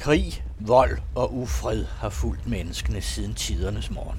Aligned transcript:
Krig, 0.00 0.44
vold 0.58 0.98
og 1.14 1.34
ufred 1.34 1.84
har 1.84 2.08
fulgt 2.08 2.46
menneskene 2.46 3.00
siden 3.00 3.34
tidernes 3.34 3.90
morgen. 3.90 4.18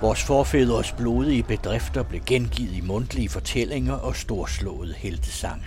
Vores 0.00 0.22
forfædres 0.22 0.92
blodige 0.92 1.42
bedrifter 1.42 2.02
blev 2.02 2.20
gengivet 2.26 2.72
i 2.72 2.80
mundtlige 2.80 3.28
fortællinger 3.28 3.94
og 3.94 4.16
storslåede 4.16 4.94
heltesange. 4.94 5.64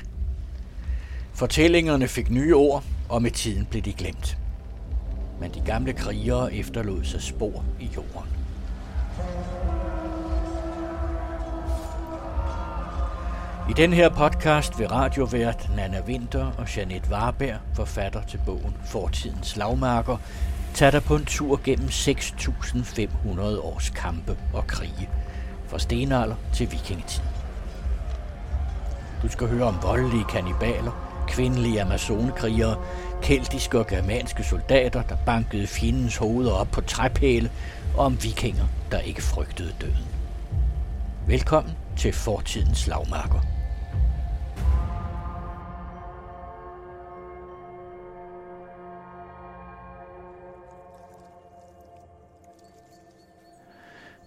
Fortællingerne 1.34 2.08
fik 2.08 2.32
nye 2.32 2.56
ord, 2.56 2.84
og 3.10 3.22
med 3.22 3.32
tiden 3.32 3.66
blev 3.66 3.82
de 3.82 3.94
glemt. 3.94 4.38
Men 5.40 5.54
de 5.54 5.62
gamle 5.66 5.94
krigere 5.94 6.54
efterlod 6.54 7.04
sig 7.04 7.22
spor 7.22 7.66
i 7.80 7.90
jorden. 7.96 8.30
I 13.70 13.74
den 13.74 13.94
her 13.94 14.10
podcast 14.10 14.80
vil 14.80 14.88
radiovært 14.88 15.70
Nana 15.76 16.02
Winter 16.08 16.52
og 16.58 16.76
Janet 16.76 17.08
Warberg, 17.12 17.60
forfatter 17.74 18.24
til 18.24 18.40
bogen 18.46 18.78
Fortidens 18.86 19.48
Slagmarker, 19.48 20.18
tage 20.74 20.92
dig 20.92 21.04
på 21.04 21.16
en 21.16 21.26
tur 21.26 21.62
gennem 21.64 21.88
6.500 21.88 23.42
års 23.42 23.90
kampe 23.90 24.38
og 24.54 24.68
krige, 24.68 25.10
fra 25.68 25.80
stenalder 25.80 26.36
til 26.54 26.72
vikingetid. 26.72 27.24
Du 29.24 29.30
skal 29.30 29.48
høre 29.48 29.68
om 29.68 29.78
voldelige 29.84 30.26
kannibaler, 30.30 31.24
kvindelige 31.28 31.82
amazonekrigere, 31.82 32.78
keltiske 33.24 33.80
og 33.80 33.88
germanske 33.88 34.44
soldater, 34.44 35.02
der 35.02 35.16
bankede 35.26 35.68
fjendens 35.68 36.18
hoveder 36.18 36.52
op 36.52 36.68
på 36.72 36.82
træpæle, 36.82 37.52
og 37.98 38.06
om 38.06 38.24
vikinger, 38.24 38.66
der 38.92 39.00
ikke 39.00 39.22
frygtede 39.22 39.74
døden. 39.82 40.08
Velkommen 41.28 41.74
til 41.98 42.14
Fortidens 42.14 42.78
Slagmarker. 42.78 43.55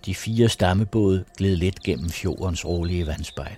De 0.07 0.15
fire 0.15 0.49
stammebåde 0.49 1.25
gled 1.37 1.57
let 1.57 1.83
gennem 1.83 2.11
fjordens 2.11 2.65
rolige 2.65 3.07
vandspejl. 3.07 3.57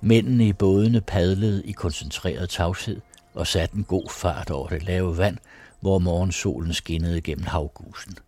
Mændene 0.00 0.48
i 0.48 0.52
bådene 0.52 1.00
padlede 1.00 1.64
i 1.64 1.72
koncentreret 1.72 2.50
tavshed 2.50 3.00
og 3.34 3.46
satte 3.46 3.76
en 3.76 3.84
god 3.84 4.10
fart 4.10 4.50
over 4.50 4.68
det 4.68 4.82
lave 4.82 5.18
vand, 5.18 5.38
hvor 5.80 5.98
morgensolen 5.98 6.74
skinnede 6.74 7.20
gennem 7.20 7.46
havgusen. 7.46 8.18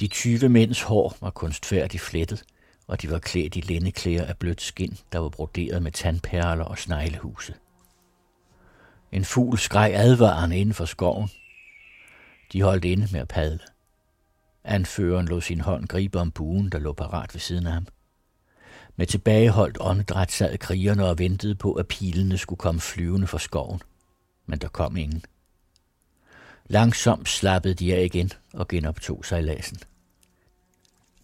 De 0.00 0.06
20 0.06 0.48
mænds 0.48 0.82
hår 0.82 1.16
var 1.20 1.30
kunstfærdigt 1.30 2.02
flettet, 2.02 2.44
og 2.86 3.02
de 3.02 3.10
var 3.10 3.18
klædt 3.18 3.56
i 3.56 3.60
lindeklæder 3.60 4.24
af 4.24 4.36
blødt 4.36 4.60
skind, 4.60 4.96
der 5.12 5.18
var 5.18 5.28
broderet 5.28 5.82
med 5.82 5.92
tandperler 5.92 6.64
og 6.64 6.78
sneglehuse. 6.78 7.54
En 9.12 9.24
fugl 9.24 9.58
skreg 9.58 9.92
advarende 9.94 10.58
inden 10.58 10.74
for 10.74 10.84
skoven. 10.84 11.28
De 12.52 12.62
holdt 12.62 12.84
inde 12.84 13.08
med 13.12 13.20
at 13.20 13.28
padle. 13.28 13.71
Anføreren 14.64 15.26
lod 15.26 15.40
sin 15.40 15.60
hånd 15.60 15.88
gribe 15.88 16.20
om 16.20 16.30
buen, 16.30 16.70
der 16.70 16.78
lå 16.78 16.92
parat 16.92 17.34
ved 17.34 17.40
siden 17.40 17.66
af 17.66 17.72
ham. 17.72 17.86
Med 18.96 19.06
tilbageholdt 19.06 19.78
åndedræt 19.80 20.32
sad 20.32 20.58
krigerne 20.58 21.06
og 21.06 21.18
ventede 21.18 21.54
på, 21.54 21.72
at 21.72 21.88
pilene 21.88 22.38
skulle 22.38 22.58
komme 22.58 22.80
flyvende 22.80 23.26
fra 23.26 23.38
skoven. 23.38 23.80
Men 24.46 24.58
der 24.58 24.68
kom 24.68 24.96
ingen. 24.96 25.24
Langsomt 26.66 27.28
slappede 27.28 27.74
de 27.74 27.94
af 27.94 28.04
igen 28.04 28.30
og 28.52 28.68
genoptog 28.68 29.24
sig 29.24 29.38
i 29.38 29.42
lasen. 29.42 29.78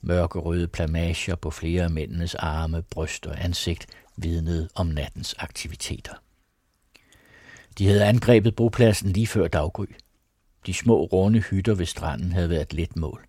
Mørkerøde 0.00 0.68
plamager 0.68 1.34
på 1.34 1.50
flere 1.50 1.82
af 1.84 1.90
mændenes 1.90 2.34
arme, 2.34 2.82
bryst 2.82 3.26
og 3.26 3.44
ansigt 3.44 3.86
vidnede 4.16 4.68
om 4.74 4.86
nattens 4.86 5.34
aktiviteter. 5.38 6.14
De 7.78 7.86
havde 7.86 8.04
angrebet 8.04 8.56
bopladsen 8.56 9.10
lige 9.10 9.26
før 9.26 9.48
daggry. 9.48 9.86
De 10.66 10.74
små 10.74 11.04
runde 11.04 11.40
hytter 11.40 11.74
ved 11.74 11.86
stranden 11.86 12.32
havde 12.32 12.50
været 12.50 12.72
let 12.72 12.96
mål. 12.96 13.27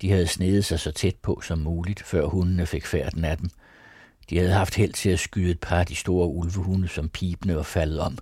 De 0.00 0.10
havde 0.10 0.26
snedet 0.26 0.64
sig 0.64 0.80
så 0.80 0.92
tæt 0.92 1.16
på 1.22 1.40
som 1.40 1.58
muligt, 1.58 2.02
før 2.02 2.26
hundene 2.26 2.66
fik 2.66 2.86
færden 2.86 3.24
af 3.24 3.38
dem. 3.38 3.50
De 4.30 4.38
havde 4.38 4.52
haft 4.52 4.74
held 4.74 4.92
til 4.92 5.10
at 5.10 5.20
skyde 5.20 5.50
et 5.50 5.60
par 5.60 5.78
af 5.78 5.86
de 5.86 5.94
store 5.94 6.28
ulvehunde, 6.28 6.88
som 6.88 7.08
pibende 7.08 7.58
og 7.58 7.66
faldet 7.66 8.00
om. 8.00 8.18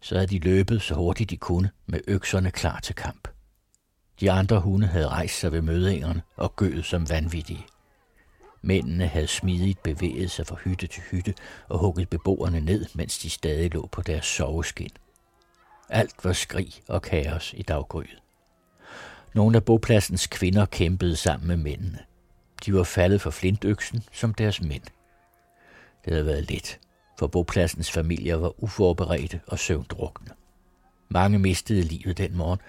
Så 0.00 0.14
havde 0.14 0.26
de 0.26 0.38
løbet 0.38 0.82
så 0.82 0.94
hurtigt 0.94 1.30
de 1.30 1.36
kunne, 1.36 1.70
med 1.86 2.00
økserne 2.08 2.50
klar 2.50 2.80
til 2.80 2.94
kamp. 2.94 3.28
De 4.20 4.30
andre 4.30 4.60
hunde 4.60 4.86
havde 4.86 5.08
rejst 5.08 5.38
sig 5.40 5.52
ved 5.52 5.62
mødingerne 5.62 6.22
og 6.36 6.56
gøet 6.56 6.84
som 6.84 7.08
vanvittige. 7.10 7.66
Mændene 8.62 9.06
havde 9.06 9.26
smidigt 9.26 9.82
bevæget 9.82 10.30
sig 10.30 10.46
fra 10.46 10.56
hytte 10.64 10.86
til 10.86 11.02
hytte 11.10 11.34
og 11.68 11.78
hugget 11.78 12.08
beboerne 12.08 12.60
ned, 12.60 12.86
mens 12.94 13.18
de 13.18 13.30
stadig 13.30 13.74
lå 13.74 13.88
på 13.92 14.02
deres 14.02 14.26
soveskin. 14.26 14.90
Alt 15.88 16.24
var 16.24 16.32
skrig 16.32 16.72
og 16.88 17.02
kaos 17.02 17.54
i 17.56 17.62
daggryet. 17.62 18.18
Nogle 19.34 19.56
af 19.56 19.64
bopladsens 19.64 20.26
kvinder 20.26 20.66
kæmpede 20.66 21.16
sammen 21.16 21.48
med 21.48 21.56
mændene. 21.56 21.98
De 22.66 22.74
var 22.74 22.82
faldet 22.82 23.20
for 23.20 23.30
flintøksen 23.30 24.02
som 24.12 24.34
deres 24.34 24.62
mænd. 24.62 24.82
Det 26.04 26.12
havde 26.12 26.26
været 26.26 26.50
let, 26.50 26.78
for 27.18 27.26
bopladsens 27.26 27.90
familier 27.90 28.36
var 28.36 28.62
uforberedte 28.62 29.40
og 29.46 29.58
søvndrukne. 29.58 30.30
Mange 31.08 31.38
mistede 31.38 31.82
livet 31.82 32.18
den 32.18 32.36
morgen. 32.36 32.60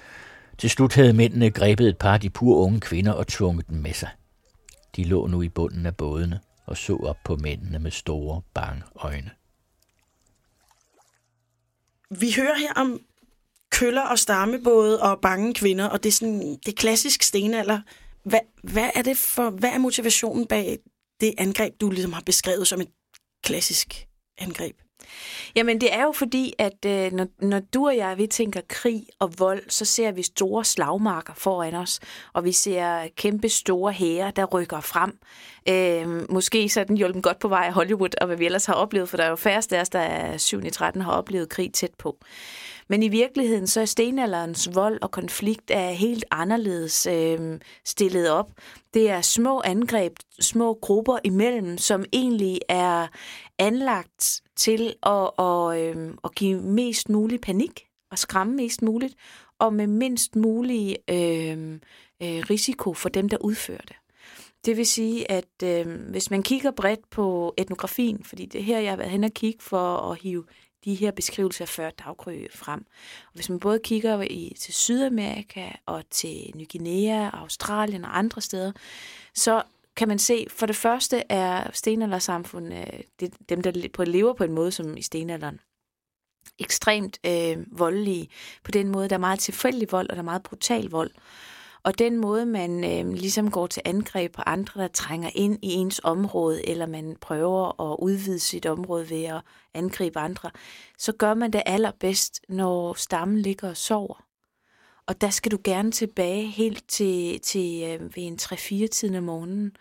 Til 0.57 0.69
slut 0.69 0.95
havde 0.95 1.13
mændene 1.13 1.51
grebet 1.51 1.89
et 1.89 1.97
par 1.97 2.13
af 2.13 2.19
de 2.19 2.29
pur 2.29 2.65
unge 2.65 2.79
kvinder 2.79 3.11
og 3.11 3.27
tvunget 3.27 3.67
dem 3.67 3.77
med 3.77 3.93
sig. 3.93 4.09
De 4.95 5.03
lå 5.03 5.27
nu 5.27 5.41
i 5.41 5.49
bunden 5.49 5.85
af 5.85 5.95
bådene 5.95 6.39
og 6.65 6.77
så 6.77 6.95
op 6.95 7.17
på 7.23 7.35
mændene 7.35 7.79
med 7.79 7.91
store, 7.91 8.41
bange 8.53 8.83
øjne. 8.95 9.31
Vi 12.09 12.33
hører 12.37 12.57
her 12.57 12.73
om 12.75 12.99
køller 13.81 14.01
og 14.01 14.19
stammebåde 14.19 15.01
og 15.01 15.21
bange 15.21 15.53
kvinder, 15.53 15.85
og 15.85 16.03
det 16.03 16.09
er 16.09 16.13
sådan 16.13 16.57
det 16.65 16.67
er 16.67 16.75
klassisk 16.75 17.23
stenalder. 17.23 17.79
Hvad, 18.23 18.39
hvad 18.63 18.89
er 18.95 19.01
det 19.01 19.17
for, 19.17 19.49
hvad 19.49 19.69
er 19.69 19.77
motivationen 19.77 20.47
bag 20.47 20.77
det 21.21 21.33
angreb, 21.37 21.73
du 21.81 21.89
ligesom 21.89 22.13
har 22.13 22.21
beskrevet 22.25 22.67
som 22.67 22.81
et 22.81 22.87
klassisk 23.43 24.07
angreb? 24.37 24.75
Jamen 25.55 25.81
det 25.81 25.93
er 25.93 26.03
jo 26.03 26.11
fordi, 26.11 26.53
at 26.57 26.85
øh, 26.85 27.11
når, 27.11 27.27
når 27.41 27.59
du 27.59 27.87
og 27.87 27.97
jeg, 27.97 28.17
vi 28.17 28.27
tænker 28.27 28.61
krig 28.69 29.05
og 29.19 29.39
vold, 29.39 29.69
så 29.69 29.85
ser 29.85 30.11
vi 30.11 30.23
store 30.23 30.65
slagmarker 30.65 31.33
foran 31.33 31.73
os, 31.73 31.99
og 32.33 32.45
vi 32.45 32.51
ser 32.51 33.07
kæmpe 33.15 33.49
store 33.49 33.91
hære, 33.91 34.31
der 34.35 34.45
rykker 34.45 34.81
frem. 34.81 35.17
Øh, 35.69 36.31
måske 36.31 36.69
så 36.69 36.79
er 36.79 36.83
den 36.83 36.97
hjulpet 36.97 37.23
godt 37.23 37.39
på 37.39 37.47
vej 37.47 37.63
af 37.65 37.73
Hollywood, 37.73 38.21
og 38.21 38.27
hvad 38.27 38.37
vi 38.37 38.45
ellers 38.45 38.65
har 38.65 38.73
oplevet, 38.73 39.09
for 39.09 39.17
der 39.17 39.23
er 39.23 39.29
jo 39.29 39.35
færreste 39.35 39.77
af 39.77 39.81
os, 39.81 39.89
der 39.89 39.99
er 39.99 40.37
7 40.37 40.65
i 40.65 40.69
13, 40.69 41.01
har 41.01 41.11
oplevet 41.11 41.49
krig 41.49 41.73
tæt 41.73 41.93
på. 41.97 42.17
Men 42.91 43.03
i 43.03 43.07
virkeligheden 43.07 43.67
så 43.67 43.81
er 43.81 43.85
stenalderens 43.85 44.75
vold 44.75 44.99
og 45.01 45.11
konflikt 45.11 45.71
er 45.71 45.89
helt 45.89 46.25
anderledes 46.31 47.05
øh, 47.05 47.59
stillet 47.85 48.29
op. 48.29 48.51
Det 48.93 49.09
er 49.09 49.21
små 49.21 49.61
angreb, 49.65 50.13
små 50.39 50.73
grupper 50.81 51.19
imellem, 51.23 51.77
som 51.77 52.05
egentlig 52.13 52.59
er 52.69 53.07
anlagt 53.59 54.41
til 54.55 54.93
at, 55.03 55.29
at, 55.39 55.79
øh, 55.79 56.13
at 56.23 56.35
give 56.35 56.61
mest 56.61 57.09
mulig 57.09 57.41
panik 57.41 57.85
og 58.11 58.17
skræmme 58.19 58.55
mest 58.55 58.81
muligt, 58.81 59.15
og 59.59 59.73
med 59.73 59.87
mindst 59.87 60.35
mulig 60.35 60.97
øh, 61.09 61.73
øh, 62.23 62.43
risiko 62.49 62.93
for 62.93 63.09
dem, 63.09 63.29
der 63.29 63.37
udfører 63.37 63.81
det. 63.87 63.95
Det 64.65 64.77
vil 64.77 64.85
sige, 64.85 65.31
at 65.31 65.63
øh, 65.63 66.09
hvis 66.09 66.31
man 66.31 66.43
kigger 66.43 66.71
bredt 66.71 67.09
på 67.09 67.53
etnografien, 67.57 68.23
fordi 68.23 68.45
det 68.45 68.63
her, 68.63 68.79
jeg 68.79 68.91
har 68.91 68.97
været 68.97 69.11
hen 69.11 69.23
og 69.23 69.31
kigge 69.31 69.63
for 69.63 69.97
at 70.11 70.21
hive 70.21 70.43
de 70.85 70.95
her 70.95 71.11
beskrivelser 71.11 71.65
før 71.65 71.89
daggry 71.89 72.47
frem. 72.55 72.85
Og 73.25 73.33
hvis 73.33 73.49
man 73.49 73.59
både 73.59 73.79
kigger 73.83 74.21
i, 74.21 74.55
til 74.59 74.73
Sydamerika 74.73 75.69
og 75.85 76.03
til 76.09 76.51
Ny 76.55 76.67
Guinea, 76.71 77.29
Australien 77.33 78.05
og 78.05 78.17
andre 78.17 78.41
steder, 78.41 78.71
så 79.35 79.63
kan 79.95 80.07
man 80.07 80.19
se, 80.19 80.47
for 80.49 80.65
det 80.65 80.75
første 80.75 81.23
er 81.29 81.71
stenaldersamfundet, 81.73 82.77
øh, 82.77 82.99
det, 83.19 83.33
dem, 83.49 83.61
der 83.61 84.05
lever 84.05 84.33
på 84.33 84.43
en 84.43 84.51
måde 84.51 84.71
som 84.71 84.97
i 84.97 85.01
stenalderen, 85.01 85.59
ekstremt 86.59 87.19
øh, 87.25 87.79
voldelige. 87.79 88.29
På 88.63 88.71
den 88.71 88.87
måde, 88.87 89.09
der 89.09 89.15
er 89.15 89.19
meget 89.19 89.39
tilfældig 89.39 89.91
vold, 89.91 90.09
og 90.09 90.15
der 90.15 90.21
er 90.21 90.25
meget 90.25 90.43
brutal 90.43 90.89
vold. 90.89 91.11
Og 91.83 91.99
den 91.99 92.17
måde, 92.17 92.45
man 92.45 92.83
øh, 92.83 93.13
ligesom 93.13 93.51
går 93.51 93.67
til 93.67 93.81
angreb 93.85 94.33
på 94.33 94.41
andre, 94.45 94.81
der 94.81 94.87
trænger 94.87 95.29
ind 95.35 95.59
i 95.61 95.67
ens 95.73 96.01
område, 96.03 96.69
eller 96.69 96.85
man 96.85 97.17
prøver 97.21 97.91
at 97.91 97.97
udvide 97.99 98.39
sit 98.39 98.65
område 98.65 99.09
ved 99.09 99.23
at 99.23 99.41
angribe 99.73 100.19
andre, 100.19 100.49
så 100.97 101.11
gør 101.11 101.33
man 101.33 101.53
det 101.53 101.63
allerbedst, 101.65 102.41
når 102.49 102.93
stammen 102.93 103.37
ligger 103.37 103.69
og 103.69 103.77
sover. 103.77 104.25
Og 105.05 105.21
der 105.21 105.29
skal 105.29 105.51
du 105.51 105.57
gerne 105.63 105.91
tilbage 105.91 106.47
helt 106.47 106.87
til, 106.87 107.39
til 107.39 107.83
øh, 107.83 108.15
ved 108.15 108.23
en 108.23 108.39
3-4 108.41 108.87
tiden 108.87 109.15
om 109.15 109.23
morgenen, 109.23 109.75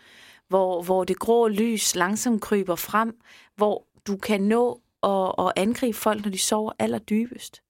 hvor, 0.49 0.83
hvor 0.83 1.05
det 1.05 1.19
grå 1.19 1.49
lys 1.49 1.95
langsomt 1.95 2.43
kryber 2.43 2.77
frem, 2.77 3.21
hvor 3.57 3.87
du 4.07 4.17
kan 4.17 4.41
nå 4.41 4.81
at, 5.03 5.33
at 5.39 5.53
angribe 5.57 5.99
folk, 5.99 6.25
når 6.25 6.31
de 6.31 6.39
sover 6.39 6.73
allerdybest. 6.79 7.63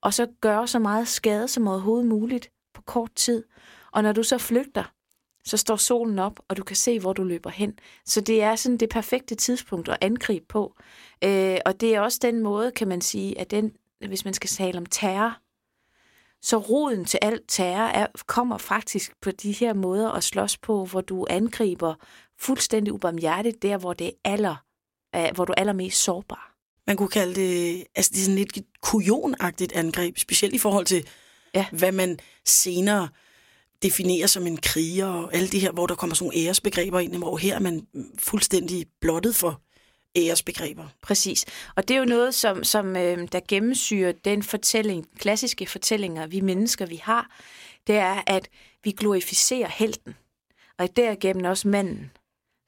Og 0.00 0.14
så 0.14 0.26
gøre 0.40 0.66
så 0.66 0.78
meget 0.78 1.08
skade 1.08 1.48
som 1.48 1.68
overhovedet 1.68 2.06
muligt 2.06 2.50
på 2.74 2.82
kort 2.82 3.14
tid. 3.14 3.44
Og 3.92 4.02
når 4.02 4.12
du 4.12 4.22
så 4.22 4.38
flygter, 4.38 4.84
så 5.44 5.56
står 5.56 5.76
solen 5.76 6.18
op, 6.18 6.40
og 6.48 6.56
du 6.56 6.64
kan 6.64 6.76
se, 6.76 7.00
hvor 7.00 7.12
du 7.12 7.22
løber 7.22 7.50
hen. 7.50 7.78
Så 8.04 8.20
det 8.20 8.42
er 8.42 8.56
sådan 8.56 8.76
det 8.76 8.88
perfekte 8.88 9.34
tidspunkt 9.34 9.88
at 9.88 9.98
angribe 10.00 10.46
på. 10.48 10.74
Øh, 11.24 11.58
og 11.66 11.80
det 11.80 11.94
er 11.94 12.00
også 12.00 12.18
den 12.22 12.40
måde, 12.40 12.72
kan 12.72 12.88
man 12.88 13.00
sige, 13.00 13.40
at 13.40 13.50
den, 13.50 13.72
hvis 14.06 14.24
man 14.24 14.34
skal 14.34 14.50
tale 14.50 14.78
om 14.78 14.86
terror, 14.86 15.36
så 16.42 16.58
roden 16.58 17.04
til 17.04 17.18
alt 17.22 17.42
terror 17.48 17.86
er, 17.88 18.06
kommer 18.26 18.58
faktisk 18.58 19.12
på 19.20 19.30
de 19.30 19.52
her 19.52 19.74
måder 19.74 20.10
at 20.10 20.24
slås 20.24 20.56
på, 20.56 20.84
hvor 20.84 21.00
du 21.00 21.26
angriber 21.30 21.94
fuldstændig 22.38 22.92
ubarmhjertigt 22.92 23.62
der, 23.62 23.78
hvor 23.78 23.92
det 23.92 24.06
er 24.06 24.12
aller, 24.24 24.56
hvor 25.34 25.44
du 25.44 25.52
er 25.52 25.60
allermest 25.60 26.02
sårbar. 26.02 26.54
Man 26.86 26.96
kunne 26.96 27.08
kalde 27.08 27.34
det, 27.34 27.84
altså 27.94 28.10
det 28.10 28.18
er 28.18 28.24
sådan 28.24 28.34
lidt 28.34 28.58
kujonagtigt 28.82 29.72
angreb, 29.72 30.18
specielt 30.18 30.54
i 30.54 30.58
forhold 30.58 30.86
til, 30.86 31.08
ja. 31.54 31.66
hvad 31.72 31.92
man 31.92 32.18
senere 32.44 33.08
definerer 33.82 34.26
som 34.26 34.46
en 34.46 34.56
kriger, 34.56 35.06
og 35.06 35.34
alle 35.34 35.48
de 35.48 35.58
her, 35.58 35.72
hvor 35.72 35.86
der 35.86 35.94
kommer 35.94 36.14
sådan 36.16 36.24
nogle 36.24 36.46
æresbegreber 36.46 37.00
ind, 37.00 37.16
hvor 37.16 37.36
her 37.36 37.54
er 37.54 37.60
man 37.60 37.86
fuldstændig 38.18 38.86
blottet 39.00 39.36
for 39.36 39.60
æresbegreber. 40.16 40.88
Præcis. 41.02 41.46
Og 41.76 41.88
det 41.88 41.94
er 41.94 41.98
jo 41.98 42.04
noget, 42.04 42.34
som, 42.34 42.64
som 42.64 42.96
øh, 42.96 43.28
der 43.32 43.40
gennemsyrer 43.48 44.12
den 44.12 44.42
fortælling, 44.42 45.06
klassiske 45.18 45.66
fortællinger, 45.66 46.26
vi 46.26 46.40
mennesker, 46.40 46.86
vi 46.86 47.00
har. 47.02 47.30
Det 47.86 47.96
er, 47.96 48.22
at 48.26 48.48
vi 48.84 48.90
glorificerer 48.90 49.68
helten, 49.68 50.14
og 50.78 50.96
derigennem 50.96 51.44
også 51.44 51.68
manden, 51.68 52.10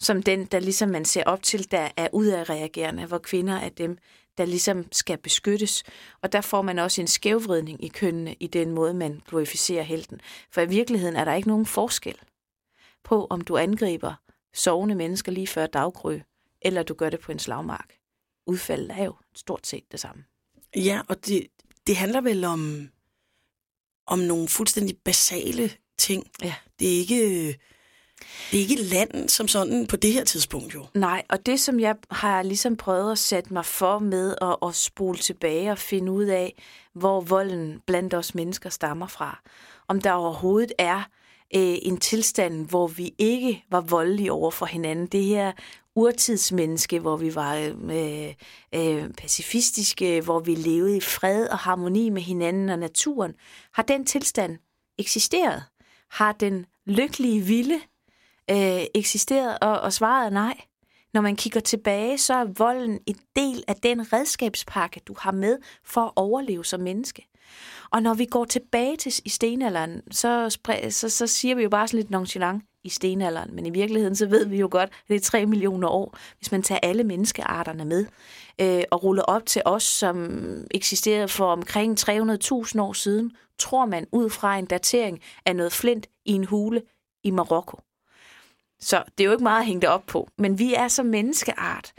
som 0.01 0.23
den, 0.23 0.45
der 0.45 0.61
ligesom 0.61 0.89
man 0.89 1.05
ser 1.05 1.25
op 1.25 1.43
til, 1.43 1.71
der 1.71 1.89
er 1.97 2.09
udadreagerende, 2.13 3.07
hvor 3.07 3.19
kvinder 3.19 3.55
er 3.55 3.69
dem, 3.69 3.99
der 4.43 4.47
ligesom 4.47 4.93
skal 4.93 5.19
beskyttes. 5.19 5.85
Og 6.23 6.33
der 6.33 6.41
får 6.41 6.63
man 6.63 6.79
også 6.79 7.01
en 7.01 7.07
skævvridning 7.07 7.85
i 7.85 7.89
kønnene 7.89 8.35
i 8.41 8.47
den 8.47 8.71
måde, 8.71 8.95
man 8.95 9.23
glorificerer 9.29 9.83
helten. 9.83 10.21
For 10.51 10.61
i 10.61 10.69
virkeligheden 10.69 11.17
er 11.17 11.25
der 11.25 11.35
ikke 11.35 11.49
nogen 11.49 11.67
forskel 11.67 12.17
på, 13.05 13.27
om 13.31 13.41
du 13.41 13.57
angriber 13.57 14.15
sovende 14.55 14.95
mennesker 14.95 15.33
lige 15.33 15.47
før 15.47 15.67
daggry, 15.67 16.19
eller 16.63 16.83
du 16.83 16.95
gør 16.95 17.11
det 17.11 17.21
på 17.21 17.33
en 17.33 17.39
slagmark. 17.39 17.95
Udfaldet 18.47 18.91
er 18.91 19.05
jo 19.05 19.15
stort 19.35 19.67
set 19.67 19.93
det 19.93 20.01
samme. 20.01 20.25
Ja, 20.77 21.01
og 21.09 21.27
det, 21.27 21.47
det 21.87 21.97
handler 21.97 22.21
vel 22.21 22.45
om, 22.45 22.89
om 24.07 24.19
nogle 24.19 24.49
fuldstændig 24.49 24.99
basale 25.05 25.71
ting. 25.99 26.31
Ja. 26.43 26.55
Det 26.79 26.95
er 26.95 26.99
ikke... 26.99 27.59
Det 28.51 28.59
er 28.59 28.61
ikke 28.61 28.83
land 28.83 29.29
som 29.29 29.49
sådan 29.49 29.87
på 29.87 29.97
det 29.97 30.13
her 30.13 30.25
tidspunkt 30.25 30.75
jo. 30.75 30.87
Nej, 30.95 31.23
og 31.29 31.47
det 31.47 31.61
som 31.61 31.81
jeg 31.81 31.97
har 32.11 32.43
ligesom 32.43 32.77
prøvet 32.77 33.13
at 33.13 33.19
sætte 33.19 33.53
mig 33.53 33.65
for 33.65 33.99
med 33.99 34.35
at, 34.43 34.57
at 34.69 34.75
spole 34.75 35.19
tilbage 35.19 35.71
og 35.71 35.79
finde 35.79 36.13
ud 36.13 36.25
af, 36.25 36.63
hvor 36.95 37.21
volden 37.21 37.81
blandt 37.87 38.15
os 38.15 38.35
mennesker 38.35 38.71
stammer 38.71 39.07
fra. 39.07 39.41
Om 39.89 40.01
der 40.01 40.13
overhovedet 40.13 40.73
er 40.79 40.99
øh, 41.55 41.77
en 41.83 41.97
tilstand, 41.97 42.67
hvor 42.69 42.87
vi 42.87 43.15
ikke 43.19 43.65
var 43.71 43.81
voldelige 43.81 44.33
over 44.33 44.51
for 44.51 44.67
hinanden. 44.67 45.07
Det 45.07 45.25
her 45.25 45.53
urtidsmenneske, 45.95 47.01
hvor 47.01 47.17
vi 47.17 47.35
var 47.35 47.57
øh, 47.91 48.35
øh, 48.75 49.11
pacifistiske, 49.11 50.21
hvor 50.21 50.41
vi 50.41 50.55
levede 50.55 50.97
i 50.97 51.01
fred 51.01 51.47
og 51.47 51.59
harmoni 51.59 52.11
med 52.11 52.23
hinanden 52.23 52.69
og 52.69 52.79
naturen. 52.79 53.35
Har 53.75 53.83
den 53.83 54.07
tilstand 54.07 54.59
eksisteret? 54.99 55.63
Har 56.11 56.33
den 56.33 56.67
lykkelige 56.87 57.41
vilde 57.41 57.81
øh, 58.51 58.85
eksisteret? 58.95 59.59
Og, 59.61 59.81
og 59.81 59.93
svaret 59.93 60.27
er 60.27 60.31
nej. 60.31 60.61
Når 61.15 61.21
man 61.21 61.37
kigger 61.37 61.61
tilbage, 61.61 62.19
så 62.19 62.35
er 62.35 62.45
volden 62.45 63.01
en 63.07 63.19
del 63.37 63.65
af 63.69 63.77
den 63.77 64.13
redskabspakke, 64.13 65.01
du 65.07 65.15
har 65.19 65.33
med 65.33 65.59
for 65.85 66.01
at 66.01 66.13
overleve 66.17 66.65
som 66.65 66.81
menneske. 66.81 67.27
Og 67.91 68.03
når 68.03 68.15
vi 68.15 68.25
går 68.25 68.45
tilbage 68.45 68.97
til 68.97 69.13
i 69.25 69.29
stenalderen, 69.29 70.03
så, 70.11 70.59
så, 70.91 71.09
så 71.09 71.27
siger 71.27 71.55
vi 71.55 71.63
jo 71.63 71.69
bare 71.69 71.89
sådan 71.89 71.99
lidt 71.99 72.11
nonchalant 72.11 72.65
i 72.85 72.89
stenalderen, 72.89 73.55
men 73.55 73.67
i 73.67 73.71
virkeligheden 73.71 74.17
så 74.17 74.27
ved 74.27 74.47
vi 74.47 74.57
jo 74.57 74.69
godt, 74.71 74.91
at 74.91 75.09
det 75.09 75.17
er 75.17 75.21
3 75.21 75.47
millioner 75.47 75.89
år, 75.89 76.17
hvis 76.39 76.53
man 76.53 76.63
tager 76.63 76.79
alle 76.83 77.05
menneskearterne 77.05 77.85
med 77.85 78.07
øh, 78.61 78.83
og 78.91 79.05
ruller 79.05 79.23
op 79.23 79.47
til 79.47 79.63
os, 79.65 79.83
som 79.83 80.39
eksisterede 80.71 81.29
for 81.29 81.53
omkring 81.53 82.01
300.000 82.01 82.81
år 82.81 82.93
siden, 82.93 83.33
tror 83.59 83.87
man 83.87 84.07
ud 84.13 84.31
fra 84.31 84.59
en 84.59 84.67
datering 84.67 85.21
af 85.47 85.57
noget 85.57 85.73
flint 85.73 86.07
i 86.25 86.33
en 86.33 86.45
hule 86.45 86.83
i 87.25 87.31
Marokko. 87.31 87.81
Så 88.83 89.05
det 89.19 89.25
er 89.25 89.27
jo 89.27 89.33
ikke 89.33 89.43
meget 89.43 89.61
at 89.61 89.67
hænge 89.67 89.81
det 89.81 89.89
op 89.89 90.07
på. 90.07 90.29
Men 90.39 90.59
vi 90.59 90.75
er 90.75 90.89
som 90.89 91.07
menneskeart, 91.07 91.93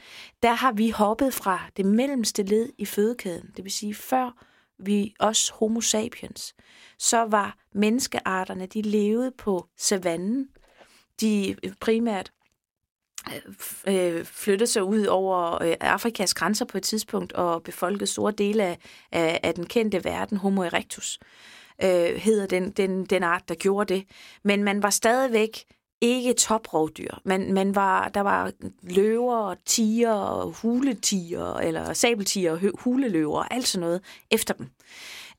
der 0.44 0.54
har 0.54 0.72
vi 0.72 0.90
hoppet 0.90 1.34
fra 1.34 1.62
det 1.78 1.86
mellemste 1.86 2.44
led 2.44 2.70
i 2.78 2.86
fødekæden. 2.86 3.52
Det 3.58 3.64
vil 3.64 3.72
sige, 3.72 3.94
før 3.94 4.46
vi 4.80 5.14
os 5.20 5.50
homo 5.50 5.82
sapiens, 5.82 6.56
så 7.00 7.26
var 7.26 7.58
menneskearterne, 7.74 8.66
de 8.66 8.82
levede 8.82 9.32
på 9.38 9.68
savannen. 9.78 10.48
De 11.22 11.56
øh, 11.64 11.74
primært 11.80 12.32
øh, 13.88 14.16
øh, 14.18 14.26
flyttede 14.26 14.68
sig 14.68 14.84
ud 14.84 15.06
over 15.06 15.64
øh, 15.64 15.76
Afrikas 15.80 16.34
grænser 16.34 16.66
på 16.66 16.78
et 16.78 16.84
tidspunkt 16.84 17.34
og 17.34 17.64
befolkede 17.64 18.08
store 18.08 18.32
dele 18.32 18.64
af, 18.64 18.78
af, 19.12 19.40
af 19.44 19.54
den 19.54 19.66
kendte 19.66 20.04
verden, 20.04 20.38
Homo 20.38 20.62
erectus, 20.62 21.20
øh, 21.84 22.16
hedder 22.16 22.46
den, 22.46 22.72
den, 22.72 23.06
den 23.06 23.24
art, 23.24 23.50
der 23.50 23.56
gjorde 23.56 23.94
det. 23.94 24.08
Men 24.44 24.64
man 24.64 24.84
var 24.84 24.90
stadigvæk 24.90 25.66
ikke 26.04 26.34
toprovdyr. 26.34 27.12
Man, 27.26 27.54
man 27.54 27.76
var, 27.76 28.10
der 28.10 28.22
var 28.22 28.52
løver, 28.82 29.56
tiger, 29.66 30.46
huletiger, 30.62 31.54
eller 31.54 31.94
sabeltiger, 31.94 32.72
huleløver, 32.80 33.44
alt 33.44 33.68
sådan 33.68 33.82
noget 33.82 34.02
efter 34.32 34.54
dem. 34.54 34.70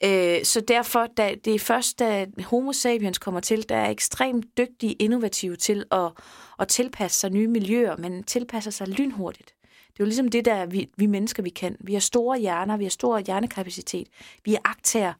Øh, 0.05 0.44
så 0.44 0.61
derfor, 0.61 1.06
da, 1.16 1.34
det 1.44 1.55
er 1.55 1.58
først, 1.58 1.99
da 1.99 2.26
homo 2.44 2.72
sapiens 2.72 3.19
kommer 3.19 3.40
til, 3.40 3.69
der 3.69 3.76
er 3.76 3.90
ekstremt 3.90 4.46
dygtige, 4.58 4.93
innovative 4.93 5.56
til 5.56 5.84
at, 5.90 6.11
at 6.58 6.69
tilpasse 6.69 7.20
sig 7.20 7.31
nye 7.31 7.49
miljøer, 7.49 7.96
men 7.96 8.22
tilpasser 8.22 8.70
sig 8.70 8.88
lynhurtigt. 8.88 9.55
Det 9.62 10.00
er 10.00 10.05
jo 10.05 10.06
ligesom 10.06 10.28
det, 10.28 10.44
der 10.44 10.66
vi, 10.66 10.88
vi 10.96 11.06
mennesker, 11.06 11.43
vi 11.43 11.50
kan. 11.50 11.76
Vi 11.81 11.93
har 11.93 12.00
store 12.00 12.38
hjerner, 12.38 12.76
vi 12.76 12.84
har 12.84 12.90
stor 12.90 13.19
hjernekapacitet. 13.19 14.08
Vi 14.44 14.56
agter 14.64 15.12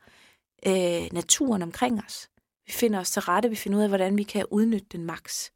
øh, 0.67 1.12
naturen 1.12 1.62
omkring 1.62 2.02
os. 2.06 2.29
Vi 2.66 2.72
finder 2.72 3.00
os 3.00 3.11
til 3.11 3.22
rette, 3.22 3.49
vi 3.49 3.56
finder 3.56 3.78
ud 3.78 3.82
af, 3.82 3.88
hvordan 3.88 4.19
vi 4.19 4.22
kan 4.22 4.46
udnytte 4.50 4.87
den 4.93 5.05
maks. 5.05 5.52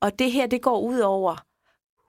Og 0.00 0.18
det 0.18 0.32
her, 0.32 0.46
det 0.46 0.62
går 0.62 0.80
ud 0.80 0.98
over 0.98 1.36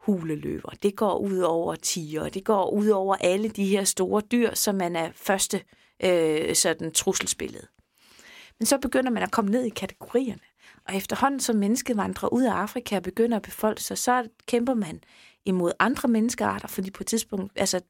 huleløver, 0.05 0.69
det 0.83 0.95
går 0.95 1.17
ud 1.17 1.39
over 1.39 1.75
tiger, 1.75 2.29
det 2.29 2.45
går 2.45 2.69
ud 2.69 2.87
over 2.87 3.15
alle 3.21 3.49
de 3.49 3.65
her 3.65 3.83
store 3.83 4.21
dyr, 4.31 4.53
som 4.53 4.75
man 4.75 4.95
er 4.95 5.11
første 5.15 5.63
øh, 6.03 6.55
sådan 6.55 6.91
trusselsbillede. 6.91 7.67
Men 8.59 8.65
så 8.65 8.77
begynder 8.77 9.11
man 9.11 9.23
at 9.23 9.31
komme 9.31 9.51
ned 9.51 9.63
i 9.63 9.69
kategorierne. 9.69 10.41
Og 10.87 10.95
efterhånden 10.95 11.39
som 11.39 11.55
mennesket 11.55 11.97
vandrer 11.97 12.33
ud 12.33 12.43
af 12.43 12.51
Afrika 12.51 12.95
og 12.95 13.03
begynder 13.03 13.37
at 13.37 13.43
befolke 13.43 13.83
sig, 13.83 13.97
så 13.97 14.27
kæmper 14.47 14.74
man 14.74 15.03
imod 15.45 15.71
andre 15.79 16.09
menneskearter, 16.09 16.67
fordi 16.67 16.91
på 16.91 17.03
et 17.03 17.07
tidspunkt, 17.07 17.51
altså 17.55 17.81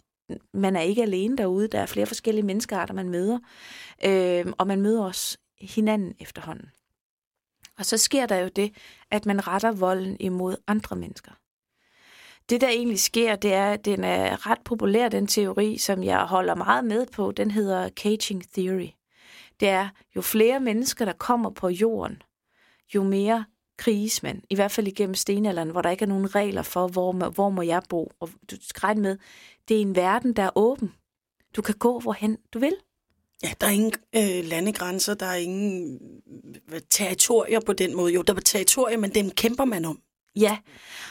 man 0.54 0.76
er 0.76 0.82
ikke 0.82 1.02
alene 1.02 1.38
derude, 1.38 1.68
der 1.68 1.80
er 1.80 1.86
flere 1.86 2.06
forskellige 2.06 2.46
menneskearter, 2.46 2.94
man 2.94 3.10
møder. 3.10 3.40
Øh, 4.06 4.46
og 4.58 4.68
man 4.68 4.82
møder 4.82 5.04
også 5.04 5.38
hinanden 5.64 6.16
efterhånden. 6.20 6.70
Og 7.78 7.86
så 7.86 7.98
sker 7.98 8.26
der 8.26 8.38
jo 8.38 8.48
det, 8.48 8.76
at 9.12 9.26
man 9.26 9.48
retter 9.48 9.72
volden 9.72 10.18
imod 10.20 10.56
andre 10.68 10.96
mennesker. 10.96 11.32
Det, 12.50 12.62
der 12.62 12.68
egentlig 12.68 13.00
sker, 13.00 13.36
det 13.36 13.54
er, 13.54 13.72
at 13.72 13.86
den 13.86 14.04
er 14.04 14.50
ret 14.50 14.62
populær, 14.66 15.10
den 15.10 15.28
teori, 15.28 15.78
som 15.78 16.04
jeg 16.04 16.26
holder 16.26 16.56
meget 16.56 16.86
med 16.86 17.06
på. 17.06 17.32
Den 17.32 17.52
hedder 17.52 17.90
Caging 17.90 18.44
Theory. 18.54 18.90
Det 19.60 19.70
er, 19.70 19.90
jo 20.16 20.22
flere 20.22 20.60
mennesker, 20.60 21.06
der 21.06 21.14
kommer 21.14 21.50
på 21.50 21.70
jorden, 21.70 22.22
jo 22.96 23.04
mere 23.04 23.46
kriges 23.78 24.24
man. 24.24 24.44
I 24.50 24.56
hvert 24.56 24.72
fald 24.72 24.88
igennem 24.88 25.16
stenalderen, 25.16 25.70
hvor 25.70 25.82
der 25.82 25.90
ikke 25.90 26.04
er 26.04 26.10
nogen 26.10 26.36
regler 26.36 26.62
for, 26.62 26.88
hvor, 26.88 27.30
hvor 27.30 27.50
må 27.50 27.62
jeg 27.62 27.82
bo. 27.90 28.12
Og 28.20 28.30
du 28.52 28.56
skal 28.62 28.80
regne 28.80 29.02
med, 29.02 29.18
det 29.68 29.78
er 29.78 29.82
en 29.82 29.96
verden, 29.96 30.34
der 30.34 30.44
er 30.44 30.58
åben. 30.58 30.94
Du 31.56 31.62
kan 31.62 31.76
gå, 31.76 32.00
hvorhen 32.00 32.38
du 32.54 32.60
vil. 32.60 32.76
Ja, 33.44 33.54
der 33.62 33.68
er 33.68 33.72
ingen 33.72 33.94
øh, 34.16 34.46
landegrænser, 34.50 35.14
der 35.14 35.26
er 35.26 35.36
ingen 35.36 36.00
øh, 36.74 36.82
territorier 36.90 37.60
på 37.66 37.74
den 37.74 37.96
måde. 37.96 38.14
Jo, 38.14 38.22
der 38.22 38.34
er 38.34 38.40
territorier, 38.40 38.98
men 38.98 39.16
dem 39.16 39.32
kæmper 39.32 39.66
man 39.66 39.86
om. 39.86 40.00
Ja, 40.36 40.58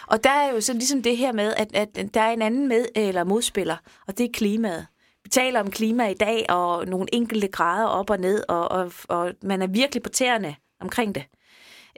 og 0.07 0.25
der 0.25 0.31
er 0.31 0.53
jo 0.53 0.61
så 0.61 0.73
ligesom 0.73 1.03
det 1.03 1.17
her 1.17 1.33
med, 1.33 1.55
at, 1.57 1.77
at 1.77 2.15
der 2.15 2.21
er 2.21 2.31
en 2.31 2.43
anden 2.43 2.69
med 2.69 2.87
eller 2.95 3.25
modspiller, 3.25 3.77
og 4.07 4.19
det 4.19 4.27
er 4.27 4.33
klimaet. 4.33 4.87
Vi 5.25 5.29
taler 5.31 5.61
om 5.61 5.71
klima 5.71 6.09
i 6.09 6.15
dag, 6.15 6.47
og 6.49 6.87
nogle 6.87 7.07
enkelte 7.13 7.49
grader 7.49 7.87
op 7.87 8.11
og 8.11 8.19
ned, 8.19 8.45
og, 8.49 8.71
og, 8.71 8.93
og 9.09 9.33
man 9.43 9.63
er 9.63 9.67
virkelig 9.67 10.03
på 10.03 10.09
tæerne 10.09 10.57
omkring 10.81 11.15
det. 11.15 11.25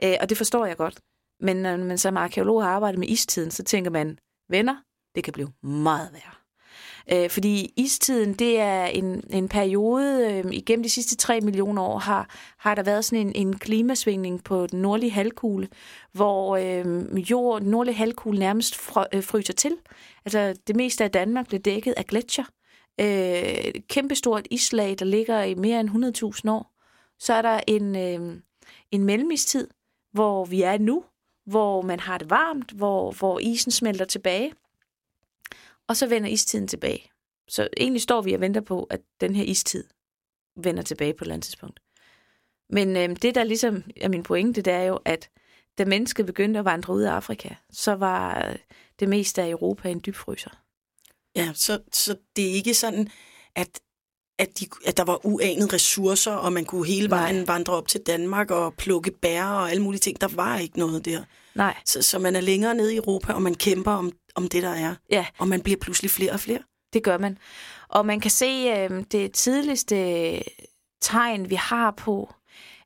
Øh, 0.03 0.15
og 0.21 0.29
det 0.29 0.37
forstår 0.37 0.65
jeg 0.65 0.77
godt. 0.77 0.99
Men 1.39 1.57
når 1.57 1.77
man 1.77 1.97
som 1.97 2.17
arkeolog 2.17 2.63
har 2.63 2.69
arbejdet 2.69 2.99
med 2.99 3.07
istiden, 3.07 3.51
så 3.51 3.63
tænker 3.63 3.91
man, 3.91 4.17
venner, 4.49 4.75
det 5.15 5.23
kan 5.23 5.33
blive 5.33 5.51
meget 5.63 6.09
værre. 6.13 6.44
Øh, 7.11 7.29
fordi 7.29 7.73
istiden, 7.77 8.33
det 8.33 8.59
er 8.59 8.85
en, 8.85 9.23
en 9.29 9.49
periode, 9.49 10.31
øh, 10.31 10.53
igennem 10.53 10.83
de 10.83 10.89
sidste 10.89 11.15
3 11.15 11.41
millioner 11.41 11.81
år, 11.81 11.97
har, 11.97 12.29
har 12.57 12.75
der 12.75 12.83
været 12.83 13.05
sådan 13.05 13.27
en, 13.27 13.35
en 13.35 13.59
klimasvingning 13.59 14.43
på 14.43 14.67
den 14.67 14.81
nordlige 14.81 15.11
halvkugle, 15.11 15.67
hvor 16.11 16.57
øh, 16.57 17.19
jord, 17.31 17.61
den 17.61 17.71
nordlige 17.71 17.95
halvkugle 17.95 18.39
nærmest 18.39 18.75
frø, 18.75 19.03
øh, 19.13 19.23
fryser 19.23 19.53
til. 19.53 19.71
Altså 20.25 20.55
det 20.67 20.75
meste 20.75 21.03
af 21.03 21.11
Danmark 21.11 21.47
blev 21.47 21.59
dækket 21.59 21.93
af 21.97 22.05
gletsjer. 22.05 22.45
Øh, 23.01 23.73
kæmpestort 23.89 24.47
islag, 24.51 24.95
der 24.99 25.05
ligger 25.05 25.43
i 25.43 25.55
mere 25.55 25.79
end 25.79 25.89
100.000 26.45 26.51
år. 26.51 26.71
Så 27.19 27.33
er 27.33 27.41
der 27.41 27.59
en, 27.67 27.95
øh, 27.95 28.41
en 28.91 29.03
mellemistid, 29.03 29.67
hvor 30.13 30.45
vi 30.45 30.61
er 30.61 30.77
nu, 30.77 31.03
hvor 31.45 31.81
man 31.81 31.99
har 31.99 32.17
det 32.17 32.29
varmt, 32.29 32.71
hvor, 32.71 33.11
hvor 33.11 33.39
isen 33.39 33.71
smelter 33.71 34.05
tilbage, 34.05 34.51
og 35.87 35.97
så 35.97 36.07
vender 36.07 36.29
istiden 36.29 36.67
tilbage. 36.67 37.11
Så 37.47 37.67
egentlig 37.77 38.01
står 38.01 38.21
vi 38.21 38.33
og 38.33 38.41
venter 38.41 38.61
på, 38.61 38.83
at 38.83 39.01
den 39.21 39.35
her 39.35 39.43
istid 39.43 39.83
vender 40.55 40.83
tilbage 40.83 41.13
på 41.13 41.23
et 41.23 41.25
eller 41.25 41.33
andet 41.33 41.45
tidspunkt. 41.45 41.79
Men 42.69 42.97
øh, 42.97 43.15
det, 43.21 43.35
der 43.35 43.43
ligesom 43.43 43.83
er 44.01 44.09
min 44.09 44.23
pointe, 44.23 44.61
det 44.61 44.73
er 44.73 44.83
jo, 44.83 44.99
at 45.05 45.29
da 45.77 45.85
mennesket 45.85 46.25
begyndte 46.25 46.59
at 46.59 46.65
vandre 46.65 46.93
ud 46.93 47.01
af 47.01 47.11
Afrika, 47.11 47.49
så 47.71 47.95
var 47.95 48.55
det 48.99 49.09
meste 49.09 49.41
af 49.41 49.49
Europa 49.49 49.89
en 49.89 50.01
dybfryser. 50.05 50.49
Ja, 51.35 51.51
så, 51.53 51.79
så 51.93 52.15
det 52.35 52.49
er 52.49 52.53
ikke 52.53 52.73
sådan, 52.73 53.09
at, 53.55 53.79
at, 54.39 54.59
de, 54.59 54.67
at 54.85 54.97
der 54.97 55.03
var 55.03 55.25
uanede 55.25 55.73
ressourcer, 55.73 56.31
og 56.31 56.53
man 56.53 56.65
kunne 56.65 56.87
hele 56.87 57.09
vejen 57.09 57.35
Nej. 57.35 57.45
vandre 57.45 57.73
op 57.73 57.87
til 57.87 58.01
Danmark 58.01 58.51
og 58.51 58.73
plukke 58.73 59.11
bær 59.11 59.43
og 59.43 59.71
alle 59.71 59.83
mulige 59.83 59.99
ting. 59.99 60.21
Der 60.21 60.27
var 60.27 60.57
ikke 60.57 60.79
noget 60.79 61.05
der. 61.05 61.23
Nej. 61.55 61.77
Så, 61.85 62.01
så 62.01 62.19
man 62.19 62.35
er 62.35 62.41
længere 62.41 62.75
nede 62.75 62.93
i 62.93 62.97
Europa, 62.97 63.33
og 63.33 63.41
man 63.41 63.55
kæmper 63.55 63.91
om, 63.91 64.11
om 64.35 64.47
det, 64.47 64.63
der 64.63 64.69
er. 64.69 64.95
Ja. 65.11 65.25
Og 65.37 65.47
man 65.47 65.61
bliver 65.61 65.77
pludselig 65.77 66.11
flere 66.11 66.31
og 66.31 66.39
flere. 66.39 66.59
Det 66.93 67.03
gør 67.03 67.17
man. 67.17 67.37
Og 67.87 68.05
man 68.05 68.19
kan 68.19 68.31
se 68.31 68.45
øh, 68.45 69.03
det 69.11 69.31
tidligste 69.31 69.95
tegn, 71.01 71.49
vi 71.49 71.55
har 71.55 71.91
på 71.91 72.33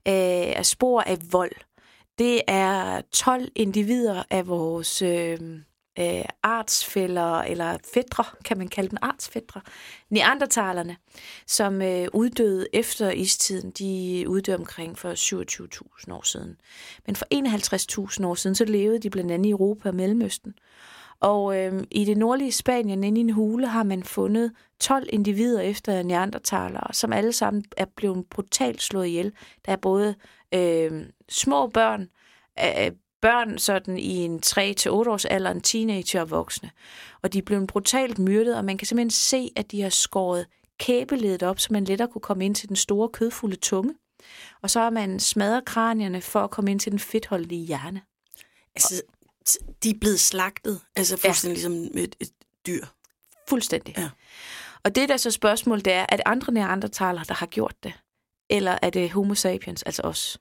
øh, 0.08 0.64
spor 0.64 1.02
af 1.02 1.18
vold. 1.32 1.52
Det 2.20 2.42
er 2.48 3.02
12 3.12 3.48
individer 3.56 4.24
af 4.30 4.48
vores 4.48 5.02
øh, 5.02 5.40
øh, 6.00 6.26
artsfælder, 6.44 7.40
eller 7.40 7.78
fædre, 7.94 8.24
kan 8.46 8.58
man 8.58 8.68
kalde 8.68 8.90
dem 8.90 8.98
artsfædre, 9.02 9.62
neandertalerne, 10.10 10.98
som 11.48 11.82
øh, 11.82 12.08
uddøde 12.14 12.68
efter 12.74 13.12
istiden. 13.12 13.72
De 13.72 14.26
uddøde 14.28 14.58
omkring 14.58 14.98
for 14.98 15.14
27.000 16.08 16.14
år 16.14 16.26
siden. 16.26 16.58
Men 17.06 17.16
for 17.16 17.26
51.000 18.20 18.26
år 18.26 18.36
siden, 18.36 18.56
så 18.56 18.66
levede 18.66 19.00
de 19.00 19.10
blandt 19.10 19.32
andet 19.32 19.46
i 19.46 19.52
Europa 19.52 19.90
og 19.90 19.96
Mellemøsten. 19.96 20.54
Og 21.22 21.58
øh, 21.58 21.84
i 21.92 22.06
det 22.06 22.18
nordlige 22.18 22.52
Spanien, 22.52 23.04
inde 23.04 23.20
i 23.20 23.24
en 23.24 23.30
hule, 23.30 23.68
har 23.68 23.84
man 23.84 24.04
fundet 24.04 24.52
12 24.80 25.08
individer 25.10 25.62
efter 25.62 26.04
neandertalere, 26.04 26.94
som 26.94 27.14
alle 27.14 27.34
sammen 27.34 27.66
er 27.78 27.86
blevet 27.96 28.26
brutalt 28.30 28.82
slået 28.82 29.08
ihjel. 29.08 29.32
Der 29.66 29.72
er 29.72 29.76
både 29.76 30.16
øh, 30.54 31.06
små 31.30 31.68
børn, 31.68 32.10
øh, 32.60 32.92
børn 33.22 33.58
sådan 33.58 33.98
i 33.98 34.16
en 34.16 34.42
3-8 34.46 34.60
års 34.88 35.26
alder, 35.26 35.52
en 35.52 35.62
teenager 35.62 36.22
og 36.22 36.32
voksne. 36.32 36.72
Og 37.22 37.34
de 37.34 37.38
er 37.38 37.44
blevet 37.44 37.68
brutalt 37.68 38.20
myrdet, 38.20 38.58
og 38.58 38.66
man 38.66 38.78
kan 38.78 38.88
simpelthen 38.88 39.12
se, 39.12 39.52
at 39.56 39.72
de 39.72 39.82
har 39.82 39.90
skåret 39.90 40.46
kæbeledet 40.78 41.44
op, 41.44 41.60
så 41.60 41.68
man 41.72 41.84
lettere 41.84 42.08
kunne 42.08 42.22
komme 42.22 42.46
ind 42.46 42.56
til 42.56 42.70
den 42.70 42.76
store 42.76 43.10
kødfulde 43.10 43.56
tunge. 43.56 43.94
Og 44.62 44.70
så 44.70 44.80
har 44.80 44.90
man 44.90 45.20
smadret 45.20 45.66
kranierne 45.66 46.22
for 46.22 46.40
at 46.40 46.50
komme 46.50 46.72
ind 46.72 46.80
til 46.80 46.92
den 46.92 47.00
fedtholdige 47.00 47.66
hjerne. 47.66 48.02
Altså, 48.76 49.02
de 49.84 49.90
er 49.90 50.00
blevet 50.02 50.20
slagtet, 50.20 50.82
altså 50.96 51.18
fuldstændig 51.18 51.64
ja. 51.64 51.70
ligesom 51.70 51.98
et, 51.98 52.16
et 52.20 52.30
dyr. 52.68 52.86
Fuldstændig. 53.50 53.94
Ja. 53.98 54.10
Og 54.84 54.96
det 54.96 55.10
der 55.10 55.18
så 55.18 55.32
spørgsmål, 55.32 55.80
det 55.80 55.94
er, 55.94 56.06
er 56.10 56.16
det 56.16 56.24
andre 56.26 56.54
neandertaler, 56.54 57.24
der 57.24 57.34
har 57.34 57.46
gjort 57.46 57.76
det? 57.84 57.94
Eller 58.50 58.78
er 58.82 58.90
det 58.90 59.12
homo 59.12 59.36
sapiens, 59.36 59.84
altså 59.84 60.02
os? 60.02 60.40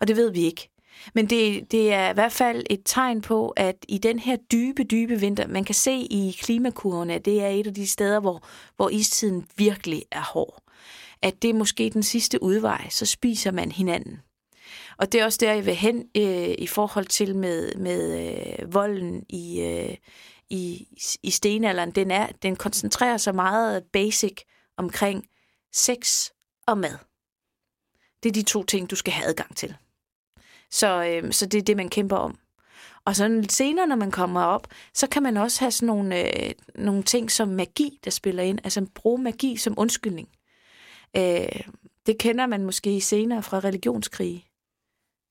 Og 0.00 0.08
det 0.08 0.16
ved 0.16 0.30
vi 0.30 0.40
ikke. 0.40 0.70
Men 1.14 1.30
det, 1.30 1.72
det 1.72 1.92
er 1.92 2.10
i 2.10 2.14
hvert 2.14 2.32
fald 2.32 2.64
et 2.70 2.82
tegn 2.84 3.20
på, 3.20 3.48
at 3.48 3.76
i 3.88 3.98
den 3.98 4.18
her 4.18 4.36
dybe, 4.36 4.84
dybe 4.84 5.20
vinter, 5.20 5.46
man 5.46 5.64
kan 5.64 5.74
se 5.74 5.92
i 5.92 6.36
klimakurvene, 6.40 7.14
at 7.14 7.24
det 7.24 7.42
er 7.42 7.48
et 7.48 7.66
af 7.66 7.74
de 7.74 7.86
steder, 7.86 8.20
hvor, 8.20 8.44
hvor 8.76 8.88
istiden 8.88 9.46
virkelig 9.56 10.04
er 10.12 10.22
hård. 10.32 10.62
At 11.22 11.42
det 11.42 11.50
er 11.50 11.54
måske 11.54 11.90
den 11.90 12.02
sidste 12.02 12.42
udvej, 12.42 12.88
så 12.88 13.06
spiser 13.06 13.50
man 13.50 13.72
hinanden. 13.72 14.20
Og 14.98 15.12
det 15.12 15.20
er 15.20 15.24
også 15.24 15.38
der, 15.40 15.52
jeg 15.52 15.66
vil 15.66 15.74
hen 15.74 16.08
øh, 16.16 16.54
i 16.58 16.66
forhold 16.66 17.06
til 17.06 17.36
med, 17.36 17.74
med 17.74 18.28
øh, 18.60 18.74
volden 18.74 19.24
i, 19.28 19.60
øh, 19.60 19.96
i, 20.50 20.88
i 21.22 21.30
stenalderen. 21.30 21.90
Den, 21.90 22.10
er, 22.10 22.26
den 22.42 22.56
koncentrerer 22.56 23.16
sig 23.16 23.34
meget 23.34 23.84
basic 23.92 24.36
omkring 24.76 25.26
sex 25.72 26.30
og 26.66 26.78
mad. 26.78 26.98
Det 28.22 28.28
er 28.28 28.32
de 28.32 28.42
to 28.42 28.64
ting, 28.64 28.90
du 28.90 28.96
skal 28.96 29.12
have 29.12 29.28
adgang 29.28 29.56
til. 29.56 29.76
Så, 30.70 31.04
øh, 31.04 31.32
så 31.32 31.46
det 31.46 31.58
er 31.58 31.62
det, 31.62 31.76
man 31.76 31.88
kæmper 31.88 32.16
om. 32.16 32.38
Og 33.04 33.16
så 33.16 33.44
senere, 33.48 33.86
når 33.86 33.96
man 33.96 34.10
kommer 34.10 34.42
op, 34.42 34.66
så 34.94 35.06
kan 35.06 35.22
man 35.22 35.36
også 35.36 35.60
have 35.60 35.70
sådan 35.70 35.86
nogle, 35.86 36.44
øh, 36.46 36.52
nogle 36.74 37.02
ting 37.02 37.30
som 37.30 37.48
magi, 37.48 37.98
der 38.04 38.10
spiller 38.10 38.42
ind. 38.42 38.58
Altså 38.64 38.86
bruge 38.94 39.22
magi 39.22 39.56
som 39.56 39.74
undskyldning. 39.76 40.28
Øh, 41.16 41.60
det 42.06 42.18
kender 42.18 42.46
man 42.46 42.64
måske 42.64 43.00
senere 43.00 43.42
fra 43.42 43.60
religionskrige. 43.60 44.47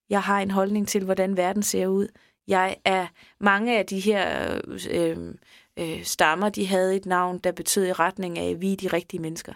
Jeg 0.09 0.21
har 0.21 0.39
en 0.39 0.51
holdning 0.51 0.87
til, 0.87 1.03
hvordan 1.03 1.37
verden 1.37 1.63
ser 1.63 1.87
ud. 1.87 2.07
Jeg 2.47 2.77
er 2.85 3.07
mange 3.39 3.77
af 3.77 3.85
de 3.85 3.99
her 3.99 4.59
øh, 4.89 5.33
øh, 5.77 6.03
stammer, 6.03 6.49
de 6.49 6.67
havde 6.67 6.95
et 6.95 7.05
navn, 7.05 7.37
der 7.37 7.51
betød 7.51 7.85
i 7.85 7.93
retning 7.93 8.39
af, 8.39 8.49
at 8.49 8.61
vi 8.61 8.73
er 8.73 8.77
de 8.77 8.87
rigtige 8.87 9.21
mennesker. 9.21 9.53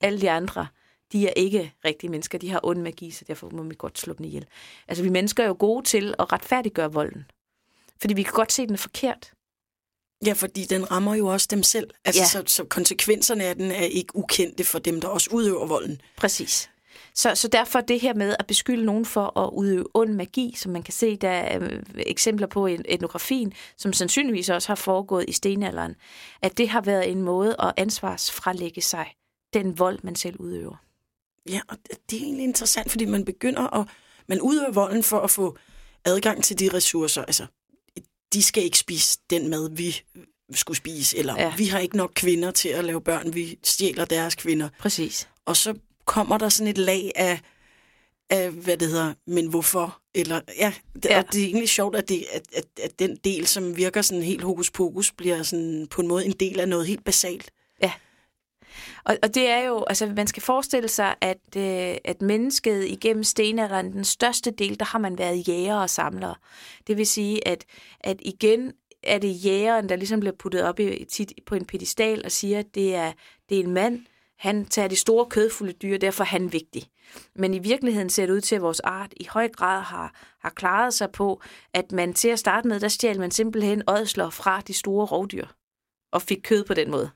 Alle 0.00 0.20
de 0.20 0.30
andre, 0.30 0.66
de 1.12 1.28
er 1.28 1.32
ikke 1.36 1.72
rigtige 1.84 2.10
mennesker. 2.10 2.38
De 2.38 2.50
har 2.50 2.60
ond 2.62 2.82
magi, 2.82 3.10
så 3.10 3.24
derfor 3.28 3.50
må 3.50 3.62
vi 3.62 3.74
godt 3.78 3.98
slå 3.98 4.12
dem 4.12 4.26
ihjel. 4.26 4.46
Altså, 4.88 5.04
vi 5.04 5.08
mennesker 5.08 5.42
er 5.42 5.48
jo 5.48 5.56
gode 5.58 5.84
til 5.84 6.14
at 6.18 6.32
retfærdiggøre 6.32 6.92
volden. 6.92 7.30
Fordi 8.00 8.14
vi 8.14 8.22
kan 8.22 8.32
godt 8.32 8.52
se, 8.52 8.62
at 8.62 8.68
den 8.68 8.74
er 8.74 8.78
forkert. 8.78 9.32
Ja, 10.26 10.32
fordi 10.32 10.64
den 10.64 10.90
rammer 10.90 11.14
jo 11.14 11.26
også 11.26 11.46
dem 11.50 11.62
selv. 11.62 11.90
Altså, 12.04 12.20
ja. 12.20 12.26
så, 12.26 12.42
så 12.46 12.64
konsekvenserne 12.64 13.44
af 13.44 13.56
den 13.56 13.70
er 13.70 13.84
ikke 13.84 14.16
ukendte 14.16 14.64
for 14.64 14.78
dem, 14.78 15.00
der 15.00 15.08
også 15.08 15.30
udøver 15.32 15.66
volden. 15.66 16.00
Præcis. 16.16 16.70
Så, 17.20 17.34
så 17.34 17.48
derfor 17.48 17.80
det 17.80 18.00
her 18.00 18.14
med 18.14 18.36
at 18.38 18.46
beskylde 18.46 18.84
nogen 18.84 19.04
for 19.04 19.38
at 19.38 19.50
udøve 19.52 19.86
ond 19.94 20.12
magi, 20.12 20.54
som 20.56 20.72
man 20.72 20.82
kan 20.82 20.94
se, 20.94 21.16
der 21.16 21.30
er 21.30 21.62
øh, 21.62 21.82
eksempler 21.96 22.46
på 22.46 22.66
i 22.66 22.78
etnografien, 22.84 23.52
som 23.76 23.92
sandsynligvis 23.92 24.48
også 24.48 24.68
har 24.68 24.74
foregået 24.74 25.24
i 25.28 25.32
stenalderen, 25.32 25.94
at 26.42 26.58
det 26.58 26.68
har 26.68 26.80
været 26.80 27.10
en 27.10 27.22
måde 27.22 27.56
at 27.58 27.72
ansvarsfralægge 27.76 28.80
sig 28.80 29.06
den 29.54 29.78
vold, 29.78 29.98
man 30.02 30.16
selv 30.16 30.40
udøver. 30.40 30.76
Ja, 31.48 31.60
og 31.68 31.76
det 32.10 32.18
er 32.18 32.22
egentlig 32.22 32.44
interessant, 32.44 32.90
fordi 32.90 33.04
man 33.04 33.24
begynder 33.24 33.80
at... 33.80 33.86
Man 34.26 34.40
udøver 34.40 34.72
volden 34.72 35.02
for 35.02 35.20
at 35.20 35.30
få 35.30 35.58
adgang 36.04 36.44
til 36.44 36.58
de 36.58 36.70
ressourcer. 36.74 37.22
Altså, 37.22 37.46
de 38.32 38.42
skal 38.42 38.62
ikke 38.62 38.78
spise 38.78 39.18
den 39.30 39.48
mad, 39.48 39.70
vi 39.70 40.00
skulle 40.54 40.76
spise, 40.76 41.18
eller 41.18 41.34
ja. 41.38 41.52
vi 41.56 41.66
har 41.66 41.78
ikke 41.78 41.96
nok 41.96 42.12
kvinder 42.14 42.50
til 42.50 42.68
at 42.68 42.84
lave 42.84 43.00
børn, 43.00 43.34
vi 43.34 43.58
stjæler 43.64 44.04
deres 44.04 44.34
kvinder. 44.34 44.68
Præcis. 44.78 45.28
Og 45.44 45.56
så 45.56 45.74
kommer 46.10 46.38
der 46.38 46.48
sådan 46.48 46.70
et 46.70 46.78
lag 46.78 47.12
af, 47.14 47.40
af 48.30 48.50
hvad 48.50 48.76
det 48.76 48.88
hedder, 48.88 49.14
men 49.26 49.46
hvorfor? 49.46 50.00
Eller, 50.14 50.40
ja, 50.58 50.72
det, 50.94 51.04
ja. 51.04 51.18
Og 51.18 51.32
det 51.32 51.42
er 51.42 51.46
egentlig 51.46 51.68
sjovt, 51.68 51.96
at, 51.96 52.08
det, 52.08 52.24
at, 52.32 52.42
at, 52.56 52.64
at 52.82 52.98
den 52.98 53.16
del, 53.16 53.46
som 53.46 53.76
virker 53.76 54.02
sådan 54.02 54.22
helt 54.22 54.42
hokus 54.42 54.70
pokus, 54.70 55.12
bliver 55.12 55.42
sådan 55.42 55.86
på 55.90 56.02
en 56.02 56.08
måde 56.08 56.26
en 56.26 56.32
del 56.32 56.60
af 56.60 56.68
noget 56.68 56.86
helt 56.86 57.04
basalt. 57.04 57.50
Ja. 57.82 57.92
Og, 59.04 59.16
og 59.22 59.34
det 59.34 59.48
er 59.48 59.66
jo, 59.66 59.84
altså 59.84 60.06
man 60.06 60.26
skal 60.26 60.42
forestille 60.42 60.88
sig, 60.88 61.14
at, 61.20 61.56
øh, 61.56 61.96
at 62.04 62.22
mennesket 62.22 62.84
igennem 62.88 63.24
stenalderen, 63.24 63.92
den 63.92 64.04
største 64.04 64.50
del, 64.50 64.78
der 64.78 64.84
har 64.84 64.98
man 64.98 65.18
været 65.18 65.48
jæger 65.48 65.76
og 65.76 65.90
samlere. 65.90 66.34
Det 66.86 66.96
vil 66.96 67.06
sige, 67.06 67.48
at, 67.48 67.64
at 68.00 68.16
igen 68.20 68.72
er 69.02 69.18
det 69.18 69.44
jægeren, 69.44 69.88
der 69.88 69.96
ligesom 69.96 70.20
bliver 70.20 70.36
puttet 70.38 70.62
op 70.62 70.80
i, 70.80 71.04
tit 71.04 71.32
på 71.46 71.54
en 71.54 71.64
pedestal 71.64 72.24
og 72.24 72.32
siger, 72.32 72.58
at 72.58 72.74
det 72.74 72.94
er, 72.94 73.12
det 73.48 73.60
er 73.60 73.64
en 73.64 73.74
mand, 73.74 74.06
han 74.40 74.64
tager 74.64 74.88
de 74.88 74.96
store 74.96 75.26
kødfulde 75.26 75.72
dyr, 75.72 75.98
derfor 75.98 76.24
er 76.24 76.28
han 76.28 76.52
vigtig. 76.52 76.86
Men 77.34 77.54
i 77.54 77.58
virkeligheden 77.58 78.10
ser 78.10 78.26
det 78.26 78.32
ud 78.32 78.40
til, 78.40 78.54
at 78.54 78.62
vores 78.62 78.80
art 78.80 79.12
i 79.16 79.26
høj 79.30 79.48
grad 79.48 79.82
har, 79.82 80.14
har 80.40 80.50
klaret 80.50 80.94
sig 80.94 81.10
på, 81.12 81.42
at 81.74 81.92
man 81.92 82.14
til 82.14 82.28
at 82.28 82.38
starte 82.38 82.68
med, 82.68 82.80
der 82.80 82.88
stjal 82.88 83.20
man 83.20 83.30
simpelthen 83.30 83.82
ådsler 83.88 84.30
fra 84.30 84.60
de 84.60 84.74
store 84.74 85.06
rovdyr 85.06 85.46
og 86.12 86.22
fik 86.22 86.38
kød 86.42 86.64
på 86.64 86.74
den 86.74 86.90
måde. 86.90 87.10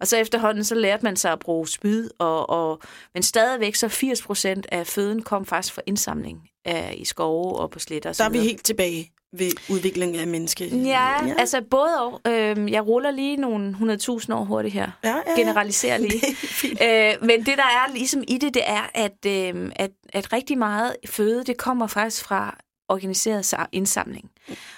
Og 0.00 0.06
så 0.06 0.16
efterhånden, 0.16 0.64
så 0.64 0.74
lærte 0.74 1.04
man 1.04 1.16
sig 1.16 1.32
at 1.32 1.38
bruge 1.38 1.68
spyd, 1.68 2.10
og, 2.18 2.50
og, 2.50 2.80
men 3.14 3.22
stadigvæk 3.22 3.74
så 3.74 3.88
80 3.88 4.22
procent 4.22 4.66
af 4.72 4.86
føden 4.86 5.22
kom 5.22 5.46
faktisk 5.46 5.74
fra 5.74 5.82
indsamling 5.86 6.48
af, 6.64 6.94
i 6.98 7.04
skove 7.04 7.56
og 7.56 7.70
på 7.70 7.78
sletter. 7.78 8.12
Der 8.12 8.24
er 8.24 8.30
vi 8.30 8.38
helt 8.38 8.64
tilbage 8.64 9.12
ved 9.32 9.50
udviklingen 9.70 10.20
af 10.20 10.26
menneske. 10.26 10.64
Ja, 10.66 11.26
ja. 11.26 11.34
altså 11.38 11.62
både 11.70 12.00
og. 12.00 12.20
Øh, 12.26 12.72
jeg 12.72 12.86
ruller 12.86 13.10
lige 13.10 13.36
nogle 13.36 13.76
100.000 13.94 14.34
år 14.34 14.44
hurtigt 14.44 14.74
her. 14.74 14.90
Ja, 15.04 15.08
ja, 15.08 15.22
ja. 15.26 15.40
Generaliserer 15.40 15.98
lige. 16.06 16.20
Det 16.62 17.12
øh, 17.12 17.26
men 17.26 17.46
det, 17.46 17.58
der 17.58 17.64
er 17.64 17.92
ligesom 17.92 18.24
i 18.28 18.38
det, 18.38 18.54
det 18.54 18.62
er, 18.66 18.90
at, 18.94 19.26
øh, 19.26 19.72
at, 19.76 19.90
at 20.12 20.32
rigtig 20.32 20.58
meget 20.58 20.96
føde, 21.06 21.44
det 21.44 21.56
kommer 21.56 21.86
faktisk 21.86 22.24
fra 22.24 22.58
organiseret 22.88 23.54
indsamling. 23.72 24.30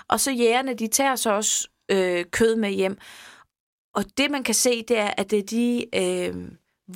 Og 0.09 0.21
så 0.21 0.30
jægerne, 0.30 0.75
de 0.75 0.87
tager 0.87 1.16
så 1.16 1.30
også 1.30 1.68
øh, 1.90 2.25
kød 2.25 2.56
med 2.56 2.71
hjem. 2.71 2.99
Og 3.94 4.04
det, 4.16 4.30
man 4.30 4.42
kan 4.42 4.54
se, 4.54 4.82
det 4.82 4.99
er, 4.99 5.11
at 5.16 5.30
det 5.30 5.38
er 5.38 5.42
de 5.42 5.87
øh, 5.94 6.35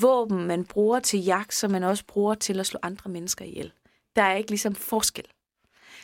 våben, 0.01 0.47
man 0.47 0.65
bruger 0.65 1.01
til 1.01 1.25
jagt, 1.25 1.55
som 1.55 1.71
man 1.71 1.83
også 1.83 2.05
bruger 2.09 2.35
til 2.35 2.61
at 2.61 2.67
slå 2.67 2.79
andre 2.83 3.11
mennesker 3.11 3.45
ihjel. 3.45 3.73
Der 4.17 4.23
er 4.23 4.37
ikke 4.37 4.51
ligesom 4.51 4.75
forskel. 4.75 5.25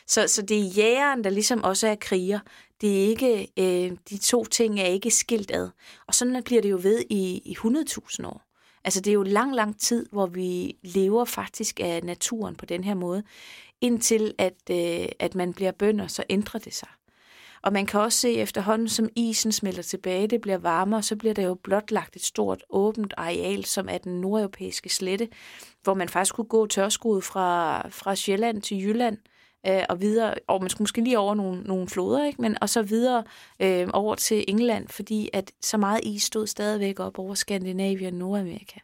Så, 0.06 0.28
så 0.28 0.42
det 0.42 0.58
er 0.58 0.62
jægeren, 0.62 1.24
der 1.24 1.30
ligesom 1.30 1.64
også 1.64 1.86
er 1.88 1.94
kriger. 1.94 2.38
Det 2.80 3.02
er 3.02 3.08
ikke, 3.08 3.48
øh, 3.58 3.96
de 4.10 4.18
to 4.18 4.44
ting 4.44 4.80
er 4.80 4.86
ikke 4.86 5.10
skilt 5.10 5.50
ad. 5.50 5.68
Og 6.06 6.14
sådan 6.14 6.42
bliver 6.42 6.62
det 6.62 6.70
jo 6.70 6.78
ved 6.82 7.04
i, 7.10 7.42
i 7.44 7.56
100.000 7.58 8.26
år. 8.26 8.42
Altså 8.84 9.00
det 9.00 9.10
er 9.10 9.14
jo 9.14 9.22
lang, 9.22 9.54
lang 9.54 9.80
tid, 9.80 10.06
hvor 10.12 10.26
vi 10.26 10.76
lever 10.82 11.24
faktisk 11.24 11.80
af 11.80 12.04
naturen 12.04 12.56
på 12.56 12.66
den 12.66 12.84
her 12.84 12.94
måde. 12.94 13.22
Indtil 13.80 14.34
at, 14.38 14.70
øh, 14.70 15.08
at 15.18 15.34
man 15.34 15.54
bliver 15.54 15.72
bønder, 15.72 16.06
så 16.06 16.24
ændrer 16.30 16.60
det 16.60 16.74
sig. 16.74 16.88
Og 17.62 17.72
man 17.72 17.86
kan 17.86 18.00
også 18.00 18.18
se 18.18 18.34
efterhånden, 18.34 18.88
som 18.88 19.08
isen 19.16 19.52
smelter 19.52 19.82
tilbage, 19.82 20.26
det 20.26 20.40
bliver 20.40 20.58
varmere, 20.58 21.02
så 21.02 21.16
bliver 21.16 21.34
der 21.34 21.42
jo 21.42 21.54
blotlagt 21.54 22.16
et 22.16 22.24
stort 22.24 22.64
åbent 22.70 23.14
areal, 23.16 23.64
som 23.64 23.88
er 23.88 23.98
den 23.98 24.20
nordeuropæiske 24.20 24.88
slette, 24.88 25.28
hvor 25.82 25.94
man 25.94 26.08
faktisk 26.08 26.34
kunne 26.34 26.44
gå 26.44 26.66
tørskoet 26.66 27.24
fra, 27.24 27.88
fra 27.88 28.14
Sjælland 28.14 28.62
til 28.62 28.82
Jylland, 28.82 29.18
øh, 29.66 29.82
og 29.88 30.00
videre, 30.00 30.34
og 30.46 30.60
man 30.60 30.70
skulle 30.70 30.82
måske 30.82 31.00
lige 31.04 31.18
over 31.18 31.34
nogle, 31.34 31.62
nogle 31.62 31.88
floder, 31.88 32.26
ikke? 32.26 32.42
Men, 32.42 32.56
og 32.60 32.68
så 32.68 32.82
videre 32.82 33.24
øh, 33.60 33.88
over 33.92 34.14
til 34.14 34.44
England, 34.48 34.88
fordi 34.88 35.28
at 35.32 35.52
så 35.62 35.76
meget 35.76 36.00
is 36.04 36.22
stod 36.22 36.46
stadigvæk 36.46 37.00
op 37.00 37.18
over 37.18 37.34
Skandinavien 37.34 38.14
og 38.14 38.18
Nordamerika. 38.18 38.78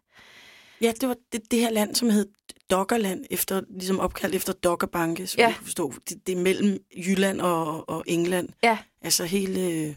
Ja, 0.81 0.93
det 1.01 1.09
var 1.09 1.17
det, 1.33 1.51
det 1.51 1.59
her 1.61 1.71
land, 1.71 1.95
som 1.95 2.11
hed 2.11 2.27
Dokkerland, 2.71 3.25
efter, 3.31 3.61
ligesom 3.71 4.01
opkaldt 4.01 4.35
efter 4.35 4.53
Dokkerbanke, 4.53 5.27
som 5.27 5.39
Ja. 5.39 5.47
jeg 5.47 5.55
kan 5.55 5.65
forstå. 5.65 5.93
Det, 6.09 6.27
det 6.27 6.39
er 6.39 6.43
mellem 6.43 6.79
Jylland 7.07 7.41
og, 7.41 7.89
og 7.89 8.05
England. 8.07 8.49
Ja, 8.63 8.79
Altså 9.03 9.25
hele 9.25 9.61
øh, 9.61 9.95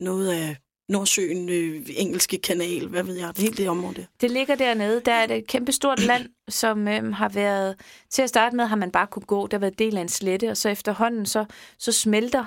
noget 0.00 0.30
af 0.30 0.56
Nordsøen, 0.88 1.48
øh, 1.48 1.86
engelske 1.88 2.38
kanal, 2.38 2.86
hvad 2.86 3.02
ved 3.02 3.16
jeg, 3.16 3.28
det 3.28 3.38
hele 3.38 3.56
det 3.56 3.68
område 3.68 3.94
der. 3.94 4.04
Det 4.20 4.30
ligger 4.30 4.54
dernede. 4.54 5.02
Der 5.04 5.12
er 5.12 5.34
et 5.34 5.46
kæmpe 5.46 5.72
stort 5.72 6.00
land, 6.00 6.28
som 6.48 6.88
øh, 6.88 7.14
har 7.14 7.28
været... 7.28 7.76
Til 8.10 8.22
at 8.22 8.28
starte 8.28 8.56
med 8.56 8.66
har 8.66 8.76
man 8.76 8.90
bare 8.90 9.06
kunne 9.06 9.26
gå. 9.26 9.46
Der 9.46 9.56
har 9.56 9.60
været 9.60 9.78
del 9.78 9.96
af 9.96 10.00
en 10.00 10.08
slette, 10.08 10.50
og 10.50 10.56
så 10.56 10.68
efterhånden 10.68 11.26
så, 11.26 11.44
så 11.78 11.92
smelter 11.92 12.44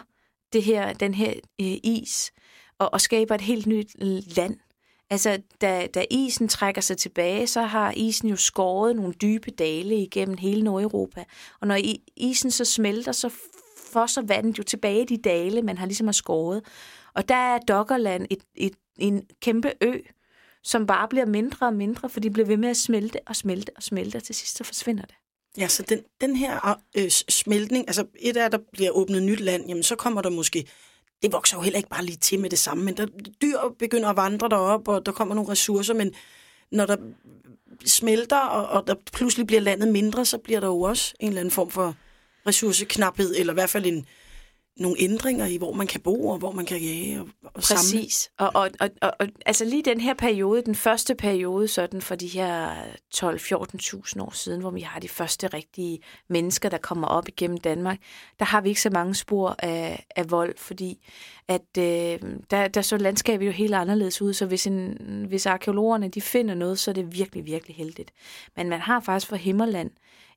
det 0.54 0.64
her, 0.64 0.94
den 0.94 1.14
her 1.14 1.34
øh, 1.62 1.78
is 1.84 2.32
og, 2.80 2.94
og 2.94 3.02
skaber 3.02 3.36
et 3.36 3.42
helt 3.42 3.68
nyt 3.68 4.04
land. 4.38 4.58
Altså, 5.10 5.42
da, 5.62 5.88
da 5.94 6.06
isen 6.12 6.48
trækker 6.48 6.82
sig 6.82 6.98
tilbage, 6.98 7.48
så 7.48 7.62
har 7.62 7.94
isen 7.96 8.30
jo 8.30 8.36
skåret 8.36 8.96
nogle 8.96 9.14
dybe 9.14 9.52
dale 9.52 9.96
igennem 9.96 10.38
hele 10.38 10.64
Nordeuropa. 10.64 11.24
Og 11.62 11.68
når 11.68 11.78
isen 12.18 12.52
så 12.52 12.66
smelter, 12.66 13.12
så 13.12 13.30
fosser 13.94 14.22
vandet 14.22 14.58
jo 14.58 14.64
tilbage 14.64 15.02
i 15.02 15.06
de 15.06 15.18
dale, 15.18 15.62
man 15.62 15.78
har 15.78 15.86
ligesom 15.86 16.08
har 16.08 16.12
skåret. 16.12 16.64
Og 17.14 17.30
der 17.30 17.36
er 17.36 17.60
Dokkerland 17.60 18.28
et, 18.30 18.44
et, 18.56 18.74
en 18.98 19.24
kæmpe 19.42 19.74
ø, 19.82 20.00
som 20.64 20.88
bare 20.88 21.08
bliver 21.08 21.26
mindre 21.26 21.68
og 21.68 21.74
mindre, 21.74 22.10
for 22.10 22.20
de 22.20 22.30
bliver 22.30 22.46
ved 22.46 22.58
med 22.58 22.70
at 22.70 22.78
smelte 22.78 23.20
og 23.28 23.36
smelte 23.36 23.72
og 23.76 23.84
smelte, 23.84 24.16
og 24.16 24.24
til 24.24 24.36
sidst 24.36 24.58
så 24.58 24.64
forsvinder 24.64 25.06
det. 25.06 25.16
Ja, 25.58 25.68
så 25.68 25.84
den, 25.84 26.00
den 26.22 26.36
her 26.36 26.80
øh, 26.98 27.10
smeltning, 27.10 27.88
altså 27.88 28.06
et 28.20 28.38
af, 28.38 28.52
der 28.52 28.58
bliver 28.74 28.92
åbnet 28.92 29.24
nyt 29.24 29.40
land, 29.40 29.68
jamen 29.68 29.84
så 29.84 29.96
kommer 29.96 30.22
der 30.22 30.30
måske, 30.30 30.68
det 31.22 31.32
vokser 31.32 31.58
jo 31.58 31.62
heller 31.62 31.78
ikke 31.78 31.90
bare 31.90 32.06
lige 32.06 32.18
til 32.18 32.40
med 32.40 32.50
det 32.50 32.60
samme, 32.60 32.84
men 32.84 32.98
der, 32.98 33.06
dyr 33.42 33.58
begynder 33.80 34.10
at 34.10 34.18
vandre 34.18 34.50
derop, 34.50 34.88
og 34.88 35.06
der 35.06 35.12
kommer 35.12 35.36
nogle 35.36 35.52
ressourcer, 35.52 35.94
men 35.94 36.14
når 36.72 36.86
der 36.86 36.98
smelter, 37.86 38.40
og, 38.40 38.68
og 38.68 38.88
der 38.88 38.96
pludselig 39.14 39.48
bliver 39.48 39.62
landet 39.62 39.88
mindre, 39.88 40.26
så 40.26 40.38
bliver 40.38 40.60
der 40.60 40.68
jo 40.68 40.82
også 40.82 41.14
en 41.20 41.28
eller 41.28 41.40
anden 41.40 41.52
form 41.52 41.70
for 41.70 41.96
ressourceknaphed, 42.48 43.36
eller 43.36 43.54
i 43.54 43.56
hvert 43.56 43.70
fald 43.70 43.86
en, 43.86 44.06
nogle 44.82 44.98
ændringer 45.00 45.46
i, 45.46 45.58
hvor 45.58 45.74
man 45.74 45.88
kan 45.88 46.02
bo, 46.02 46.28
og 46.28 46.38
hvor 46.38 46.52
man 46.52 46.66
kan 46.66 46.82
jage 46.82 47.20
og, 47.22 47.28
og 47.44 47.64
samle. 47.64 47.78
Præcis. 47.78 48.32
Og, 48.38 48.52
og, 48.54 48.70
og, 48.80 48.90
og, 49.02 49.12
og 49.20 49.28
altså 49.46 49.66
lige 49.66 49.84
den 49.84 50.00
her 50.00 50.14
periode, 50.14 50.62
den 50.62 50.76
første 50.76 51.16
periode 51.16 51.68
sådan 51.68 52.02
for 52.02 52.16
de 52.16 52.28
her 52.28 52.72
12-14.000 53.16 54.22
år 54.22 54.32
siden, 54.34 54.62
hvor 54.62 54.72
vi 54.72 54.82
har 54.82 55.00
de 55.00 55.10
første 55.10 55.48
rigtige 55.48 56.00
mennesker, 56.30 56.70
der 56.70 56.78
kommer 56.78 57.08
op 57.08 57.28
igennem 57.28 57.58
Danmark, 57.58 57.98
der 58.40 58.46
har 58.46 58.62
vi 58.62 58.70
ikke 58.70 58.82
så 58.82 58.90
mange 58.90 59.16
spor 59.16 59.56
af, 59.60 60.06
af 60.16 60.32
vold, 60.32 60.58
fordi 60.58 61.08
at 61.48 61.78
øh, 61.78 62.20
der, 62.52 62.68
der 62.68 62.82
så 62.82 62.98
landskabet 62.98 63.46
jo 63.46 63.52
helt 63.52 63.74
anderledes 63.74 64.22
ud, 64.22 64.34
så 64.34 64.46
hvis, 64.46 64.68
en, 64.68 65.26
hvis 65.28 65.46
arkeologerne 65.46 66.08
de 66.08 66.22
finder 66.22 66.56
noget, 66.56 66.80
så 66.80 66.92
er 66.92 66.96
det 66.96 67.14
virkelig, 67.14 67.46
virkelig 67.46 67.76
heldigt. 67.76 68.12
Men 68.58 68.70
man 68.70 68.80
har 68.80 69.00
faktisk 69.00 69.28
fra 69.28 69.36
Himmerland 69.36 69.92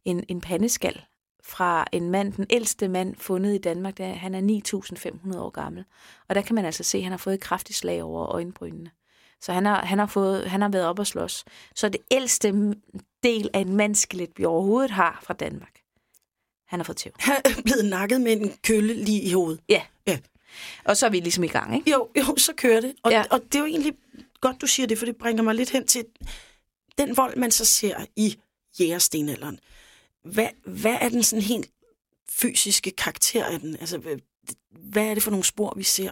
en, 0.05 0.25
en 0.29 0.41
pandeskal, 0.41 1.05
fra 1.47 1.87
en 1.93 2.11
mand, 2.11 2.33
den 2.33 2.47
ældste 2.51 2.89
mand 2.89 3.17
fundet 3.17 3.55
i 3.55 3.59
Danmark, 3.59 3.99
der, 3.99 4.13
han 4.15 4.35
er 4.35 4.41
9.500 5.31 5.39
år 5.39 5.51
gammel. 5.51 5.85
Og 6.29 6.35
der 6.35 6.43
kan 6.43 6.55
man 6.55 6.65
altså 6.65 6.83
se, 6.85 6.99
at 6.99 7.03
han 7.05 7.13
har 7.13 7.17
fået 7.19 7.35
et 7.35 7.41
kraftigt 7.41 7.79
slag 7.79 8.03
over 8.03 8.27
øjenbrynene. 8.27 8.91
Så 9.41 9.53
han 9.53 9.67
har, 9.67 9.85
han 9.85 9.99
har, 9.99 10.07
fået, 10.07 10.51
han 10.51 10.61
har 10.61 10.69
været 10.69 10.87
op 10.87 10.99
og 10.99 11.07
slås. 11.07 11.45
Så 11.75 11.89
det 11.89 12.01
ældste 12.11 12.75
del 13.23 13.51
af 13.55 13.59
en 13.61 13.77
mandskelet, 13.77 14.31
vi 14.37 14.45
overhovedet 14.45 14.91
har 14.91 15.21
fra 15.23 15.35
Danmark, 15.35 15.81
han 16.67 16.79
har 16.79 16.85
fået 16.85 16.97
tæv. 16.97 17.13
Han 17.19 17.37
er 17.45 17.63
blevet 17.65 17.85
nakket 17.85 18.21
med 18.21 18.33
en 18.41 18.53
kølle 18.63 18.95
lige 18.95 19.23
i 19.23 19.33
hovedet. 19.33 19.61
Ja. 19.69 19.83
Ja. 20.07 20.19
Og 20.85 20.97
så 20.97 21.07
er 21.07 21.11
vi 21.11 21.21
ligesom 21.21 21.45
i 21.45 21.49
gang, 21.49 21.75
ikke? 21.77 21.91
Jo, 21.91 22.09
jo, 22.19 22.37
så 22.37 22.53
kører 22.57 22.81
det. 22.81 22.95
Og, 23.03 23.11
Ja. 23.11 23.25
og 23.31 23.41
det 23.45 23.55
er 23.55 23.59
jo 23.59 23.67
egentlig 23.67 23.93
godt, 24.41 24.61
du 24.61 24.67
siger 24.67 24.87
det, 24.87 24.99
for 24.99 25.07
det 25.07 25.17
bringer 25.17 25.43
mig 25.43 25.55
lidt 25.55 25.71
hen 25.71 25.87
til 25.87 26.05
den 26.99 27.17
vold, 27.17 27.37
man 27.37 27.51
så 27.51 27.65
ser 27.65 27.97
i 28.17 28.39
jægerstenalderen. 28.81 29.59
Hvad, 30.25 30.49
hvad 30.67 30.97
er 31.01 31.09
den 31.09 31.23
sådan 31.23 31.43
helt 31.43 31.71
fysiske 32.31 32.91
karakter 32.91 33.45
af 33.45 33.61
den? 33.61 33.77
Altså, 33.81 33.99
hvad, 33.99 34.17
hvad 34.71 35.05
er 35.07 35.15
det 35.15 35.23
for 35.23 35.31
nogle 35.31 35.45
spor, 35.45 35.75
vi 35.77 35.83
ser? 35.83 36.11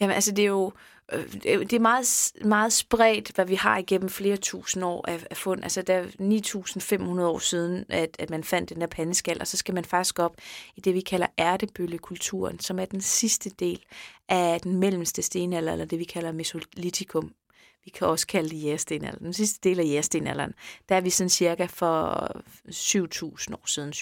Jamen, 0.00 0.14
altså, 0.14 0.30
det 0.32 0.42
er 0.42 0.46
jo 0.46 0.72
øh, 1.12 1.32
det 1.32 1.46
er 1.46 1.54
jo- 1.54 1.62
det 1.62 1.72
er 1.72 1.80
meget, 1.80 2.32
meget 2.44 2.72
spredt, 2.72 3.32
hvad 3.34 3.44
vi 3.46 3.54
har 3.54 3.78
igennem 3.78 4.08
flere 4.08 4.36
tusind 4.36 4.84
år 4.84 5.04
af, 5.08 5.26
af 5.30 5.36
fund. 5.36 5.62
Altså, 5.62 5.82
der 5.82 5.94
er 5.94 6.06
9.500 7.16 7.20
år 7.22 7.38
siden, 7.38 7.84
at, 7.88 8.16
at 8.18 8.30
man 8.30 8.44
fandt 8.44 8.70
den 8.70 8.80
der 8.80 8.86
pandeskal, 8.86 9.40
og 9.40 9.46
så 9.46 9.56
skal 9.56 9.74
man 9.74 9.84
faktisk 9.84 10.18
op 10.18 10.36
i 10.76 10.80
det, 10.80 10.94
vi 10.94 11.00
kalder 11.00 11.26
ærtebøllekulturen, 11.38 12.60
som 12.60 12.78
er 12.78 12.84
den 12.84 13.00
sidste 13.00 13.50
del 13.50 13.84
af 14.28 14.60
den 14.60 14.76
mellemste 14.76 15.22
stenalder, 15.22 15.72
eller 15.72 15.84
det, 15.84 15.98
vi 15.98 16.04
kalder 16.04 16.32
mesolitikum. 16.32 17.32
Vi 17.86 17.90
kan 17.90 18.06
også 18.06 18.26
kalde 18.26 18.50
det 18.50 18.62
jægerstenalderen. 18.62 19.24
Den 19.24 19.32
sidste 19.32 19.68
del 19.68 19.80
af 19.80 19.84
jægerstenalderen, 19.84 20.54
der 20.88 20.96
er 20.96 21.00
vi 21.00 21.10
sådan 21.10 21.28
cirka 21.28 21.66
for 21.66 22.26
7.000 22.68 23.54
år 23.54 23.66
siden, 23.66 23.92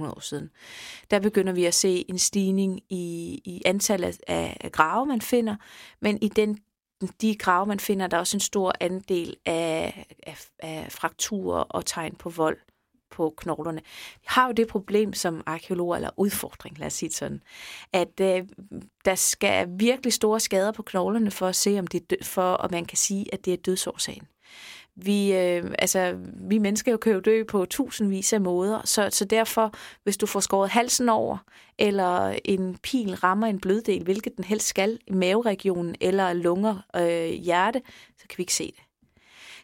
7.500 0.00 0.06
år 0.06 0.20
siden. 0.20 0.50
Der 1.10 1.20
begynder 1.20 1.52
vi 1.52 1.64
at 1.64 1.74
se 1.74 2.04
en 2.08 2.18
stigning 2.18 2.80
i, 2.88 3.34
i 3.44 3.62
antallet 3.64 4.20
af, 4.28 4.56
af 4.60 4.72
grave, 4.72 5.06
man 5.06 5.20
finder, 5.20 5.56
men 6.00 6.18
i 6.22 6.28
den 6.28 6.58
de 7.20 7.34
grave, 7.36 7.66
man 7.66 7.80
finder, 7.80 8.06
der 8.06 8.16
er 8.16 8.20
også 8.20 8.36
en 8.36 8.40
stor 8.40 8.72
andel 8.80 9.36
af, 9.46 10.06
af, 10.22 10.46
af 10.58 10.92
frakturer 10.92 11.60
og 11.62 11.86
tegn 11.86 12.14
på 12.14 12.30
vold 12.30 12.58
på 13.14 13.34
knoglerne. 13.36 13.80
Vi 14.14 14.26
har 14.26 14.46
jo 14.46 14.52
det 14.52 14.68
problem 14.68 15.12
som 15.12 15.42
arkeologer, 15.46 15.96
eller 15.96 16.10
udfordring, 16.16 16.78
lad 16.78 16.86
os 16.86 16.92
sige 16.92 17.12
sådan, 17.12 17.42
at 17.92 18.20
øh, 18.20 18.42
der 19.04 19.14
skal 19.14 19.68
virkelig 19.70 20.12
store 20.12 20.40
skader 20.40 20.72
på 20.72 20.82
knoglerne 20.82 21.30
for 21.30 21.46
at 21.46 21.56
se, 21.56 21.78
om 21.78 21.86
det 21.86 22.00
er 22.00 22.06
død, 22.10 22.24
for 22.24 22.56
at 22.56 22.70
man 22.70 22.84
kan 22.84 22.98
sige, 22.98 23.34
at 23.34 23.44
det 23.44 23.52
er 23.52 23.56
dødsårsagen. 23.56 24.26
Vi, 24.96 25.32
øh, 25.32 25.70
altså, 25.78 26.16
vi 26.48 26.58
mennesker 26.58 26.92
jo 26.92 26.98
kan 26.98 27.12
jo 27.12 27.20
dø 27.20 27.44
på 27.44 27.64
tusindvis 27.64 28.32
af 28.32 28.40
måder, 28.40 28.80
så, 28.84 29.08
så 29.12 29.24
derfor, 29.24 29.74
hvis 30.02 30.16
du 30.16 30.26
får 30.26 30.40
skåret 30.40 30.70
halsen 30.70 31.08
over, 31.08 31.38
eller 31.78 32.38
en 32.44 32.78
pil 32.82 33.14
rammer 33.14 33.46
en 33.46 33.60
bløddel, 33.60 34.04
hvilket 34.04 34.36
den 34.36 34.44
helst 34.44 34.66
skal, 34.66 34.98
i 35.06 35.12
maveregionen 35.12 35.94
eller 36.00 36.32
lunger, 36.32 36.76
øh, 36.96 37.30
hjerte, 37.30 37.82
så 38.18 38.28
kan 38.28 38.38
vi 38.38 38.42
ikke 38.42 38.54
se 38.54 38.66
det. 38.66 38.82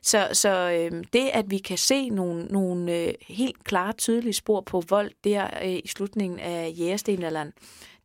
Så, 0.03 0.29
så 0.33 0.51
øh, 0.71 1.05
det, 1.13 1.31
at 1.33 1.51
vi 1.51 1.59
kan 1.59 1.79
se 1.79 2.09
nogle, 2.09 2.45
nogle 2.45 2.97
øh, 2.97 3.15
helt 3.29 3.65
klare, 3.65 3.93
tydelige 3.93 4.33
spor 4.33 4.61
på 4.61 4.83
vold 4.89 5.11
der 5.25 5.49
øh, 5.63 5.81
i 5.85 5.89
slutningen 5.89 6.39
af 6.39 6.75
jægerstenalderen, 6.79 7.53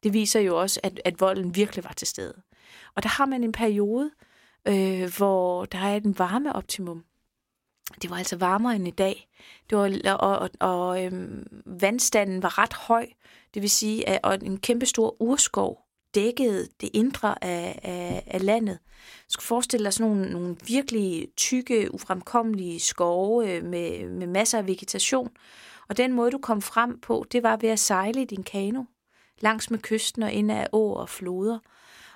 det 0.03 0.13
viser 0.13 0.39
jo 0.39 0.61
også, 0.61 0.79
at, 0.83 1.01
at 1.05 1.21
volden 1.21 1.55
virkelig 1.55 1.83
var 1.83 1.93
til 1.93 2.07
stede. 2.07 2.33
Og 2.95 3.03
der 3.03 3.09
har 3.09 3.25
man 3.25 3.43
en 3.43 3.51
periode, 3.51 4.11
øh, 4.67 5.17
hvor 5.17 5.65
der 5.65 5.77
er 5.77 5.95
en 5.95 6.19
varmeoptimum. 6.19 7.03
Det 8.01 8.09
var 8.09 8.17
altså 8.17 8.35
varmere 8.35 8.75
end 8.75 8.87
i 8.87 8.91
dag. 8.91 9.27
Det 9.69 9.77
var, 9.77 10.13
og 10.13 10.39
og, 10.39 10.49
og 10.59 11.05
øhm, 11.05 11.47
vandstanden 11.65 12.43
var 12.43 12.57
ret 12.57 12.73
høj. 12.73 13.07
Det 13.53 13.61
vil 13.61 13.69
sige, 13.69 14.09
at 14.09 14.19
og 14.23 14.33
en 14.33 14.57
kæmpe 14.57 14.85
stor 14.85 15.15
urskov 15.21 15.84
dækkede 16.15 16.67
det 16.81 16.89
indre 16.93 17.43
af, 17.43 17.79
af, 17.83 18.23
af 18.27 18.45
landet. 18.45 18.79
Du 19.27 19.29
skal 19.29 19.43
forestille 19.43 19.83
dig 19.83 19.93
sådan 19.93 20.11
nogle, 20.11 20.31
nogle 20.31 20.55
virkelig 20.67 21.27
tykke, 21.37 21.93
ufremkommelige 21.93 22.79
skove 22.79 23.51
øh, 23.51 23.63
med, 23.63 24.09
med 24.09 24.27
masser 24.27 24.57
af 24.57 24.67
vegetation. 24.67 25.29
Og 25.89 25.97
den 25.97 26.13
måde, 26.13 26.31
du 26.31 26.37
kom 26.37 26.61
frem 26.61 26.99
på, 26.99 27.25
det 27.31 27.43
var 27.43 27.57
ved 27.57 27.69
at 27.69 27.79
sejle 27.79 28.21
i 28.21 28.25
din 28.25 28.43
kano 28.43 28.83
langs 29.39 29.71
med 29.71 29.79
kysten 29.79 30.23
og 30.23 30.31
ind 30.31 30.51
af 30.51 30.67
åer 30.71 30.95
og 30.95 31.09
floder. 31.09 31.59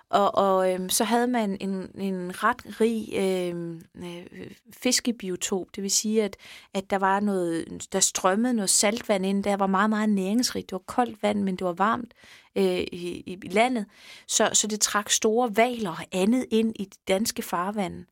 Og, 0.10 0.36
og 0.36 0.74
øhm, 0.74 0.90
så 0.90 1.04
havde 1.04 1.28
man 1.28 1.58
en, 1.60 1.92
en 1.96 2.44
ret 2.44 2.82
rig 2.82 3.10
øhm, 3.16 3.82
øh, 3.96 4.52
fiskebiotop. 4.74 5.68
Det 5.76 5.84
vil 5.84 5.92
sige, 5.92 6.24
at, 6.24 6.38
at 6.74 6.90
der 6.90 6.98
var 6.98 7.20
noget, 7.20 7.88
der 7.94 8.00
strømmede 8.00 8.54
noget 8.54 8.70
saltvand 8.70 9.26
ind. 9.26 9.44
Der 9.44 9.58
var 9.58 9.68
meget, 9.68 9.90
meget 9.90 10.10
næringsrigt. 10.10 10.70
Det 10.70 10.74
var 10.74 10.84
koldt 10.88 11.24
vand, 11.24 11.44
men 11.44 11.56
det 11.56 11.66
var 11.66 11.74
varmt 11.74 12.14
øh, 12.56 12.80
i, 12.80 13.24
i 13.44 13.50
landet. 13.50 13.86
Så, 14.28 14.50
så 14.54 14.68
det 14.68 14.82
trak 14.82 15.10
store 15.10 15.56
valer 15.56 15.90
og 15.90 16.06
andet 16.12 16.46
ind 16.52 16.74
i 16.76 16.86
det 16.86 17.08
danske 17.08 17.42
farvand. 17.42 18.06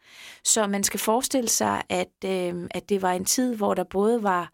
Så 0.44 0.68
man 0.68 0.84
skal 0.84 1.00
forestille 1.00 1.50
sig, 1.50 1.84
at, 1.90 2.14
øh, 2.26 2.68
at 2.72 2.90
det 2.90 3.02
var 3.02 3.12
en 3.12 3.26
tid, 3.26 3.56
hvor 3.56 3.74
der 3.74 3.84
både 3.84 4.24
var 4.24 4.52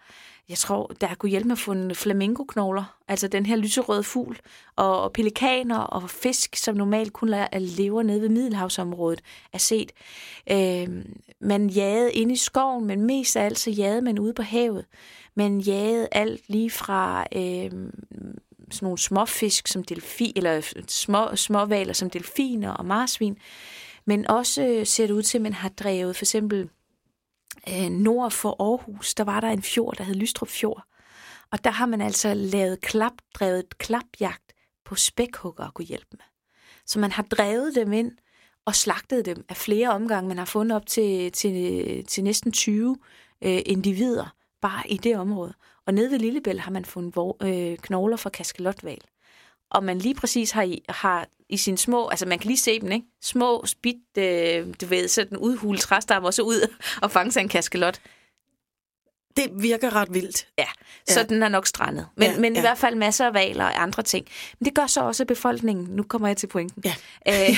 jeg 0.50 0.58
tror, 0.58 0.92
der 1.02 1.16
kunne 1.16 1.30
hjælpe 1.30 1.48
med 1.48 1.56
at 1.56 1.60
få 1.60 1.94
flamingoknogler, 1.94 2.98
altså 3.08 3.28
den 3.28 3.46
her 3.46 3.56
lyserøde 3.56 4.04
fugl, 4.04 4.40
og, 4.76 5.14
pelikaner 5.14 5.80
og 5.80 6.10
fisk, 6.10 6.56
som 6.56 6.76
normalt 6.76 7.14
kun 7.14 7.34
lever 7.54 8.04
nede 8.04 8.22
ved 8.22 8.30
Middelhavsområdet, 8.30 9.22
er 9.54 9.58
set. 9.58 9.92
Øh, 10.52 11.06
man 11.40 11.70
jagede 11.70 12.14
ind 12.14 12.32
i 12.32 12.36
skoven, 12.36 12.86
men 12.86 13.02
mest 13.02 13.36
af 13.38 13.46
alt 13.46 13.60
så 13.60 13.72
jagede 13.72 14.02
man 14.02 14.20
ude 14.20 14.34
på 14.34 14.42
havet. 14.42 14.86
Man 15.36 15.60
jagede 15.60 16.08
alt 16.12 16.42
lige 16.48 16.72
fra 16.72 17.26
øh, 17.36 17.72
sådan 18.72 18.86
nogle 18.86 18.98
småfisk 18.98 19.68
som 19.68 19.84
delfi, 19.84 20.34
eller 20.36 20.84
små, 20.88 21.36
småvaler 21.36 21.94
som 21.94 22.10
delfiner 22.10 22.72
og 22.72 22.86
marsvin, 22.86 23.38
men 24.06 24.28
også 24.28 24.64
øh, 24.64 24.86
ser 24.86 25.08
det 25.08 25.14
ud 25.14 25.24
til, 25.24 25.38
at 25.38 25.42
man 25.42 25.54
har 25.54 25.70
drevet 25.70 26.16
for 26.16 26.24
eksempel 26.24 26.70
øh, 27.70 27.90
nord 27.90 28.32
for 28.32 28.56
Aarhus, 28.60 29.14
der 29.14 29.24
var 29.24 29.40
der 29.40 29.50
en 29.50 29.64
fjord, 29.64 29.96
der 29.98 30.04
hed 30.04 30.16
Lystrup 30.16 30.50
Fjord. 30.50 30.84
Og 31.52 31.64
der 31.64 31.70
har 31.70 31.86
man 31.86 32.02
altså 32.02 32.34
lavet 32.34 32.82
klap, 32.82 33.14
drevet 33.34 33.78
klapjagt 33.78 34.54
på 34.86 34.96
spækhugger 34.96 35.64
at 35.64 35.74
kunne 35.74 35.86
hjælpe 35.86 36.08
med. 36.12 36.26
Så 36.86 37.00
man 37.00 37.12
har 37.12 37.24
drevet 37.24 37.76
dem 37.76 37.94
ind 37.94 38.12
og 38.66 38.76
slagtet 38.76 39.26
dem 39.26 39.46
af 39.50 39.58
flere 39.58 39.90
omgange. 39.90 40.28
Man 40.28 40.38
har 40.38 40.46
fundet 40.46 40.76
op 40.76 40.86
til, 40.86 41.32
til, 41.32 42.06
til 42.06 42.24
næsten 42.24 42.52
20 42.52 42.98
øh, 43.42 43.62
individer 43.66 44.36
bare 44.62 44.90
i 44.90 44.98
det 44.98 45.18
område. 45.18 45.54
Og 45.86 45.94
nede 45.94 46.12
ved 46.12 46.20
Lillebælt 46.20 46.62
har 46.62 46.72
man 46.72 46.86
fundet 46.86 47.34
øh, 47.42 47.78
knogler 47.78 48.18
fra 48.18 48.30
kaskelotval. 48.30 49.02
Og 49.70 49.84
man 49.84 49.98
lige 49.98 50.16
præcis 50.16 50.52
har 50.52 50.76
har 50.90 51.28
i 51.54 51.58
sine 51.58 51.78
små, 51.78 52.08
altså 52.08 52.26
man 52.26 52.40
kan 52.40 52.48
lige 52.48 52.58
se 52.58 52.80
dem, 52.80 52.92
ikke? 52.92 53.06
Små, 53.22 53.66
spidt, 53.66 54.18
øh, 54.18 54.68
du 54.82 54.86
ved, 54.86 55.08
sådan 55.08 55.38
udhule 55.38 55.78
træstammer, 55.78 56.28
og 56.28 56.34
så 56.34 56.42
ud 56.42 56.68
og 57.02 57.12
fange 57.12 57.32
sig 57.32 57.42
en 57.42 57.50
kaskelot. 57.50 58.00
Det 59.38 59.50
virker 59.54 59.96
ret 59.96 60.14
vildt. 60.14 60.48
Ja, 60.58 60.66
så 61.08 61.20
ja. 61.20 61.26
den 61.26 61.44
er 61.44 61.48
nok 61.48 61.68
strandet. 61.68 62.08
Men, 62.18 62.32
ja, 62.32 62.40
men 62.40 62.54
ja. 62.54 62.60
i 62.60 62.62
hvert 62.62 62.78
fald 62.78 62.96
masser 62.96 63.26
af 63.26 63.34
valer 63.34 63.66
og 63.66 63.82
andre 63.82 64.04
ting. 64.04 64.28
Men 64.60 64.66
det 64.66 64.76
gør 64.76 64.88
så 64.88 65.02
også 65.02 65.26
befolkningen. 65.26 65.86
Nu 65.86 66.04
kommer 66.04 66.28
jeg 66.28 66.38
til 66.38 66.48
pointen. 66.48 66.84
Ja. 66.86 66.96
Øh, 67.28 67.58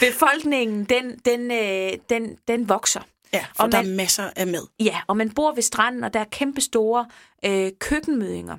befolkningen, 0.08 0.84
den, 0.84 1.18
den, 1.24 1.50
øh, 1.50 1.98
den, 2.10 2.36
den 2.48 2.68
vokser. 2.68 3.00
Ja, 3.32 3.44
for 3.56 3.64
og 3.64 3.72
der 3.72 3.82
man, 3.82 3.90
er 3.90 3.96
masser 3.96 4.30
af 4.36 4.46
mad. 4.46 4.66
Ja, 4.80 5.00
og 5.06 5.16
man 5.16 5.30
bor 5.30 5.52
ved 5.54 5.62
stranden, 5.62 6.04
og 6.04 6.14
der 6.14 6.20
er 6.20 6.24
kæmpe 6.24 6.60
store 6.60 7.06
øh, 7.44 7.70
køkkenmødinger 7.78 8.56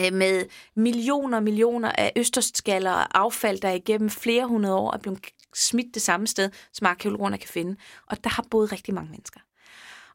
Øh, 0.00 0.12
med 0.12 0.44
millioner 0.74 1.36
og 1.36 1.42
millioner 1.42 1.92
af 1.92 2.12
østerskaller 2.16 2.92
og 2.92 3.18
affald, 3.18 3.60
der 3.60 3.70
igennem 3.70 4.10
flere 4.10 4.46
hundrede 4.46 4.74
år 4.74 4.92
er 4.92 4.98
blevet 4.98 5.20
smidt 5.54 5.94
det 5.94 6.02
samme 6.02 6.26
sted, 6.26 6.50
som 6.72 6.86
arkeologerne 6.86 7.38
kan 7.38 7.48
finde. 7.48 7.76
Og 8.06 8.24
der 8.24 8.30
har 8.30 8.44
boet 8.50 8.72
rigtig 8.72 8.94
mange 8.94 9.10
mennesker. 9.10 9.40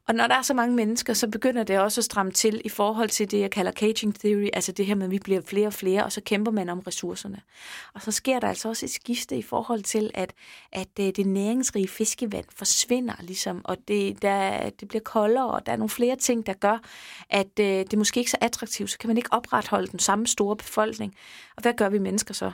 Og 0.08 0.14
når 0.14 0.26
der 0.26 0.34
er 0.34 0.42
så 0.42 0.54
mange 0.54 0.76
mennesker, 0.76 1.14
så 1.14 1.28
begynder 1.28 1.64
det 1.64 1.80
også 1.80 2.00
at 2.00 2.04
stramme 2.04 2.32
til 2.32 2.62
i 2.64 2.68
forhold 2.68 3.08
til 3.08 3.30
det, 3.30 3.40
jeg 3.40 3.50
kalder 3.50 3.72
caging 3.72 4.14
theory, 4.14 4.48
altså 4.52 4.72
det 4.72 4.86
her 4.86 4.94
med, 4.94 5.04
at 5.04 5.10
vi 5.10 5.18
bliver 5.18 5.40
flere 5.40 5.66
og 5.66 5.72
flere, 5.72 6.04
og 6.04 6.12
så 6.12 6.20
kæmper 6.20 6.52
man 6.52 6.68
om 6.68 6.78
ressourcerne. 6.78 7.40
Og 7.94 8.02
så 8.02 8.10
sker 8.10 8.40
der 8.40 8.48
altså 8.48 8.68
også 8.68 8.86
et 8.86 8.90
skifte 8.90 9.36
i 9.36 9.42
forhold 9.42 9.82
til, 9.82 10.10
at, 10.14 10.32
at 10.72 10.88
øh, 11.00 11.06
det 11.06 11.26
næringsrige 11.26 11.88
fiskevand 11.88 12.44
forsvinder, 12.54 13.14
ligesom, 13.20 13.60
og 13.64 13.76
det, 13.88 14.22
der, 14.22 14.70
det 14.70 14.88
bliver 14.88 15.02
koldere, 15.02 15.50
og 15.50 15.66
der 15.66 15.72
er 15.72 15.76
nogle 15.76 15.90
flere 15.90 16.16
ting, 16.16 16.46
der 16.46 16.52
gør, 16.52 16.78
at 17.30 17.58
øh, 17.60 17.66
det 17.66 17.98
måske 17.98 18.18
ikke 18.18 18.30
så 18.30 18.38
attraktivt, 18.40 18.90
så 18.90 18.98
kan 18.98 19.08
man 19.08 19.16
ikke 19.16 19.32
opretholde 19.32 19.86
den 19.86 19.98
samme 19.98 20.26
store 20.26 20.56
befolkning. 20.56 21.16
Og 21.56 21.62
hvad 21.62 21.74
gør 21.74 21.88
vi 21.88 21.98
mennesker 21.98 22.34
så? 22.34 22.52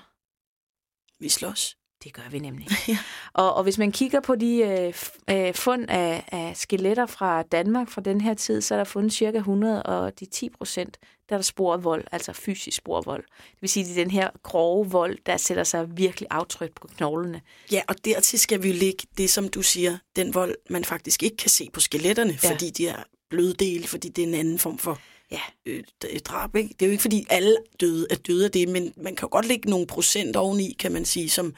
Vi 1.21 1.29
slås. 1.29 1.78
Det 2.05 2.13
gør 2.13 2.23
vi 2.31 2.39
nemlig. 2.39 2.69
ja. 2.89 2.99
og, 3.33 3.55
og 3.55 3.63
hvis 3.63 3.79
man 3.79 3.93
kigger 3.93 4.21
på 4.21 4.35
de 4.35 4.57
øh, 4.57 4.95
øh, 5.31 5.55
fund 5.55 5.85
af, 5.89 6.25
af 6.33 6.57
skeletter 6.57 7.07
fra 7.07 7.43
Danmark 7.43 7.91
fra 7.91 8.01
den 8.01 8.21
her 8.21 8.35
tid, 8.35 8.61
så 8.61 8.75
er 8.75 8.79
der 8.79 8.85
fundet 8.85 9.13
cirka 9.13 9.39
100, 9.39 9.83
og 9.83 10.21
de 10.21 10.27
10 10.27 10.49
procent, 10.49 10.99
der 11.29 11.35
er 11.35 11.39
der 11.39 11.43
spor 11.43 11.75
af 11.75 11.85
vold, 11.85 12.05
altså 12.13 12.33
fysisk 12.33 12.77
spor 12.77 12.97
af 12.99 13.07
vold. 13.07 13.23
Det 13.23 13.57
vil 13.61 13.71
sige, 13.71 13.85
at 13.85 13.89
det 13.89 13.99
er 13.99 14.05
den 14.05 14.11
her 14.11 14.31
grove 14.43 14.91
vold, 14.91 15.19
der 15.27 15.37
sætter 15.37 15.65
sig 15.65 15.97
virkelig 15.97 16.27
aftryk 16.31 16.71
på 16.81 16.89
knoglerne. 16.97 17.41
Ja, 17.73 17.83
og 17.89 18.05
dertil 18.05 18.39
skal 18.39 18.63
vi 18.63 18.73
lægge 18.73 19.03
det, 19.19 19.31
som 19.31 19.49
du 19.49 19.63
siger, 19.63 19.99
den 20.17 20.35
vold, 20.35 20.55
man 20.71 20.85
faktisk 20.85 21.23
ikke 21.23 21.37
kan 21.37 21.51
se 21.51 21.71
på 21.73 21.81
skeletterne, 21.81 22.39
ja. 22.43 22.51
fordi 22.51 22.71
de 22.71 22.89
er 22.89 23.03
bløde 23.31 23.55
dele, 23.55 23.87
fordi 23.87 24.09
det 24.09 24.23
er 24.23 24.27
en 24.27 24.35
anden 24.35 24.59
form 24.59 24.79
for 24.79 24.99
ja. 25.31 25.41
øh, 25.67 25.85
drab. 26.25 26.57
Ikke? 26.57 26.69
Det 26.69 26.83
er 26.83 26.87
jo 26.87 26.93
ikke, 26.93 27.03
fordi 27.03 27.27
alle 27.31 27.57
døde 27.81 28.07
er 28.11 28.17
døde 28.17 28.45
af 28.45 28.51
det, 28.51 28.69
men 28.69 28.93
man 28.97 29.17
kan 29.17 29.27
jo 29.27 29.29
godt 29.33 29.47
lægge 29.47 29.71
nogle 29.71 29.87
procent 29.87 30.37
oveni, 30.37 30.77
kan 30.79 30.93
man 30.93 31.05
sige, 31.05 31.31
som 31.31 31.55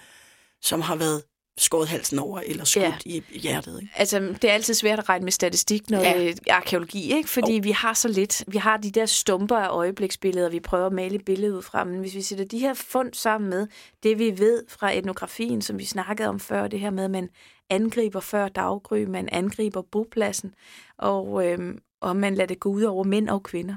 som 0.62 0.80
har 0.80 0.96
været 0.96 1.22
skåret 1.58 1.88
halsen 1.88 2.18
over 2.18 2.40
eller 2.46 2.64
skudt 2.64 2.84
ja. 2.84 2.94
i 3.04 3.22
hjertet. 3.38 3.80
Ikke? 3.82 3.92
Altså, 3.96 4.18
det 4.42 4.50
er 4.50 4.54
altid 4.54 4.74
svært 4.74 4.98
at 4.98 5.08
regne 5.08 5.24
med 5.24 5.32
statistik, 5.32 5.90
når 5.90 5.98
ja. 5.98 6.32
arkeologi, 6.50 7.12
ikke? 7.12 7.28
fordi 7.28 7.58
oh. 7.58 7.64
vi 7.64 7.70
har 7.70 7.94
så 7.94 8.08
lidt. 8.08 8.44
Vi 8.48 8.58
har 8.58 8.76
de 8.76 8.90
der 8.90 9.06
stumper 9.06 9.56
af 9.56 9.68
øjebliksbilleder, 9.68 10.48
vi 10.48 10.60
prøver 10.60 10.86
at 10.86 10.92
male 10.92 11.18
billedet 11.18 11.54
ud 11.54 11.62
fra, 11.62 11.84
men 11.84 12.00
hvis 12.00 12.14
vi 12.14 12.22
sætter 12.22 12.44
de 12.44 12.58
her 12.58 12.74
fund 12.74 13.14
sammen 13.14 13.50
med 13.50 13.66
det, 14.02 14.18
vi 14.18 14.38
ved 14.38 14.64
fra 14.68 14.96
etnografien, 14.96 15.62
som 15.62 15.78
vi 15.78 15.84
snakkede 15.84 16.28
om 16.28 16.40
før, 16.40 16.68
det 16.68 16.80
her 16.80 16.90
med, 16.90 17.04
at 17.04 17.10
man 17.10 17.28
angriber 17.70 18.20
før 18.20 18.48
daggry, 18.48 19.04
man 19.04 19.28
angriber 19.32 19.82
bopladsen, 19.82 20.54
og, 20.98 21.46
øhm, 21.46 21.78
og 22.00 22.16
man 22.16 22.34
lader 22.34 22.46
det 22.46 22.60
gå 22.60 22.68
ud 22.68 22.82
over 22.82 23.04
mænd 23.04 23.28
og 23.28 23.42
kvinder. 23.42 23.76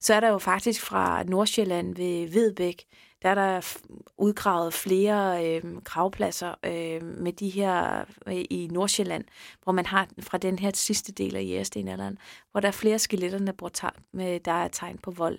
Så 0.00 0.14
er 0.14 0.20
der 0.20 0.28
jo 0.28 0.38
faktisk 0.38 0.80
fra 0.80 1.22
Nordsjælland 1.22 1.96
ved 1.96 2.28
Vedbæk, 2.28 2.84
der 3.22 3.28
er 3.28 3.34
der 3.34 3.76
udgravet 4.18 4.74
flere 4.74 5.46
øh, 5.46 5.76
gravpladser 5.76 6.54
øh, 6.64 7.02
med 7.02 7.32
de 7.32 7.48
her 7.48 8.04
øh, 8.26 8.44
i 8.50 8.68
Nordsjælland, 8.72 9.24
hvor 9.62 9.72
man 9.72 9.86
har 9.86 10.08
fra 10.20 10.38
den 10.38 10.58
her 10.58 10.70
sidste 10.74 11.12
del 11.12 11.36
af 11.36 11.42
jægerstenalderen, 11.42 12.18
hvor 12.50 12.60
der 12.60 12.68
er 12.68 12.72
flere 12.72 12.98
skeletterne, 12.98 13.46
der, 13.46 13.90
med, 14.12 14.40
der 14.40 14.52
er 14.52 14.68
tegn 14.68 14.98
på 14.98 15.10
vold. 15.10 15.38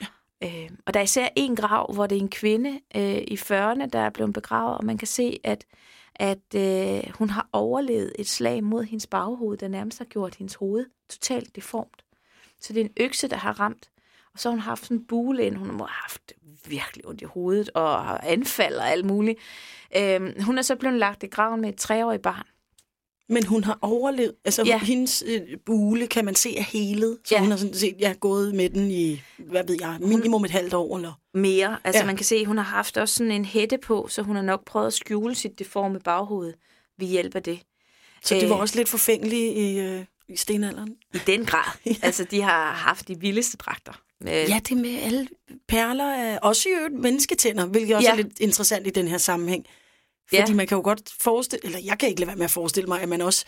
Ja. 0.00 0.06
Øh, 0.44 0.70
og 0.86 0.94
der 0.94 1.00
er 1.00 1.04
især 1.04 1.28
en 1.36 1.56
grav, 1.56 1.94
hvor 1.94 2.06
det 2.06 2.16
er 2.16 2.20
en 2.20 2.28
kvinde 2.28 2.80
øh, 2.96 3.22
i 3.28 3.34
40'erne, 3.34 3.86
der 3.86 3.98
er 3.98 4.10
blevet 4.10 4.32
begravet, 4.32 4.78
og 4.78 4.84
man 4.84 4.98
kan 4.98 5.08
se, 5.08 5.40
at 5.44 5.64
at 6.18 6.54
øh, 6.56 7.12
hun 7.14 7.30
har 7.30 7.48
overlevet 7.52 8.12
et 8.18 8.28
slag 8.28 8.64
mod 8.64 8.84
hendes 8.84 9.06
baghoved, 9.06 9.58
der 9.58 9.68
nærmest 9.68 9.98
har 9.98 10.04
gjort 10.04 10.34
hendes 10.34 10.54
hoved 10.54 10.86
totalt 11.08 11.56
deformt. 11.56 12.04
Så 12.60 12.72
det 12.72 12.80
er 12.80 12.84
en 12.84 12.92
økse, 12.96 13.28
der 13.28 13.36
har 13.36 13.60
ramt. 13.60 13.90
Og 14.32 14.38
så 14.38 14.48
har 14.48 14.50
hun 14.50 14.60
haft 14.60 14.82
sådan 14.82 14.96
en 14.96 15.04
bule 15.04 15.46
ind. 15.46 15.56
Hun 15.56 15.80
har 15.80 16.02
haft 16.02 16.32
virkelig 16.70 17.06
ondt 17.06 17.22
i 17.22 17.24
hovedet 17.24 17.70
og 17.74 18.32
anfald 18.32 18.74
og 18.74 18.90
alt 18.90 19.04
muligt. 19.04 19.38
Øhm, 19.96 20.42
hun 20.42 20.58
er 20.58 20.62
så 20.62 20.76
blevet 20.76 20.98
lagt 20.98 21.22
i 21.22 21.26
graven 21.26 21.60
med 21.60 21.68
et 21.68 21.76
treårigt 21.76 22.22
barn. 22.22 22.46
Men 23.28 23.46
hun 23.46 23.64
har 23.64 23.78
overlevet. 23.82 24.34
Altså 24.44 24.62
ja. 24.66 24.78
hendes 24.78 25.24
øh, 25.26 25.40
bule 25.66 26.06
kan 26.06 26.24
man 26.24 26.34
se 26.34 26.58
er 26.58 26.62
helet. 26.62 27.18
Så 27.24 27.34
ja. 27.34 27.40
hun 27.40 27.50
har 27.50 27.56
sådan 27.58 27.74
set 27.74 27.96
ja, 28.00 28.14
gået 28.20 28.54
med 28.54 28.70
den 28.70 28.90
i, 28.90 29.22
hvad 29.38 29.64
ved 29.66 29.76
jeg, 29.80 29.96
minimum 30.00 30.44
et 30.44 30.50
halvt 30.50 30.74
år. 30.74 30.96
Eller? 30.96 31.12
Mere. 31.34 31.78
Altså 31.84 32.02
ja. 32.02 32.06
man 32.06 32.16
kan 32.16 32.24
se, 32.24 32.46
hun 32.46 32.56
har 32.56 32.64
haft 32.64 32.96
også 32.96 33.14
sådan 33.14 33.32
en 33.32 33.44
hætte 33.44 33.78
på, 33.78 34.06
så 34.10 34.22
hun 34.22 34.36
har 34.36 34.42
nok 34.42 34.64
prøvet 34.64 34.86
at 34.86 34.92
skjule 34.92 35.34
sit 35.34 35.58
deforme 35.58 36.00
baghoved 36.00 36.54
ved 36.98 37.06
hjælp 37.06 37.34
af 37.34 37.42
det. 37.42 37.60
Så 38.22 38.34
det 38.34 38.48
var 38.48 38.54
øh, 38.54 38.60
også 38.60 38.76
lidt 38.76 38.88
forfængeligt 38.88 39.56
i, 39.56 39.78
øh, 39.78 40.04
i 40.28 40.36
stenalderen? 40.36 40.96
I 41.14 41.18
den 41.26 41.44
grad. 41.44 41.78
ja. 41.86 41.94
Altså 42.02 42.24
de 42.24 42.42
har 42.42 42.72
haft 42.72 43.08
de 43.08 43.20
vildeste 43.20 43.56
dragter. 43.56 43.92
Med... 44.20 44.48
Ja, 44.48 44.60
det 44.68 44.76
med 44.76 44.98
alle 45.02 45.28
perler, 45.68 46.04
er 46.04 46.38
også 46.38 46.68
i 46.68 46.72
mennesketænder, 46.92 47.66
hvilket 47.66 47.96
også 47.96 48.08
ja. 48.08 48.12
er 48.12 48.16
lidt 48.16 48.40
interessant 48.40 48.86
i 48.86 48.90
den 48.90 49.08
her 49.08 49.18
sammenhæng. 49.18 49.66
Fordi 50.28 50.50
ja. 50.50 50.54
man 50.54 50.66
kan 50.66 50.76
jo 50.76 50.82
godt 50.82 51.12
forestille, 51.20 51.64
eller 51.64 51.78
jeg 51.84 51.98
kan 51.98 52.08
ikke 52.08 52.20
lade 52.20 52.28
være 52.28 52.36
med 52.36 52.44
at 52.44 52.50
forestille 52.50 52.88
mig, 52.88 53.02
at 53.02 53.08
man 53.08 53.20
også 53.20 53.44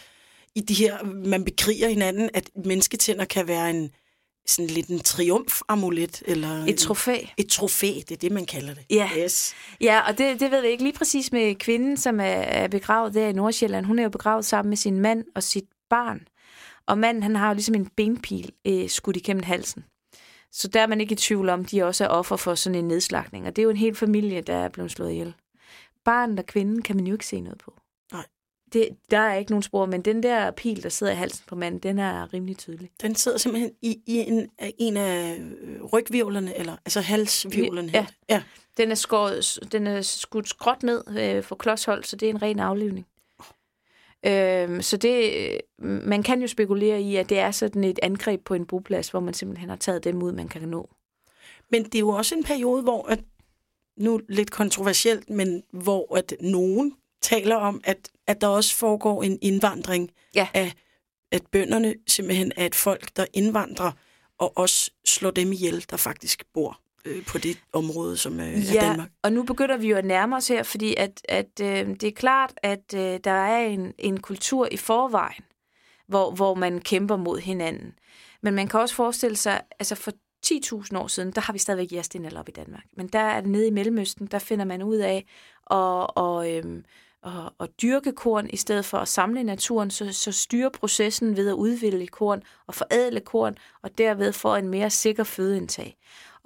i 0.54 0.60
de 0.60 0.74
her, 0.74 1.04
man 1.04 1.44
bekriger 1.44 1.88
hinanden, 1.88 2.30
at 2.34 2.50
mennesketænder 2.64 3.24
kan 3.24 3.48
være 3.48 3.70
en, 3.70 3.90
sådan 4.46 4.66
lidt 4.66 4.88
en 4.88 5.00
triumfamulet. 5.00 6.22
Eller 6.26 6.64
et 6.66 6.78
trofæ. 6.78 7.12
Et, 7.12 7.28
et 7.36 7.48
trofæ, 7.48 7.92
det 8.08 8.10
er 8.10 8.16
det, 8.16 8.32
man 8.32 8.46
kalder 8.46 8.74
det. 8.74 8.84
Ja, 8.90 9.10
yes. 9.18 9.54
ja 9.80 10.00
og 10.00 10.18
det, 10.18 10.40
det 10.40 10.50
ved 10.50 10.62
jeg 10.62 10.70
ikke 10.70 10.82
lige 10.82 10.92
præcis 10.98 11.32
med 11.32 11.54
kvinden, 11.54 11.96
som 11.96 12.20
er, 12.20 12.24
er 12.24 12.68
begravet 12.68 13.14
der 13.14 13.28
i 13.28 13.32
Nordsjælland. 13.32 13.86
Hun 13.86 13.98
er 13.98 14.02
jo 14.02 14.08
begravet 14.08 14.44
sammen 14.44 14.68
med 14.68 14.76
sin 14.76 15.00
mand 15.00 15.24
og 15.34 15.42
sit 15.42 15.64
barn. 15.90 16.20
Og 16.86 16.98
manden, 16.98 17.22
han 17.22 17.36
har 17.36 17.48
jo 17.48 17.54
ligesom 17.54 17.74
en 17.74 17.86
benpil 17.96 18.50
øh, 18.66 18.88
skudt 18.88 19.16
igennem 19.16 19.42
halsen. 19.42 19.84
Så 20.52 20.68
der 20.68 20.80
er 20.80 20.86
man 20.86 21.00
ikke 21.00 21.12
i 21.12 21.16
tvivl 21.16 21.48
om, 21.48 21.64
de 21.64 21.82
også 21.82 22.04
er 22.04 22.08
offer 22.08 22.36
for 22.36 22.54
sådan 22.54 22.78
en 22.78 22.88
nedslagning. 22.88 23.46
Og 23.46 23.56
det 23.56 23.62
er 23.62 23.64
jo 23.64 23.70
en 23.70 23.76
hel 23.76 23.94
familie, 23.94 24.40
der 24.40 24.54
er 24.54 24.68
blevet 24.68 24.90
slået 24.90 25.10
ihjel. 25.10 25.34
Barnet 26.04 26.38
og 26.38 26.46
kvinden 26.46 26.82
kan 26.82 26.96
man 26.96 27.06
jo 27.06 27.14
ikke 27.14 27.26
se 27.26 27.40
noget 27.40 27.58
på. 27.58 27.74
Nej. 28.12 28.26
Det, 28.72 28.88
der 29.10 29.18
er 29.18 29.34
ikke 29.34 29.50
nogen 29.50 29.62
spor, 29.62 29.86
men 29.86 30.02
den 30.02 30.22
der 30.22 30.50
pil, 30.50 30.82
der 30.82 30.88
sidder 30.88 31.12
i 31.12 31.16
halsen 31.16 31.44
på 31.46 31.54
manden, 31.54 31.80
den 31.80 31.98
er 31.98 32.34
rimelig 32.34 32.58
tydelig. 32.58 32.90
Den 33.02 33.14
sidder 33.14 33.38
simpelthen 33.38 33.72
i, 33.82 34.02
i 34.06 34.16
en, 34.16 34.50
en 34.78 34.96
af 34.96 35.40
rygvivlerne, 35.92 36.58
eller 36.58 36.76
altså 36.84 37.00
halsvivlerne. 37.00 37.90
Ja, 37.94 38.06
ja. 38.28 38.42
Den 38.76 38.90
er, 38.90 38.94
skåret, 38.94 39.58
den 39.72 39.86
er 39.86 40.02
skudt 40.02 40.48
skråt 40.48 40.82
ned 40.82 41.04
øh, 41.18 41.42
for 41.42 41.56
klodshold, 41.56 42.04
så 42.04 42.16
det 42.16 42.26
er 42.26 42.30
en 42.30 42.42
ren 42.42 42.58
aflivning. 42.58 43.06
Øhm, 44.26 44.82
så 44.82 44.96
det, 44.96 45.60
man 45.78 46.22
kan 46.22 46.40
jo 46.40 46.46
spekulere 46.46 47.02
i, 47.02 47.16
at 47.16 47.28
det 47.28 47.38
er 47.38 47.50
sådan 47.50 47.84
et 47.84 47.98
angreb 48.02 48.44
på 48.44 48.54
en 48.54 48.66
boplads, 48.66 49.08
hvor 49.08 49.20
man 49.20 49.34
simpelthen 49.34 49.68
har 49.68 49.76
taget 49.76 50.04
dem 50.04 50.22
ud, 50.22 50.32
man 50.32 50.48
kan 50.48 50.68
nå. 50.68 50.90
Men 51.70 51.84
det 51.84 51.94
er 51.94 51.98
jo 51.98 52.08
også 52.08 52.34
en 52.34 52.44
periode, 52.44 52.82
hvor, 52.82 53.06
at, 53.06 53.20
nu 53.96 54.20
lidt 54.28 54.50
kontroversielt, 54.50 55.30
men 55.30 55.62
hvor 55.72 56.16
at 56.16 56.34
nogen 56.40 56.94
taler 57.22 57.56
om, 57.56 57.80
at, 57.84 58.10
at 58.26 58.40
der 58.40 58.46
også 58.46 58.76
foregår 58.76 59.22
en 59.22 59.38
indvandring 59.42 60.10
ja. 60.34 60.48
af, 60.54 60.72
at 61.32 61.42
bønderne 61.52 61.94
simpelthen 62.06 62.52
er 62.56 62.66
et 62.66 62.74
folk, 62.74 63.16
der 63.16 63.26
indvandrer 63.32 63.92
og 64.38 64.58
også 64.58 64.90
slår 65.04 65.30
dem 65.30 65.52
ihjel, 65.52 65.84
der 65.90 65.96
faktisk 65.96 66.44
bor 66.54 66.80
øh, 67.04 67.24
på 67.26 67.38
det 67.38 67.58
område, 67.72 68.16
som 68.16 68.40
øh, 68.40 68.46
er 68.46 68.74
Ja, 68.74 68.80
Danmark. 68.80 69.10
og 69.22 69.32
nu 69.32 69.42
begynder 69.42 69.76
vi 69.76 69.88
jo 69.90 69.96
at 69.96 70.04
nærme 70.04 70.36
os 70.36 70.48
her, 70.48 70.62
fordi 70.62 70.94
at, 70.96 71.22
at 71.28 71.60
øh, 71.62 71.88
det 71.88 72.04
er 72.04 72.12
klart, 72.12 72.54
at 72.62 72.94
øh, 72.94 73.20
der 73.24 73.30
er 73.30 73.66
en, 73.66 73.92
en 73.98 74.20
kultur 74.20 74.68
i 74.72 74.76
forvejen, 74.76 75.44
hvor, 76.06 76.30
hvor 76.30 76.54
man 76.54 76.80
kæmper 76.80 77.16
mod 77.16 77.38
hinanden. 77.38 77.92
Men 78.42 78.54
man 78.54 78.68
kan 78.68 78.80
også 78.80 78.94
forestille 78.94 79.36
sig, 79.36 79.60
altså 79.78 79.94
for 79.94 80.12
10.000 80.46 80.98
år 80.98 81.06
siden, 81.06 81.32
der 81.32 81.40
har 81.40 81.52
vi 81.52 81.58
stadigvæk 81.58 81.92
jærstinal 81.92 82.36
op 82.36 82.48
i 82.48 82.52
Danmark. 82.52 82.84
Men 82.96 83.08
der 83.08 83.18
er 83.18 83.40
det 83.40 83.50
nede 83.50 83.66
i 83.66 83.70
Mellemøsten, 83.70 84.26
der 84.26 84.38
finder 84.38 84.64
man 84.64 84.82
ud 84.82 84.96
af 84.96 85.26
at, 85.70 86.06
og, 86.16 86.52
øhm, 86.52 86.84
at, 87.22 87.52
at 87.60 87.68
dyrke 87.82 88.12
korn, 88.12 88.50
i 88.50 88.56
stedet 88.56 88.84
for 88.84 88.98
at 88.98 89.08
samle 89.08 89.44
naturen, 89.44 89.90
så, 89.90 90.12
så 90.12 90.32
styre 90.32 90.70
processen 90.70 91.36
ved 91.36 91.48
at 91.48 91.54
udvælge 91.54 92.06
korn 92.06 92.42
og 92.66 92.74
forædle 92.74 93.20
korn, 93.20 93.56
og 93.82 93.98
derved 93.98 94.32
få 94.32 94.54
en 94.54 94.68
mere 94.68 94.90
sikker 94.90 95.24
fødeindtag. 95.24 95.96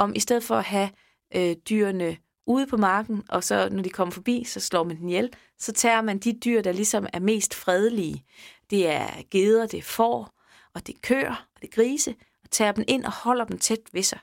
Om 0.03 0.13
i 0.17 0.21
stedet 0.21 0.45
for 0.45 0.57
at 0.57 0.65
have 0.65 0.91
øh, 1.35 1.57
dyrene 1.69 2.17
ude 2.47 2.67
på 2.67 2.77
marken, 2.77 3.23
og 3.29 3.45
så 3.45 3.69
når 3.73 3.83
de 3.83 3.91
kommer 3.91 4.13
forbi, 4.13 4.45
så 4.45 4.61
slår 4.61 4.85
man 4.85 4.97
den 4.97 5.09
ihjel, 5.09 5.31
så 5.59 5.73
tager 5.73 6.03
man 6.03 6.19
de 6.19 6.33
dyr, 6.45 6.63
der 6.63 6.73
ligesom 6.73 7.07
er 7.13 7.19
mest 7.19 7.55
fredelige. 7.55 8.25
Det 8.71 8.89
er 8.89 9.09
geder, 9.31 9.67
det 9.67 9.79
er 9.79 9.83
får, 9.83 10.41
og 10.75 10.87
det 10.87 10.95
er 10.95 10.99
køer, 11.03 11.49
og 11.55 11.63
det 11.63 11.69
er 11.69 11.73
grise, 11.75 12.15
og 12.45 12.51
tager 12.51 12.73
dem 12.73 12.85
ind 12.89 13.05
og 13.05 13.13
holder 13.13 13.45
dem 13.45 13.59
tæt 13.59 13.81
ved 13.93 14.03
sig. 14.03 14.19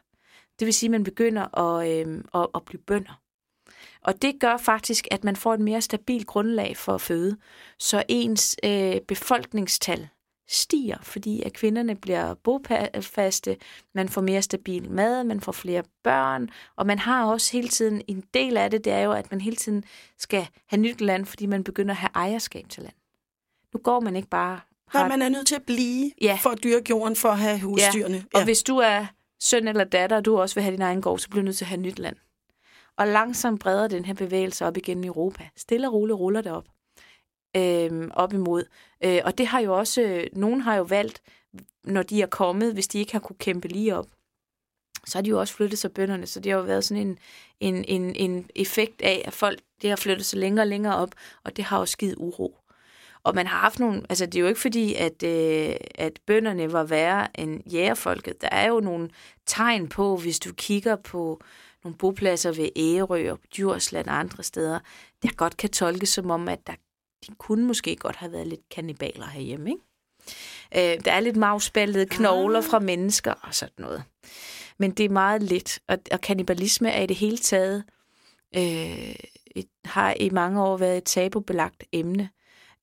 Det 0.59 0.65
vil 0.65 0.73
sige, 0.73 0.87
at 0.87 0.91
man 0.91 1.03
begynder 1.03 1.57
at, 1.57 2.07
øh, 2.07 2.23
at, 2.33 2.47
at 2.55 2.65
blive 2.65 2.81
bønder. 2.81 3.21
Og 4.01 4.21
det 4.21 4.39
gør 4.39 4.57
faktisk, 4.57 5.07
at 5.11 5.23
man 5.23 5.35
får 5.35 5.53
et 5.53 5.59
mere 5.59 5.81
stabilt 5.81 6.27
grundlag 6.27 6.77
for 6.77 6.93
at 6.93 7.01
føde, 7.01 7.37
så 7.77 8.03
ens 8.07 8.55
øh, 8.63 9.01
befolkningstal 9.07 10.09
stiger, 10.49 10.97
fordi 11.01 11.41
at 11.41 11.53
kvinderne 11.53 11.95
bliver 11.95 12.33
bofaste, 12.33 13.57
man 13.95 14.09
får 14.09 14.21
mere 14.21 14.41
stabil 14.41 14.91
mad, 14.91 15.23
man 15.23 15.41
får 15.41 15.51
flere 15.51 15.83
børn, 16.03 16.49
og 16.75 16.85
man 16.87 16.99
har 16.99 17.25
også 17.25 17.51
hele 17.51 17.67
tiden, 17.67 18.01
en 18.07 18.23
del 18.33 18.57
af 18.57 18.71
det, 18.71 18.85
det 18.85 18.93
er 18.93 18.99
jo, 18.99 19.11
at 19.11 19.31
man 19.31 19.41
hele 19.41 19.55
tiden 19.55 19.83
skal 20.17 20.47
have 20.67 20.81
nyt 20.81 21.01
land, 21.01 21.25
fordi 21.25 21.45
man 21.45 21.63
begynder 21.63 21.91
at 21.93 21.97
have 21.97 22.09
ejerskab 22.15 22.69
til 22.69 22.83
land. 22.83 22.95
Nu 23.73 23.79
går 23.83 23.99
man 23.99 24.15
ikke 24.15 24.29
bare... 24.29 24.59
Nej, 24.93 25.07
man 25.07 25.21
er 25.21 25.29
nødt 25.29 25.47
til 25.47 25.55
at 25.55 25.63
blive 25.63 26.11
Ja. 26.21 26.39
for 26.43 26.49
at 26.49 26.63
dyrke 26.63 26.85
jorden, 26.89 27.15
for 27.15 27.29
at 27.29 27.37
have 27.39 27.59
husdyrene. 27.59 28.25
Og 28.33 28.43
hvis 28.43 28.63
du 28.63 28.77
er 28.77 29.05
søn 29.39 29.67
eller 29.67 29.83
datter, 29.83 30.17
og 30.17 30.25
du 30.25 30.39
også 30.39 30.55
vil 30.55 30.63
have 30.63 30.73
din 30.73 30.81
egen 30.81 31.01
gård, 31.01 31.19
så 31.19 31.29
bliver 31.29 31.41
du 31.41 31.45
nødt 31.45 31.57
til 31.57 31.65
at 31.65 31.69
have 31.69 31.81
nyt 31.81 31.99
land. 31.99 32.15
Og 32.97 33.07
langsomt 33.07 33.59
breder 33.61 33.87
den 33.87 34.05
her 34.05 34.13
bevægelse 34.13 34.65
op 34.65 34.77
igen 34.77 35.03
i 35.03 35.07
Europa. 35.07 35.49
Stille 35.57 35.87
og 35.87 35.93
roligt 35.93 36.15
ruller 36.19 36.41
det 36.41 36.51
op 36.51 36.65
øh, 37.57 38.09
op 38.13 38.33
imod. 38.33 38.65
Øh, 39.03 39.21
og 39.25 39.37
det 39.37 39.47
har 39.47 39.59
jo 39.59 39.77
også, 39.77 40.01
øh, 40.01 40.27
nogen 40.33 40.61
har 40.61 40.75
jo 40.75 40.83
valgt, 40.83 41.21
når 41.83 42.03
de 42.03 42.21
er 42.21 42.27
kommet, 42.27 42.73
hvis 42.73 42.87
de 42.87 42.99
ikke 42.99 43.11
har 43.11 43.19
kunne 43.19 43.39
kæmpe 43.39 43.67
lige 43.67 43.95
op, 43.95 44.05
så 45.05 45.17
har 45.17 45.23
de 45.23 45.29
jo 45.29 45.39
også 45.39 45.53
flyttet 45.53 45.79
sig 45.79 45.91
bønderne, 45.91 46.27
så 46.27 46.39
det 46.39 46.51
har 46.51 46.59
jo 46.59 46.65
været 46.65 46.83
sådan 46.83 47.07
en, 47.07 47.19
en, 47.59 47.85
en, 47.87 48.15
en 48.15 48.49
effekt 48.55 49.01
af, 49.01 49.23
at 49.25 49.33
folk 49.33 49.59
det 49.81 49.89
har 49.89 49.97
flyttet 49.97 50.25
sig 50.25 50.39
længere 50.39 50.63
og 50.63 50.67
længere 50.67 50.95
op, 50.95 51.11
og 51.43 51.57
det 51.57 51.65
har 51.65 51.77
også 51.77 51.97
givet 51.97 52.15
uro. 52.17 52.57
Og 53.23 53.35
man 53.35 53.47
har 53.47 53.57
haft 53.57 53.79
nogle, 53.79 54.01
altså 54.09 54.25
det 54.25 54.35
er 54.35 54.39
jo 54.39 54.47
ikke 54.47 54.59
fordi, 54.59 54.95
at, 54.95 55.23
øh, 55.23 55.75
at 55.95 56.19
bønderne 56.25 56.73
var 56.73 56.83
værre 56.83 57.39
end 57.39 57.71
jægerfolket. 57.71 58.41
Der 58.41 58.49
er 58.51 58.67
jo 58.67 58.79
nogle 58.79 59.09
tegn 59.45 59.87
på, 59.87 60.17
hvis 60.17 60.39
du 60.39 60.53
kigger 60.53 60.95
på 60.95 61.41
nogle 61.83 61.97
bopladser 61.97 62.51
ved 62.51 62.69
Ærø 62.77 63.31
og 63.31 63.39
Djursland 63.55 64.07
og 64.07 64.19
andre 64.19 64.43
steder, 64.43 64.79
der 65.23 65.29
godt 65.35 65.57
kan 65.57 65.69
tolkes 65.69 66.09
som 66.09 66.31
om, 66.31 66.47
at 66.47 66.67
der, 66.67 66.73
de 67.27 67.35
kunne 67.37 67.65
måske 67.65 67.95
godt 67.95 68.15
have 68.15 68.31
været 68.31 68.47
lidt 68.47 68.69
kannibaler 68.69 69.25
herhjemme. 69.25 69.69
Ikke? 69.69 70.95
Øh, 70.95 71.05
der 71.05 71.11
er 71.11 71.19
lidt 71.19 71.35
magspaltede 71.35 72.05
knogler 72.05 72.61
fra 72.61 72.79
mennesker 72.79 73.33
og 73.33 73.55
sådan 73.55 73.73
noget. 73.77 74.03
Men 74.77 74.91
det 74.91 75.05
er 75.05 75.09
meget 75.09 75.43
let, 75.43 75.79
og, 75.87 75.97
og 76.11 76.21
kannibalisme 76.21 76.89
er 76.89 77.03
i 77.03 77.05
det 77.05 77.15
hele 77.15 77.37
taget, 77.37 77.83
øh, 78.55 79.15
et, 79.55 79.67
har 79.85 80.13
i 80.19 80.29
mange 80.29 80.63
år 80.63 80.77
været 80.77 80.97
et 80.97 81.03
tabubelagt 81.03 81.83
emne. 81.91 82.29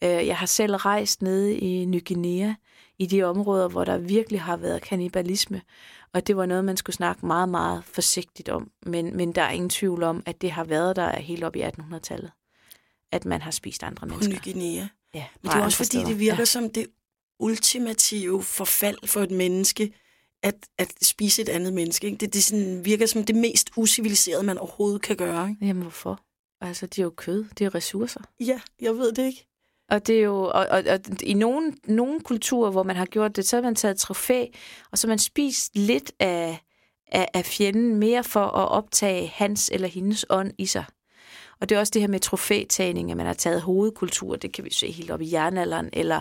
Øh, 0.04 0.26
jeg 0.26 0.36
har 0.36 0.46
selv 0.46 0.76
rejst 0.76 1.22
nede 1.22 1.56
i 1.56 1.84
Ny 1.84 2.08
Guinea, 2.08 2.54
i 2.98 3.06
de 3.06 3.22
områder, 3.22 3.68
hvor 3.68 3.84
der 3.84 3.98
virkelig 3.98 4.40
har 4.40 4.56
været 4.56 4.82
kannibalisme, 4.82 5.62
og 6.12 6.26
det 6.26 6.36
var 6.36 6.46
noget, 6.46 6.64
man 6.64 6.76
skulle 6.76 6.96
snakke 6.96 7.26
meget, 7.26 7.48
meget 7.48 7.84
forsigtigt 7.84 8.48
om. 8.48 8.70
Men, 8.86 9.16
men 9.16 9.32
der 9.32 9.42
er 9.42 9.50
ingen 9.50 9.70
tvivl 9.70 10.02
om, 10.02 10.22
at 10.26 10.42
det 10.42 10.50
har 10.50 10.64
været 10.64 10.96
der 10.96 11.16
helt 11.16 11.44
op 11.44 11.56
i 11.56 11.62
1800-tallet, 11.62 12.30
at 13.12 13.24
man 13.24 13.42
har 13.42 13.50
spist 13.50 13.82
andre 13.82 14.06
på 14.06 14.14
mennesker. 14.14 14.34
Ny 14.34 14.52
Guinea. 14.52 14.86
Ja, 15.14 15.24
Men 15.42 15.50
det 15.50 15.56
er 15.56 15.58
og 15.58 15.64
også 15.64 15.76
fordi, 15.76 15.86
steder. 15.88 16.06
det 16.06 16.18
virker 16.20 16.38
Ja. 16.38 16.44
som 16.44 16.70
det 16.70 16.86
ultimative 17.40 18.42
forfald 18.42 18.98
for 19.08 19.20
et 19.20 19.30
menneske, 19.30 19.92
at, 20.42 20.54
at 20.78 20.92
spise 21.02 21.42
et 21.42 21.48
andet 21.48 21.72
menneske. 21.72 22.06
Ikke? 22.06 22.18
Det, 22.18 22.34
det 22.34 22.44
sådan, 22.44 22.84
virker 22.84 23.06
som 23.06 23.24
det 23.24 23.36
mest 23.36 23.70
usiviliserede, 23.76 24.42
man 24.42 24.58
overhovedet 24.58 25.02
kan 25.02 25.16
gøre. 25.16 25.48
Ikke? 25.50 25.66
Jamen, 25.66 25.82
hvorfor? 25.82 26.20
Altså, 26.60 26.86
det 26.86 26.98
er 26.98 27.02
jo 27.02 27.10
kød, 27.16 27.44
det 27.58 27.64
er 27.64 27.74
ressourcer. 27.74 28.20
Ja, 28.40 28.60
jeg 28.80 28.94
ved 28.96 29.12
det 29.12 29.26
ikke. 29.26 29.46
Og 29.90 30.06
det 30.06 30.16
er 30.18 30.22
jo, 30.22 30.36
og, 30.42 30.66
og, 30.70 30.82
og 30.88 31.00
i 31.22 31.34
nogle, 31.34 31.72
nogle 31.84 32.20
kulturer, 32.20 32.70
hvor 32.70 32.82
man 32.82 32.96
har 32.96 33.06
gjort 33.06 33.36
det, 33.36 33.48
så 33.48 33.56
har 33.56 33.62
man 33.62 33.74
taget 33.74 33.98
trofæ, 33.98 34.46
og 34.92 34.98
så 34.98 35.06
har 35.06 35.10
man 35.10 35.18
spist 35.18 35.76
lidt 35.76 36.12
af, 36.20 36.58
af, 37.12 37.28
af 37.34 37.44
fjenden 37.44 37.96
mere 37.96 38.24
for 38.24 38.40
at 38.44 38.68
optage 38.68 39.26
hans 39.26 39.70
eller 39.72 39.88
hendes 39.88 40.26
ånd 40.30 40.52
i 40.58 40.66
sig. 40.66 40.84
Og 41.60 41.68
det 41.68 41.74
er 41.74 41.78
også 41.78 41.90
det 41.90 42.02
her 42.02 42.08
med 42.08 42.20
trofætagning, 42.20 43.10
at 43.10 43.16
man 43.16 43.26
har 43.26 43.34
taget 43.34 43.62
hovedkultur, 43.62 44.36
det 44.36 44.52
kan 44.52 44.64
vi 44.64 44.72
se 44.72 44.90
helt 44.90 45.10
op 45.10 45.20
i 45.20 45.32
jernalderen, 45.32 45.90
eller 45.92 46.20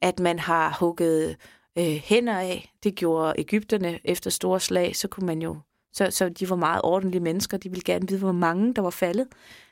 at 0.00 0.20
man 0.20 0.38
har 0.38 0.76
hugget 0.80 1.36
øh, 1.78 1.84
hænder 1.84 2.38
af. 2.38 2.72
Det 2.82 2.94
gjorde 2.94 3.34
Ægypterne 3.38 4.00
efter 4.04 4.30
store 4.30 4.60
slag, 4.60 4.96
så 4.96 5.08
kunne 5.08 5.26
man 5.26 5.42
jo, 5.42 5.58
så, 5.92 6.10
så 6.10 6.28
de 6.28 6.50
var 6.50 6.56
meget 6.56 6.80
ordentlige 6.84 7.20
mennesker, 7.20 7.56
de 7.56 7.68
ville 7.68 7.84
gerne 7.84 8.08
vide, 8.08 8.18
hvor 8.20 8.32
mange 8.32 8.74
der 8.74 8.82
var 8.82 8.90
faldet. 8.90 9.28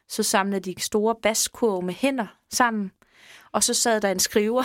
Så 0.08 0.22
samlede 0.22 0.60
de 0.60 0.80
store 0.80 1.14
baskurve 1.22 1.82
med 1.82 1.94
hænder 1.94 2.26
sammen, 2.50 2.92
og 3.52 3.64
så 3.64 3.74
sad 3.74 4.00
der 4.00 4.10
en 4.10 4.20
skriver, 4.20 4.62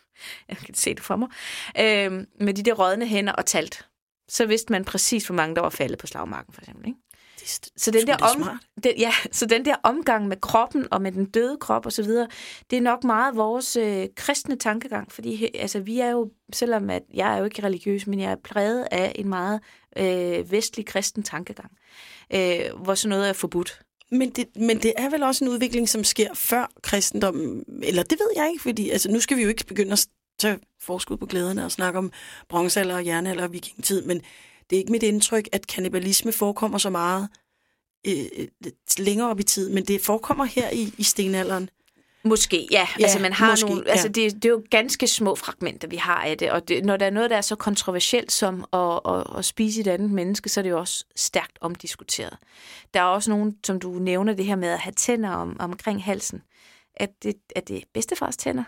jeg 0.48 0.56
kan 0.56 0.74
se 0.74 0.94
det 0.94 1.02
for 1.02 1.16
mig, 1.16 1.28
øh, 1.78 2.26
med 2.40 2.54
de 2.54 2.62
der 2.62 2.72
rådne 2.74 3.06
hænder 3.06 3.32
og 3.32 3.46
talt. 3.46 3.86
Så 4.28 4.46
vidste 4.46 4.72
man 4.72 4.84
præcis, 4.84 5.26
hvor 5.26 5.34
mange 5.34 5.54
der 5.54 5.60
var 5.60 5.70
faldet 5.70 5.98
på 5.98 6.06
slagmarken, 6.06 6.54
for 6.54 6.60
eksempel. 6.60 6.86
Ikke? 6.86 6.98
Så 7.76 7.90
den, 7.90 8.06
der 8.06 8.16
om, 8.16 8.48
den, 8.84 8.92
ja, 8.98 9.12
så 9.32 9.46
den 9.46 9.64
der 9.64 9.76
omgang 9.82 10.28
med 10.28 10.36
kroppen 10.36 10.86
og 10.90 11.02
med 11.02 11.12
den 11.12 11.24
døde 11.24 11.56
krop 11.60 11.86
og 11.86 11.92
så 11.92 12.02
videre, 12.02 12.28
det 12.70 12.76
er 12.76 12.82
nok 12.82 13.04
meget 13.04 13.36
vores 13.36 13.76
øh, 13.76 14.06
kristne 14.16 14.56
tankegang, 14.56 15.12
fordi 15.12 15.50
altså, 15.54 15.80
vi 15.80 16.00
er 16.00 16.10
jo, 16.10 16.30
selvom 16.52 16.90
at 16.90 17.02
jeg 17.14 17.34
er 17.34 17.38
jo 17.38 17.44
ikke 17.44 17.62
religiøs, 17.62 18.06
men 18.06 18.20
jeg 18.20 18.32
er 18.32 18.36
præget 18.44 18.86
af 18.90 19.12
en 19.14 19.28
meget 19.28 19.60
øh, 19.96 20.52
vestlig 20.52 20.86
kristen 20.86 21.22
tankegang, 21.22 21.70
øh, 22.34 22.60
hvor 22.82 22.94
sådan 22.94 23.10
noget 23.10 23.28
er 23.28 23.32
forbudt. 23.32 23.80
Men 24.10 24.30
det, 24.30 24.46
men 24.56 24.82
det 24.82 24.92
er 24.96 25.10
vel 25.10 25.22
også 25.22 25.44
en 25.44 25.50
udvikling, 25.50 25.88
som 25.88 26.04
sker 26.04 26.34
før 26.34 26.70
kristendommen, 26.82 27.64
eller 27.82 28.02
det 28.02 28.18
ved 28.18 28.30
jeg 28.36 28.50
ikke, 28.50 28.62
fordi 28.62 28.90
altså, 28.90 29.10
nu 29.10 29.20
skal 29.20 29.36
vi 29.36 29.42
jo 29.42 29.48
ikke 29.48 29.66
begynde 29.66 29.92
at 29.92 30.06
tage 30.38 30.58
forskud 30.80 31.16
på 31.16 31.26
glæderne 31.26 31.64
og 31.64 31.72
snakke 31.72 31.98
om 31.98 32.12
bronzealder 32.48 32.94
og 32.94 33.06
jernalder 33.06 33.44
og 33.44 33.52
vikingetid, 33.52 34.02
men 34.02 34.22
det 34.70 34.76
er 34.76 34.80
ikke 34.80 34.92
mit 34.92 35.02
indtryk, 35.02 35.48
at 35.52 35.66
kannibalisme 35.66 36.32
forekommer 36.32 36.78
så 36.78 36.90
meget 36.90 37.28
øh, 38.06 38.48
lidt 38.60 38.98
længere 38.98 39.30
op 39.30 39.40
i 39.40 39.42
tid, 39.42 39.70
men 39.70 39.84
det 39.84 40.00
forekommer 40.00 40.44
her 40.44 40.70
i, 40.70 40.94
i 40.98 41.02
stenalderen. 41.02 41.70
Måske, 42.24 42.68
ja. 42.70 42.88
Ja, 42.98 43.04
altså, 43.04 43.18
man 43.18 43.32
har 43.32 43.50
måske, 43.50 43.68
nogle, 43.68 43.82
ja. 43.86 43.90
altså, 43.90 44.08
det, 44.08 44.34
det 44.34 44.44
er 44.44 44.48
jo 44.48 44.62
ganske 44.70 45.06
små 45.06 45.34
fragmenter, 45.34 45.88
vi 45.88 45.96
har 45.96 46.24
af 46.24 46.38
det. 46.38 46.50
Og 46.50 46.68
det, 46.68 46.84
når 46.84 46.96
der 46.96 47.06
er 47.06 47.10
noget, 47.10 47.30
der 47.30 47.36
er 47.36 47.40
så 47.40 47.56
kontroversielt 47.56 48.32
som 48.32 48.64
at, 48.72 49.00
at, 49.08 49.38
at 49.38 49.44
spise 49.44 49.80
et 49.80 49.86
andet 49.86 50.10
menneske, 50.10 50.48
så 50.48 50.60
er 50.60 50.62
det 50.62 50.70
jo 50.70 50.78
også 50.78 51.04
stærkt 51.16 51.58
omdiskuteret. 51.60 52.36
Der 52.94 53.00
er 53.00 53.04
også 53.04 53.30
nogen, 53.30 53.56
som 53.64 53.80
du 53.80 53.90
nævner, 53.90 54.32
det 54.32 54.44
her 54.44 54.56
med 54.56 54.68
at 54.68 54.78
have 54.78 54.92
tænder 54.92 55.30
om, 55.30 55.56
omkring 55.60 56.04
halsen. 56.04 56.42
Er 56.96 57.06
det, 57.22 57.36
er 57.56 57.60
det 57.60 57.84
bedstefars 57.94 58.36
tænder? 58.36 58.64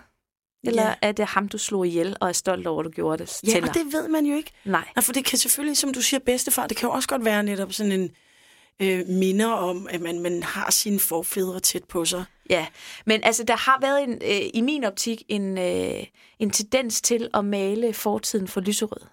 Eller 0.64 0.82
Ja. 0.86 0.94
er 1.02 1.12
det 1.12 1.26
ham, 1.26 1.48
du 1.48 1.58
slog 1.58 1.86
ihjel 1.86 2.16
og 2.20 2.28
er 2.28 2.32
stolt 2.32 2.66
over, 2.66 2.80
at 2.80 2.84
du 2.84 2.90
gjorde 2.90 3.18
det? 3.24 3.40
Ja, 3.46 3.52
tænder? 3.52 3.68
og 3.68 3.74
det 3.74 3.92
ved 3.92 4.08
man 4.08 4.26
jo 4.26 4.36
ikke. 4.36 4.50
Nej. 4.64 4.84
Nej, 4.96 5.02
for 5.02 5.12
det 5.12 5.24
kan 5.24 5.38
selvfølgelig, 5.38 5.76
som 5.76 5.92
du 5.92 6.00
siger, 6.02 6.20
bedstefar, 6.20 6.66
det 6.66 6.76
kan 6.76 6.86
jo 6.88 6.92
også 6.92 7.08
godt 7.08 7.24
være 7.24 7.42
netop 7.42 7.72
sådan 7.72 7.92
en 7.92 8.10
øh, 8.80 9.08
minder 9.08 9.46
om, 9.48 9.86
at 9.90 10.00
man, 10.00 10.20
man 10.20 10.42
har 10.42 10.70
sine 10.70 10.98
forfædre 10.98 11.60
tæt 11.60 11.84
på 11.84 12.04
sig. 12.04 12.24
Ja, 12.50 12.66
men 13.06 13.20
altså, 13.24 13.44
der 13.44 13.56
har 13.56 13.78
været 13.80 14.02
en, 14.02 14.12
øh, 14.12 14.50
i 14.54 14.60
min 14.60 14.84
optik 14.84 15.22
en, 15.28 15.58
øh, 15.58 16.04
en 16.38 16.50
tendens 16.50 17.00
til 17.02 17.28
at 17.34 17.44
male 17.44 17.92
fortiden 17.94 18.48
for 18.48 18.60
lyserød. 18.60 19.06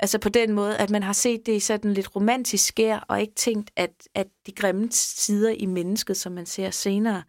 Altså 0.00 0.18
på 0.18 0.28
den 0.28 0.52
måde, 0.52 0.76
at 0.76 0.90
man 0.90 1.02
har 1.02 1.12
set 1.12 1.46
det 1.46 1.52
i 1.56 1.60
sådan 1.60 1.94
lidt 1.94 2.16
romantisk 2.16 2.66
skær, 2.66 2.98
og 3.08 3.20
ikke 3.20 3.34
tænkt, 3.34 3.70
at, 3.76 3.90
at 4.14 4.26
de 4.46 4.52
grimme 4.52 4.88
sider 4.92 5.50
i 5.50 5.66
mennesket, 5.66 6.16
som 6.16 6.32
man 6.32 6.46
ser 6.46 6.70
senere, 6.70 7.22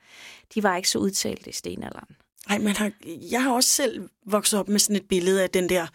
de 0.55 0.63
var 0.63 0.75
ikke 0.77 0.89
så 0.89 0.99
udtalt 0.99 1.47
i 1.47 1.51
stenalderen. 1.51 2.15
Nej, 2.47 2.57
man 2.57 2.75
har, 2.75 2.91
jeg 3.31 3.43
har 3.43 3.51
også 3.51 3.69
selv 3.69 4.09
vokset 4.25 4.59
op 4.59 4.69
med 4.69 4.79
sådan 4.79 4.95
et 4.95 5.07
billede 5.09 5.43
af 5.43 5.49
den 5.49 5.69
der 5.69 5.87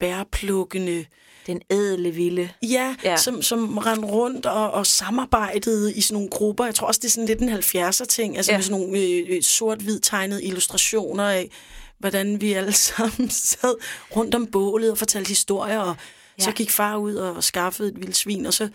bærplukkende, 0.00 1.04
Den 1.46 1.60
ædle 1.70 2.10
vilde. 2.10 2.48
ja, 2.62 2.96
Ja. 3.04 3.16
Som, 3.16 3.42
som 3.42 3.78
rendte 3.78 4.08
rundt 4.08 4.46
og, 4.46 4.70
og 4.70 4.86
samarbejdede 4.86 5.94
i 5.94 6.00
sådan 6.00 6.14
nogle 6.14 6.30
grupper. 6.30 6.64
Jeg 6.64 6.74
tror 6.74 6.86
også, 6.86 6.98
det 6.98 7.08
er 7.08 7.10
sådan 7.10 7.26
lidt 7.26 7.40
en 7.40 7.48
70'er 7.48 8.04
ting, 8.04 8.36
altså 8.36 8.52
Ja. 8.52 8.54
ja. 8.54 8.58
med 8.58 8.64
sådan 8.64 8.80
nogle 8.80 8.98
øh, 9.00 9.42
sort-hvid 9.42 10.00
tegnede 10.00 10.44
illustrationer 10.44 11.24
af, 11.24 11.50
hvordan 11.98 12.40
vi 12.40 12.52
alle 12.52 12.72
sammen 12.88 13.30
sad 13.30 13.74
rundt 14.16 14.34
om 14.34 14.46
bålet 14.46 14.90
og 14.90 14.98
fortalte 14.98 15.28
historier 15.28 15.78
og 15.78 15.96
Ja. 16.38 16.44
Så 16.44 16.52
gik 16.52 16.70
far 16.70 16.96
ud 16.96 17.14
og 17.14 17.44
skaffede 17.44 17.88
et 17.88 18.00
vildt 18.00 18.16
svin, 18.16 18.46
og 18.46 18.54
så 18.54 18.68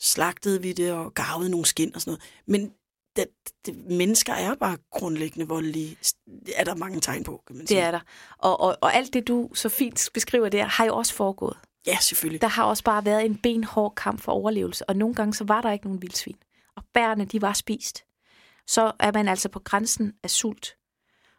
slagtede 0.00 0.62
vi 0.62 0.72
det 0.72 0.92
og 0.92 1.14
gavede 1.14 1.50
nogle 1.50 1.66
skin 1.66 1.94
og 1.94 2.00
sådan 2.00 2.10
noget. 2.10 2.22
Men 2.46 2.70
det, 3.16 3.26
det, 3.66 3.76
mennesker 3.76 4.32
er 4.32 4.54
bare 4.54 4.76
grundlæggende 4.90 5.48
voldelige. 5.48 5.96
er 6.56 6.64
der 6.64 6.74
mange 6.74 7.00
tegn 7.00 7.24
på, 7.24 7.42
kan 7.46 7.56
man 7.56 7.66
sige. 7.66 7.78
Det 7.78 7.86
er 7.86 7.90
der. 7.90 8.00
Og, 8.38 8.60
og, 8.60 8.76
og 8.80 8.94
alt 8.94 9.12
det, 9.12 9.28
du 9.28 9.50
så 9.54 9.68
fint 9.68 10.08
beskriver 10.14 10.48
der, 10.48 10.64
har 10.64 10.84
jo 10.84 10.96
også 10.96 11.14
foregået. 11.14 11.58
Ja, 11.86 11.96
selvfølgelig. 12.00 12.40
Der 12.40 12.48
har 12.48 12.64
også 12.64 12.84
bare 12.84 13.04
været 13.04 13.24
en 13.24 13.36
benhård 13.36 13.94
kamp 13.94 14.20
for 14.20 14.32
overlevelse, 14.32 14.88
og 14.88 14.96
nogle 14.96 15.14
gange 15.14 15.34
så 15.34 15.44
var 15.44 15.60
der 15.60 15.72
ikke 15.72 15.86
nogen 15.86 16.02
vildsvin. 16.02 16.36
Og 16.76 16.82
bærene, 16.94 17.24
de 17.24 17.42
var 17.42 17.52
spist. 17.52 18.04
Så 18.66 18.92
er 19.00 19.12
man 19.12 19.28
altså 19.28 19.48
på 19.48 19.58
grænsen 19.58 20.12
af 20.22 20.30
sult. 20.30 20.76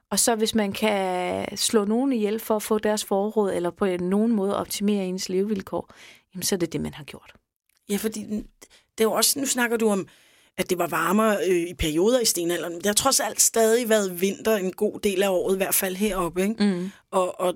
Og 0.10 0.20
så 0.20 0.36
hvis 0.36 0.56
man 0.56 0.74
kan 0.74 1.58
slå 1.58 1.86
nogen 1.86 2.14
ihjel 2.14 2.40
for 2.40 2.56
at 2.56 2.64
få 2.64 2.80
deres 2.80 3.06
forråd, 3.06 3.54
eller 3.54 3.70
på 3.70 3.86
nogen 3.86 4.32
måde 4.32 4.58
optimere 4.58 5.06
ens 5.06 5.30
levevilkår, 5.30 5.90
jamen 6.34 6.44
så 6.44 6.56
er 6.56 6.60
det 6.60 6.74
det, 6.74 6.82
man 6.82 6.94
har 6.94 7.04
gjort. 7.04 7.34
Ja, 7.90 7.98
fordi 7.98 8.24
det 8.98 9.00
er 9.00 9.04
jo 9.04 9.12
også, 9.12 9.40
nu 9.40 9.46
snakker 9.46 9.78
du 9.78 9.90
om, 9.90 10.08
at 10.58 10.70
det 10.70 10.78
var 10.78 10.88
varmere 10.88 11.38
øh, 11.48 11.70
i 11.70 11.74
perioder 11.74 12.20
i 12.20 12.26
stenalderen. 12.26 12.76
Det 12.76 12.86
har 12.86 12.94
trods 12.94 13.20
alt 13.20 13.42
stadig 13.42 13.90
været 13.90 14.22
vinter 14.22 14.56
en 14.56 14.72
god 14.72 15.00
del 15.00 15.24
af 15.24 15.30
året, 15.30 15.56
i 15.56 15.58
hvert 15.58 15.76
fald 15.76 15.96
heroppe. 15.96 16.42
Ikke? 16.42 16.64
Mm. 16.64 16.92
Og, 17.12 17.40
og 17.40 17.54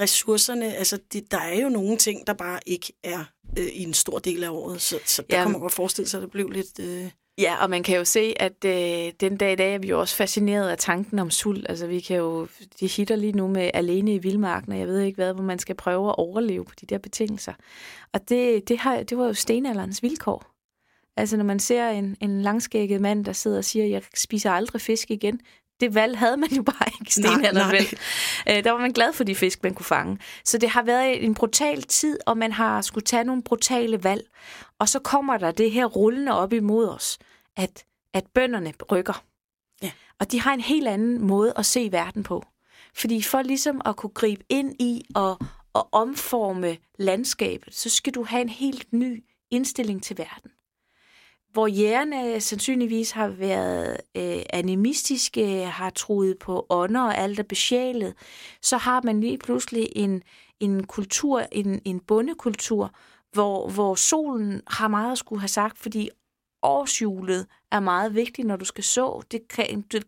ressourcerne, 0.00 0.74
altså 0.74 0.98
det, 1.12 1.30
der 1.30 1.38
er 1.38 1.60
jo 1.60 1.68
nogle 1.68 1.96
ting, 1.96 2.26
der 2.26 2.32
bare 2.32 2.60
ikke 2.66 2.92
er 3.04 3.24
øh, 3.58 3.66
i 3.66 3.82
en 3.82 3.94
stor 3.94 4.18
del 4.18 4.44
af 4.44 4.50
året, 4.50 4.80
så, 4.80 4.98
så 5.04 5.22
der 5.30 5.36
ja. 5.36 5.42
kan 5.42 5.52
man 5.52 5.60
godt 5.60 5.72
forestille 5.72 6.08
sig, 6.08 6.18
at 6.18 6.22
det 6.22 6.30
blev 6.30 6.50
lidt... 6.50 6.80
Øh... 6.80 7.10
Ja, 7.38 7.62
og 7.62 7.70
man 7.70 7.82
kan 7.82 7.96
jo 7.96 8.04
se, 8.04 8.34
at 8.36 8.64
øh, 8.64 9.12
den 9.20 9.36
dag 9.36 9.52
i 9.52 9.56
dag 9.56 9.74
er 9.74 9.78
vi 9.78 9.88
jo 9.88 10.00
også 10.00 10.16
fascineret 10.16 10.68
af 10.68 10.78
tanken 10.78 11.18
om 11.18 11.30
sult. 11.30 11.66
Altså 11.68 11.86
vi 11.86 12.00
kan 12.00 12.16
jo, 12.16 12.48
de 12.80 12.86
hitter 12.86 13.16
lige 13.16 13.32
nu 13.32 13.46
med 13.48 13.70
alene 13.74 14.14
i 14.14 14.18
vildmarken, 14.18 14.72
og 14.72 14.78
jeg 14.78 14.86
ved 14.86 15.00
ikke 15.00 15.16
hvad, 15.16 15.34
hvor 15.34 15.42
man 15.42 15.58
skal 15.58 15.74
prøve 15.74 16.08
at 16.08 16.14
overleve 16.18 16.64
på 16.64 16.72
de 16.80 16.86
der 16.86 16.98
betingelser. 16.98 17.52
Og 18.12 18.28
det, 18.28 18.68
det, 18.68 18.78
har, 18.78 19.02
det 19.02 19.18
var 19.18 19.26
jo 19.26 19.34
stenalderens 19.34 20.02
vilkår. 20.02 20.57
Altså 21.18 21.36
når 21.36 21.44
man 21.44 21.58
ser 21.58 21.88
en, 21.88 22.16
en 22.20 22.42
langskægget 22.42 23.00
mand, 23.00 23.24
der 23.24 23.32
sidder 23.32 23.58
og 23.58 23.64
siger, 23.64 23.86
jeg 23.86 24.02
spiser 24.14 24.50
aldrig 24.50 24.80
fisk 24.80 25.10
igen, 25.10 25.40
det 25.80 25.94
valg 25.94 26.18
havde 26.18 26.36
man 26.36 26.50
jo 26.50 26.62
bare 26.62 26.88
ikke 27.00 27.08
i 27.08 27.10
stenalderen 27.10 27.72
vel. 27.72 27.98
Øh, 28.48 28.64
der 28.64 28.70
var 28.70 28.78
man 28.78 28.92
glad 28.92 29.12
for 29.12 29.24
de 29.24 29.34
fisk, 29.34 29.62
man 29.62 29.74
kunne 29.74 29.86
fange. 29.86 30.18
Så 30.44 30.58
det 30.58 30.68
har 30.68 30.82
været 30.82 31.24
en 31.24 31.34
brutal 31.34 31.82
tid, 31.82 32.18
og 32.26 32.38
man 32.38 32.52
har 32.52 32.82
skulle 32.82 33.04
tage 33.04 33.24
nogle 33.24 33.42
brutale 33.42 34.04
valg. 34.04 34.26
Og 34.78 34.88
så 34.88 34.98
kommer 34.98 35.36
der 35.36 35.50
det 35.50 35.70
her 35.70 35.84
rullende 35.84 36.32
op 36.32 36.52
imod 36.52 36.88
os, 36.88 37.18
at, 37.56 37.84
at 38.14 38.24
bønderne 38.34 38.72
rykker. 38.92 39.24
Ja. 39.82 39.90
Og 40.18 40.32
de 40.32 40.40
har 40.40 40.54
en 40.54 40.60
helt 40.60 40.88
anden 40.88 41.26
måde 41.26 41.52
at 41.56 41.66
se 41.66 41.88
verden 41.92 42.22
på. 42.22 42.44
Fordi 42.94 43.22
for 43.22 43.42
ligesom 43.42 43.80
at 43.84 43.96
kunne 43.96 44.10
gribe 44.10 44.44
ind 44.48 44.74
i 44.80 45.02
og, 45.14 45.38
og 45.72 45.88
omforme 45.92 46.76
landskabet, 46.98 47.74
så 47.74 47.90
skal 47.90 48.14
du 48.14 48.24
have 48.24 48.42
en 48.42 48.48
helt 48.48 48.92
ny 48.92 49.24
indstilling 49.50 50.02
til 50.02 50.18
verden 50.18 50.50
hvor 51.52 51.66
jægerne 51.66 52.40
sandsynligvis 52.40 53.10
har 53.10 53.28
været 53.28 53.96
øh, 54.16 54.42
animistiske, 54.50 55.64
har 55.64 55.90
troet 55.90 56.38
på 56.38 56.66
ånder 56.70 57.02
og 57.02 57.18
alt 57.18 57.38
er 57.38 57.42
besjælet, 57.42 58.14
så 58.62 58.76
har 58.76 59.02
man 59.04 59.20
lige 59.20 59.38
pludselig 59.38 59.88
en, 59.96 60.22
en 60.60 60.86
kultur, 60.86 61.42
en, 61.52 61.80
en 61.84 62.00
bondekultur, 62.00 62.94
hvor, 63.32 63.68
hvor 63.68 63.94
solen 63.94 64.62
har 64.66 64.88
meget 64.88 65.12
at 65.12 65.18
skulle 65.18 65.40
have 65.40 65.48
sagt, 65.48 65.78
fordi 65.78 66.10
årshjulet 66.62 67.46
er 67.72 67.80
meget 67.80 68.14
vigtigt, 68.14 68.48
når 68.48 68.56
du 68.56 68.64
skal 68.64 68.84
så. 68.84 69.22
Det 69.30 69.40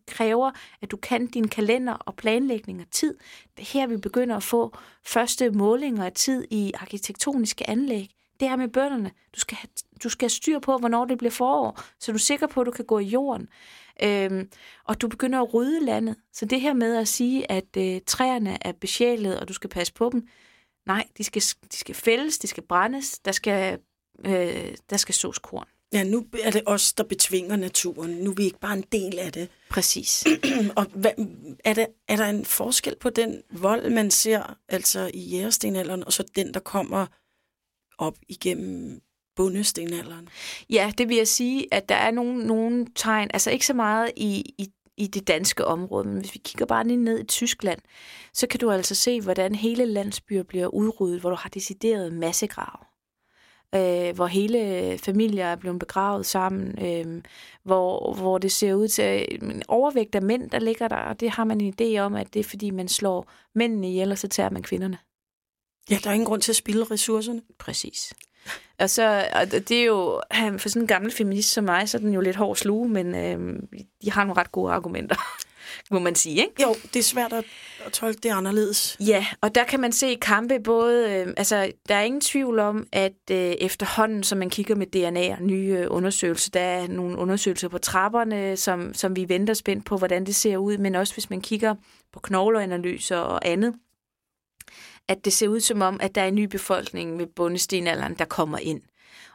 kræver, 0.07 0.51
at 0.83 0.91
du 0.91 0.97
kan 0.97 1.27
din 1.27 1.49
kalender 1.49 1.93
og 1.93 2.17
planlægning 2.17 2.81
af 2.81 2.87
tid. 2.91 3.19
Det 3.57 3.63
er 3.63 3.79
her, 3.79 3.87
vi 3.87 3.97
begynder 3.97 4.37
at 4.37 4.43
få 4.43 4.77
første 5.05 5.51
målinger 5.51 6.05
af 6.05 6.13
tid 6.13 6.47
i 6.51 6.73
arkitektoniske 6.75 7.71
anlæg 7.71 8.20
det 8.41 8.49
er 8.49 8.57
med 8.57 8.69
bønderne. 8.69 9.11
Du 9.35 9.41
skal, 9.41 9.57
have, 9.57 9.69
du 10.03 10.09
skal 10.09 10.25
have 10.25 10.31
styr 10.31 10.59
på, 10.59 10.77
hvornår 10.79 11.05
det 11.05 11.19
bliver 11.19 11.31
forår, 11.31 11.83
så 12.01 12.13
du 12.13 12.17
er 12.17 12.21
sikker 12.21 12.47
på, 12.47 12.61
at 12.61 12.67
du 12.67 12.71
kan 12.71 12.85
gå 12.85 12.99
i 12.99 13.05
jorden. 13.05 13.49
Øhm, 14.03 14.51
og 14.85 15.01
du 15.01 15.09
begynder 15.09 15.41
at 15.41 15.55
rydde 15.55 15.85
landet. 15.85 16.17
Så 16.33 16.45
det 16.45 16.61
her 16.61 16.73
med 16.73 16.97
at 16.97 17.09
sige, 17.09 17.51
at 17.51 17.77
øh, 17.77 18.01
træerne 18.07 18.59
er 18.61 18.73
besjælet, 18.73 19.41
og 19.41 19.49
du 19.49 19.53
skal 19.53 19.71
passe 19.71 19.93
på 19.93 20.11
dem, 20.13 20.29
nej, 20.87 21.07
de 21.19 21.25
skal, 21.25 21.43
de 21.43 21.77
skal 21.77 21.95
fældes, 21.95 22.39
de 22.39 22.47
skal 22.47 22.63
brændes, 22.63 23.19
der 23.19 23.33
skal, 23.33 23.79
øh, 24.25 24.75
der 24.91 24.97
skal 24.97 25.15
sås 25.15 25.39
korn. 25.39 25.67
Ja, 25.93 26.05
nu 26.05 26.27
er 26.43 26.51
det 26.51 26.63
os, 26.67 26.93
der 26.93 27.05
betvinger 27.05 27.57
naturen. 27.57 28.11
Nu 28.11 28.31
er 28.31 28.35
vi 28.35 28.45
ikke 28.45 28.61
bare 28.61 28.77
en 28.77 28.85
del 28.93 29.19
af 29.19 29.33
det. 29.33 29.49
Præcis. 29.71 30.25
og 30.77 30.87
hvad, 30.95 31.11
er, 31.65 31.75
der, 31.75 31.87
er 32.09 32.17
der 32.17 32.27
en 32.27 32.45
forskel 32.45 32.97
på 33.01 33.11
den 33.11 33.43
vold, 33.51 33.91
man 33.91 34.11
ser 34.11 34.57
altså 34.69 35.11
i 35.15 35.21
jægerstenalderen, 35.21 36.05
og 36.05 36.13
så 36.13 36.25
den, 36.37 36.55
der 36.55 36.61
kommer 36.61 37.07
op 38.01 38.17
igennem 38.29 39.01
bundestenalderen? 39.37 40.29
Ja, 40.71 40.93
det 40.99 41.09
vil 41.09 41.17
jeg 41.17 41.29
sige, 41.29 41.75
at 41.75 41.89
der 41.89 41.95
er 41.95 42.11
nogle, 42.11 42.47
nogle 42.47 42.87
tegn, 42.95 43.31
altså 43.35 43.51
ikke 43.51 43.67
så 43.67 43.75
meget 43.75 44.11
i, 44.17 44.55
i, 44.59 44.69
i 44.97 45.07
det 45.07 45.29
danske 45.29 45.65
område, 45.65 46.09
men 46.09 46.19
hvis 46.19 46.35
vi 46.35 46.41
kigger 46.45 46.67
bare 46.67 46.87
lige 46.87 46.97
ned 46.97 47.21
i 47.21 47.25
Tyskland, 47.25 47.81
så 48.35 48.47
kan 48.47 48.61
du 48.61 48.71
altså 48.71 48.95
se, 48.95 49.21
hvordan 49.21 49.55
hele 49.55 49.85
landsbyer 49.85 50.43
bliver 50.43 50.67
udryddet, 50.67 51.21
hvor 51.21 51.31
du 51.31 51.37
har 51.37 51.49
decideret 51.49 52.13
massegrav. 52.13 52.87
Øh, 53.75 54.15
hvor 54.15 54.27
hele 54.27 54.99
familier 54.99 55.47
er 55.47 55.57
blevet 55.57 55.79
begravet 55.79 56.27
sammen, 56.27 56.85
øh, 56.87 57.23
hvor, 57.63 58.15
hvor 58.15 58.39
det 58.39 58.53
ser 58.53 58.75
ud 58.75 58.89
til 58.89 59.39
en 59.43 59.63
overvægt 59.69 60.15
af 60.15 60.23
mænd, 60.23 60.51
der 60.51 60.59
ligger 60.59 60.89
der, 60.89 60.97
og 60.97 61.21
det 61.21 61.31
har 61.31 61.45
man 61.45 61.61
en 61.61 61.75
idé 61.81 61.99
om, 61.99 62.15
at 62.15 62.35
det 62.35 62.41
er 62.41 62.45
fordi, 62.45 62.71
man 62.71 62.89
slår 62.89 63.33
mændene 63.55 63.89
ihjel, 63.89 64.13
og 64.13 64.19
så 64.19 64.29
tager 64.29 64.51
man 64.51 64.63
kvinderne. 64.63 64.99
Ja, 65.91 65.99
der 66.05 66.11
er 66.11 66.15
ingen 66.15 66.27
grund 66.27 66.43
til 66.43 66.53
at 66.53 66.57
spille 66.57 66.85
ressourcerne. 66.85 67.43
Præcis. 67.59 68.13
Og 68.79 68.91
så, 68.91 69.25
og 69.33 69.51
det 69.53 69.71
er 69.71 69.85
jo, 69.85 70.21
for 70.59 70.69
sådan 70.69 70.83
en 70.83 70.89
gammel 70.89 71.13
feminist 71.13 71.53
som 71.53 71.65
mig, 71.65 71.89
så 71.89 71.97
er 71.97 72.01
den 72.01 72.15
jo 72.15 72.21
lidt 72.21 72.37
hård 72.37 72.57
sluge, 72.57 72.89
men 72.89 73.15
øh, 73.15 73.63
de 74.05 74.11
har 74.11 74.25
nogle 74.25 74.41
ret 74.41 74.53
gode 74.53 74.73
argumenter, 74.73 75.17
må 75.95 75.99
man 75.99 76.15
sige, 76.15 76.37
ikke? 76.37 76.63
Jo, 76.63 76.75
det 76.95 76.97
er 76.97 77.03
svært 77.03 77.33
at, 77.33 77.45
at 77.87 77.93
tolke 77.93 78.21
det 78.23 78.31
anderledes. 78.31 78.97
Ja, 79.01 79.27
og 79.41 79.55
der 79.55 79.65
kan 79.65 79.81
man 79.81 79.93
se 79.93 80.15
kampe 80.23 80.61
både, 80.65 81.11
øh, 81.11 81.35
altså 81.37 81.73
der 81.89 81.95
er 81.95 82.03
ingen 82.03 82.21
tvivl 82.21 82.59
om, 82.59 82.87
at 82.93 83.13
øh, 83.31 83.37
efterhånden, 83.39 84.23
som 84.23 84.39
man 84.39 84.51
kigger 84.51 84.75
med 84.75 84.87
DNA 84.87 85.37
og 85.37 85.43
nye 85.43 85.77
øh, 85.79 85.87
undersøgelser, 85.91 86.51
der 86.51 86.61
er 86.61 86.89
nogle 86.89 87.19
undersøgelser 87.19 87.69
på 87.69 87.79
trapperne, 87.79 88.57
som, 88.57 88.95
som 88.95 89.17
vi 89.17 89.29
venter 89.29 89.55
spændt 89.55 89.85
på, 89.85 89.97
hvordan 89.97 90.27
det 90.27 90.35
ser 90.35 90.57
ud, 90.57 90.79
men 90.79 90.95
også 90.95 91.13
hvis 91.13 91.31
man 91.31 91.41
kigger 91.41 91.75
på 92.13 92.21
knogleanalyser 92.21 93.17
og 93.17 93.49
andet, 93.49 93.75
at 95.11 95.25
det 95.25 95.33
ser 95.33 95.49
ud 95.49 95.61
som 95.61 95.83
om, 95.83 96.01
at 96.01 96.15
der 96.15 96.21
er 96.23 96.29
en 96.29 96.35
ny 96.35 96.45
befolkning 96.45 97.17
med 97.17 97.27
bundestenalderen, 97.27 98.15
der 98.15 98.25
kommer 98.25 98.59
ind, 98.59 98.83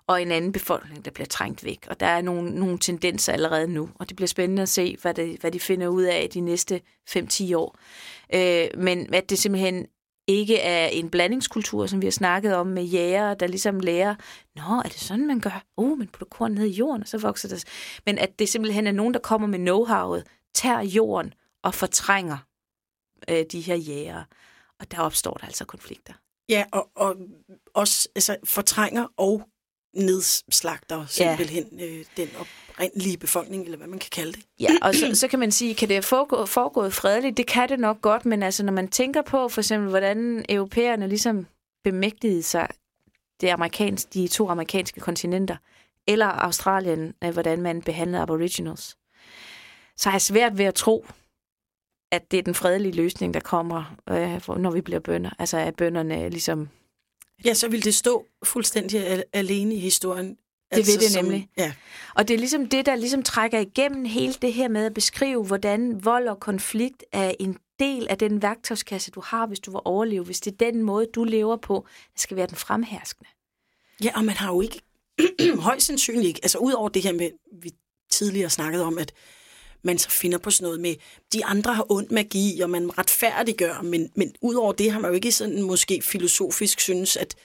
og 0.07 0.21
en 0.21 0.31
anden 0.31 0.51
befolkning, 0.51 1.05
der 1.05 1.11
bliver 1.11 1.27
trængt 1.27 1.63
væk. 1.63 1.87
Og 1.89 1.99
der 1.99 2.05
er 2.05 2.21
nogle, 2.21 2.51
nogle 2.59 2.79
tendenser 2.79 3.33
allerede 3.33 3.67
nu, 3.67 3.89
og 3.95 4.09
det 4.09 4.15
bliver 4.15 4.27
spændende 4.27 4.61
at 4.61 4.69
se, 4.69 4.97
hvad, 5.01 5.13
det, 5.13 5.39
hvad 5.41 5.51
de 5.51 5.59
finder 5.59 5.87
ud 5.87 6.03
af 6.03 6.29
de 6.33 6.41
næste 6.41 6.81
5-10 7.09 7.55
år. 7.55 7.77
Øh, 8.33 8.67
men 8.77 9.13
at 9.13 9.29
det 9.29 9.39
simpelthen 9.39 9.85
ikke 10.27 10.59
er 10.59 10.87
en 10.87 11.09
blandingskultur, 11.09 11.85
som 11.85 12.01
vi 12.01 12.05
har 12.05 12.11
snakket 12.11 12.55
om 12.55 12.67
med 12.67 12.83
jæger, 12.83 13.33
der 13.33 13.47
ligesom 13.47 13.79
lærer, 13.79 14.15
nå, 14.55 14.81
er 14.85 14.89
det 14.89 14.99
sådan, 14.99 15.27
man 15.27 15.39
gør? 15.39 15.63
Uh, 15.77 15.91
oh, 15.91 15.97
men 15.97 16.07
putter 16.07 16.25
korn 16.25 16.51
ned 16.51 16.65
i 16.65 16.71
jorden, 16.71 17.01
og 17.01 17.07
så 17.07 17.17
vokser 17.17 17.49
det. 17.49 17.63
Men 18.05 18.17
at 18.17 18.39
det 18.39 18.49
simpelthen 18.49 18.87
er 18.87 18.91
nogen, 18.91 19.13
der 19.13 19.19
kommer 19.19 19.47
med 19.47 19.59
know-howet, 19.59 20.23
tager 20.53 20.81
jorden 20.81 21.33
og 21.63 21.73
fortrænger 21.73 22.37
øh, 23.29 23.45
de 23.51 23.61
her 23.61 23.75
jæger. 23.75 24.23
Og 24.79 24.91
der 24.91 24.99
opstår 24.99 25.33
der 25.33 25.45
altså 25.45 25.65
konflikter. 25.65 26.13
Ja, 26.49 26.65
og, 26.71 26.89
og 26.95 27.15
også 27.73 28.09
altså, 28.15 28.37
fortrænger 28.43 29.07
og 29.17 29.49
nedslagter 29.95 31.05
simpelthen 31.05 31.79
ja. 31.79 31.85
øh, 31.85 32.05
den 32.17 32.29
oprindelige 32.35 33.17
befolkning, 33.17 33.63
eller 33.63 33.77
hvad 33.77 33.87
man 33.87 33.99
kan 33.99 34.09
kalde 34.11 34.31
det. 34.31 34.45
Ja, 34.59 34.69
og 34.81 34.95
så, 34.95 35.15
så 35.15 35.27
kan 35.27 35.39
man 35.39 35.51
sige, 35.51 35.75
kan 35.75 35.89
det 35.89 36.05
foregå, 36.05 36.45
foregået 36.45 36.93
fredeligt? 36.93 37.37
Det 37.37 37.47
kan 37.47 37.69
det 37.69 37.79
nok 37.79 38.01
godt, 38.01 38.25
men 38.25 38.43
altså, 38.43 38.63
når 38.63 38.73
man 38.73 38.87
tænker 38.87 39.21
på 39.21 39.49
for 39.49 39.61
eksempel, 39.61 39.89
hvordan 39.89 40.45
europæerne 40.49 41.07
ligesom 41.07 41.47
bemægtigede 41.83 42.43
sig 42.43 42.67
det 43.41 43.49
amerikanske, 43.49 44.09
de 44.13 44.27
to 44.27 44.49
amerikanske 44.49 44.99
kontinenter, 44.99 45.57
eller 46.07 46.25
Australien, 46.25 47.13
hvordan 47.33 47.61
man 47.61 47.81
behandlede 47.81 48.21
aboriginals, 48.21 48.97
så 49.97 50.09
har 50.09 50.13
jeg 50.13 50.21
svært 50.21 50.57
ved 50.57 50.65
at 50.65 50.75
tro, 50.75 51.05
at 52.15 52.31
det 52.31 52.39
er 52.39 52.43
den 52.43 52.55
fredelige 52.55 52.93
løsning, 52.93 53.33
der 53.33 53.39
kommer, 53.39 53.95
øh, 54.09 54.57
når 54.59 54.71
vi 54.71 54.81
bliver 54.81 54.99
bønder. 54.99 55.29
Altså 55.39 55.57
at 55.57 55.75
bønderne 55.75 56.29
ligesom... 56.29 56.69
Ja, 57.45 57.53
så 57.53 57.67
vil 57.67 57.83
det 57.83 57.95
stå 57.95 58.25
fuldstændig 58.43 59.23
alene 59.33 59.75
i 59.75 59.79
historien. 59.79 60.29
Det 60.29 60.37
altså, 60.71 60.91
vil 60.91 60.99
det 60.99 61.11
som, 61.11 61.23
nemlig. 61.23 61.49
Ja. 61.57 61.73
Og 62.15 62.27
det 62.27 62.33
er 62.33 62.37
ligesom 62.37 62.65
det, 62.65 62.85
der 62.85 62.95
ligesom 62.95 63.23
trækker 63.23 63.59
igennem 63.59 64.05
hele 64.05 64.33
det 64.33 64.53
her 64.53 64.67
med 64.67 64.85
at 64.85 64.93
beskrive, 64.93 65.43
hvordan 65.43 66.05
vold 66.05 66.27
og 66.27 66.39
konflikt 66.39 67.03
er 67.11 67.31
en 67.39 67.57
del 67.79 68.07
af 68.09 68.17
den 68.17 68.41
værktøjskasse, 68.41 69.11
du 69.11 69.21
har, 69.21 69.47
hvis 69.47 69.59
du 69.59 69.71
vil 69.71 69.79
overleve. 69.85 70.23
Hvis 70.23 70.39
det 70.39 70.51
er 70.51 70.71
den 70.71 70.83
måde, 70.83 71.05
du 71.15 71.23
lever 71.23 71.57
på, 71.57 71.87
der 72.13 72.19
skal 72.19 72.37
være 72.37 72.47
den 72.47 72.55
fremherskende. 72.55 73.29
Ja, 74.03 74.11
og 74.15 74.25
man 74.25 74.35
har 74.35 74.53
jo 74.53 74.61
ikke, 74.61 74.81
højst 75.59 75.85
sandsynligt 75.85 76.27
ikke, 76.27 76.39
altså 76.43 76.57
ud 76.57 76.73
over 76.73 76.89
det 76.89 77.01
her 77.01 77.13
med, 77.13 77.29
vi 77.61 77.71
tidligere 78.11 78.49
snakkede 78.49 78.83
om, 78.83 78.97
at 78.97 79.13
man 79.85 79.97
så 79.97 80.09
finder 80.09 80.37
på 80.37 80.51
sådan 80.51 80.65
noget 80.65 80.79
med, 80.79 80.95
de 81.33 81.45
andre 81.45 81.73
har 81.73 81.85
ond 81.89 82.09
magi, 82.09 82.61
og 82.61 82.69
man 82.69 82.97
retfærdiggør, 82.97 83.81
men, 83.81 84.09
men 84.15 84.35
udover 84.41 84.73
det 84.73 84.91
har 84.91 84.99
man 84.99 85.11
jo 85.11 85.15
ikke 85.15 85.31
sådan 85.31 85.61
måske 85.61 86.01
filosofisk 86.01 86.79
synes, 86.79 87.17
at 87.17 87.35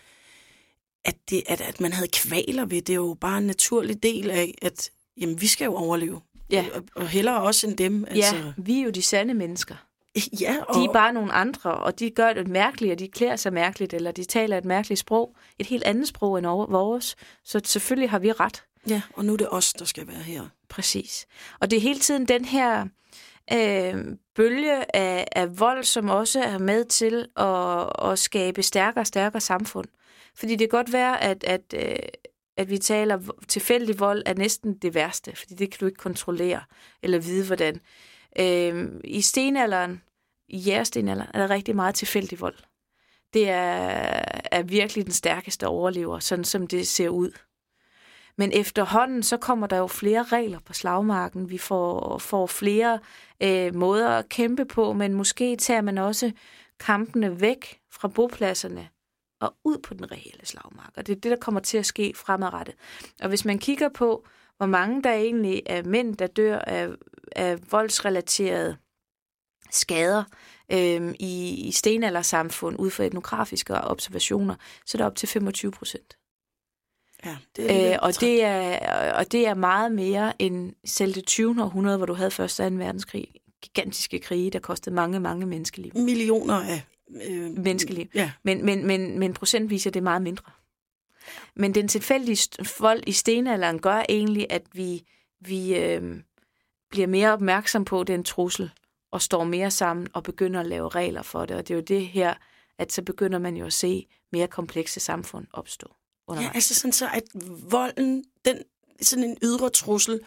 at, 1.04 1.16
det, 1.30 1.42
at, 1.46 1.60
at 1.60 1.80
man 1.80 1.92
havde 1.92 2.08
kvaler 2.08 2.64
ved. 2.64 2.82
Det 2.82 2.92
er 2.92 2.96
jo 2.96 3.16
bare 3.20 3.38
en 3.38 3.46
naturlig 3.46 4.02
del 4.02 4.30
af, 4.30 4.54
at 4.62 4.90
jamen, 5.20 5.40
vi 5.40 5.46
skal 5.46 5.64
jo 5.64 5.74
overleve. 5.74 6.20
Ja. 6.50 6.66
Og, 6.74 6.82
og 6.94 7.08
hellere 7.08 7.42
også 7.42 7.66
end 7.66 7.76
dem. 7.76 8.04
Altså, 8.08 8.36
Ja, 8.36 8.52
vi 8.56 8.80
er 8.80 8.84
jo 8.84 8.90
de 8.90 9.02
sande 9.02 9.34
mennesker. 9.34 9.74
ja 10.40 10.56
og, 10.68 10.74
De 10.74 10.84
er 10.84 10.92
bare 10.92 11.12
nogle 11.12 11.32
andre, 11.32 11.74
og 11.74 11.98
de 11.98 12.10
gør 12.10 12.32
det 12.32 12.48
mærkeligt, 12.48 12.92
og 12.92 12.98
de 12.98 13.08
klæder 13.08 13.36
sig 13.36 13.52
mærkeligt, 13.52 13.94
eller 13.94 14.12
de 14.12 14.24
taler 14.24 14.58
et 14.58 14.64
mærkeligt 14.64 15.00
sprog. 15.00 15.36
Et 15.58 15.66
helt 15.66 15.84
andet 15.84 16.08
sprog 16.08 16.38
end 16.38 16.46
vores. 16.46 17.16
Så 17.44 17.60
selvfølgelig 17.64 18.10
har 18.10 18.18
vi 18.18 18.32
ret 18.32 18.64
ja, 18.88 19.02
og 19.12 19.24
nu 19.24 19.32
er 19.32 19.36
det 19.36 19.48
os, 19.50 19.72
der 19.72 19.84
skal 19.84 20.06
være 20.06 20.22
her. 20.22 20.48
Præcis. 20.68 21.26
Og 21.60 21.70
det 21.70 21.76
er 21.76 21.80
hele 21.80 22.00
tiden 22.00 22.28
den 22.28 22.44
her 22.44 22.86
øh, 23.52 24.04
bølge 24.34 24.96
af, 24.96 25.28
af 25.32 25.60
vold, 25.60 25.84
som 25.84 26.08
også 26.08 26.40
er 26.40 26.58
med 26.58 26.84
til 26.84 27.28
at, 27.36 28.10
at 28.10 28.18
skabe 28.18 28.62
stærkere 28.62 29.02
og 29.02 29.06
stærkere 29.06 29.40
samfund. 29.40 29.88
Fordi 30.34 30.52
det 30.52 30.70
kan 30.70 30.78
godt 30.78 30.92
være, 30.92 31.20
at, 31.22 31.44
at, 31.44 31.74
øh, 31.74 31.96
at 32.56 32.70
vi 32.70 32.78
taler 32.78 33.20
tilfældig 33.48 34.00
vold 34.00 34.22
er 34.26 34.34
næsten 34.34 34.78
det 34.78 34.94
værste, 34.94 35.36
fordi 35.36 35.54
det 35.54 35.70
kan 35.70 35.78
du 35.80 35.86
ikke 35.86 35.98
kontrollere 35.98 36.60
eller 37.02 37.18
vide, 37.18 37.46
hvordan. 37.46 37.80
Øh, 38.38 38.86
I 39.04 39.20
stenalderen, 39.20 40.02
i 40.48 40.58
jægerstenalderen, 40.58 41.30
er 41.34 41.38
der 41.38 41.50
rigtig 41.50 41.76
meget 41.76 41.94
tilfældig 41.94 42.40
vold. 42.40 42.56
Det 43.34 43.48
er, 43.48 44.22
er 44.50 44.62
virkelig 44.62 45.04
den 45.04 45.12
stærkeste 45.12 45.66
overlever, 45.66 46.18
sådan 46.18 46.44
som 46.44 46.66
det 46.66 46.88
ser 46.88 47.08
ud. 47.08 47.30
Men 48.40 48.52
efterhånden, 48.52 49.22
så 49.22 49.36
kommer 49.36 49.66
der 49.66 49.76
jo 49.76 49.86
flere 49.86 50.22
regler 50.22 50.58
på 50.58 50.72
slagmarken. 50.72 51.50
Vi 51.50 51.58
får, 51.58 52.18
får 52.18 52.46
flere 52.46 52.98
øh, 53.42 53.74
måder 53.74 54.08
at 54.08 54.28
kæmpe 54.28 54.64
på, 54.64 54.92
men 54.92 55.14
måske 55.14 55.56
tager 55.56 55.80
man 55.80 55.98
også 55.98 56.32
kampene 56.78 57.40
væk 57.40 57.80
fra 57.92 58.08
bopladserne 58.08 58.88
og 59.40 59.54
ud 59.64 59.78
på 59.78 59.94
den 59.94 60.12
reelle 60.12 60.46
slagmark. 60.46 60.92
Og 60.96 61.06
det 61.06 61.16
er 61.16 61.20
det, 61.20 61.30
der 61.30 61.36
kommer 61.36 61.60
til 61.60 61.78
at 61.78 61.86
ske 61.86 62.12
fremadrettet. 62.16 62.74
Og 63.22 63.28
hvis 63.28 63.44
man 63.44 63.58
kigger 63.58 63.88
på, 63.88 64.26
hvor 64.56 64.66
mange 64.66 65.02
der 65.02 65.12
egentlig 65.12 65.62
er 65.66 65.82
mænd, 65.82 66.16
der 66.16 66.26
dør 66.26 66.58
af, 66.58 66.88
af 67.36 67.72
voldsrelaterede 67.72 68.76
skader 69.70 70.24
øh, 70.72 71.14
i, 71.18 71.64
i 71.68 71.72
stenaldersamfund 71.72 72.78
ud 72.78 72.90
fra 72.90 73.04
etnografiske 73.04 73.74
observationer, 73.74 74.54
så 74.86 74.96
er 74.96 74.98
det 74.98 75.06
op 75.06 75.16
til 75.16 75.28
25 75.28 75.70
procent. 75.70 76.19
Ja, 77.24 77.36
det 77.56 77.70
er 77.70 77.92
Øh, 77.92 77.98
og, 78.02 78.20
det 78.20 78.44
er, 78.44 79.12
og 79.12 79.32
det 79.32 79.46
er 79.46 79.54
meget 79.54 79.92
mere 79.92 80.42
end 80.42 80.72
selv 80.84 81.14
det 81.14 81.26
20. 81.26 81.62
århundrede, 81.62 81.96
hvor 81.96 82.06
du 82.06 82.14
havde 82.14 82.30
første 82.30 82.64
og 82.64 82.70
2. 82.70 82.76
verdenskrig. 82.76 83.28
Gigantiske 83.62 84.18
krige, 84.18 84.50
der 84.50 84.58
kostede 84.58 84.94
mange, 84.94 85.20
mange 85.20 85.46
menneskeliv. 85.46 85.92
millioner 85.94 86.54
af... 86.54 86.82
Øh, 87.30 87.58
Menneskeliv. 87.58 88.06
Ja, 88.14 88.32
Men, 88.42 88.64
men, 88.64 88.86
men, 88.86 89.18
men 89.18 89.34
procentvis 89.34 89.86
er 89.86 89.90
det 89.90 90.02
meget 90.02 90.22
mindre. 90.22 90.52
Men 91.54 91.74
den 91.74 91.88
tilfældige 91.88 92.48
vold 92.80 93.02
i 93.06 93.12
stenalderen 93.12 93.78
gør 93.78 94.02
egentlig, 94.08 94.46
at 94.50 94.62
vi, 94.72 95.04
vi 95.40 95.76
øh, 95.76 96.20
bliver 96.90 97.06
mere 97.06 97.32
opmærksom 97.32 97.84
på 97.84 98.04
den 98.04 98.24
trussel, 98.24 98.70
og 99.10 99.22
står 99.22 99.44
mere 99.44 99.70
sammen 99.70 100.08
og 100.12 100.22
begynder 100.22 100.60
at 100.60 100.66
lave 100.66 100.88
regler 100.88 101.22
for 101.22 101.46
det. 101.46 101.56
Og 101.56 101.68
det 101.68 101.74
er 101.74 101.78
jo 101.78 101.84
det 101.84 102.06
her, 102.06 102.34
at 102.78 102.92
så 102.92 103.02
begynder 103.02 103.38
man 103.38 103.56
jo 103.56 103.66
at 103.66 103.72
se 103.72 104.06
mere 104.32 104.46
komplekse 104.46 105.00
samfund 105.00 105.46
opstå. 105.52 105.86
Ja, 106.34 106.38
undervejs. 106.38 106.54
altså 106.54 106.74
sådan 106.74 106.92
så, 106.92 107.08
at 107.14 107.22
volden, 107.70 108.24
den, 108.44 108.58
sådan 109.02 109.24
en 109.24 109.36
ydre 109.42 109.70
trussel, 109.70 110.20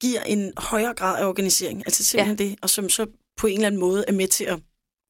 giver 0.00 0.20
en 0.22 0.52
højere 0.56 0.94
grad 0.94 1.22
af 1.22 1.26
organisering. 1.26 1.78
Altså 1.86 2.04
simpelthen 2.04 2.38
ja. 2.40 2.44
det, 2.44 2.58
og 2.62 2.70
som 2.70 2.88
så 2.88 3.06
på 3.36 3.46
en 3.46 3.54
eller 3.54 3.66
anden 3.66 3.80
måde 3.80 4.04
er 4.08 4.12
med 4.12 4.28
til 4.28 4.44
at 4.44 4.60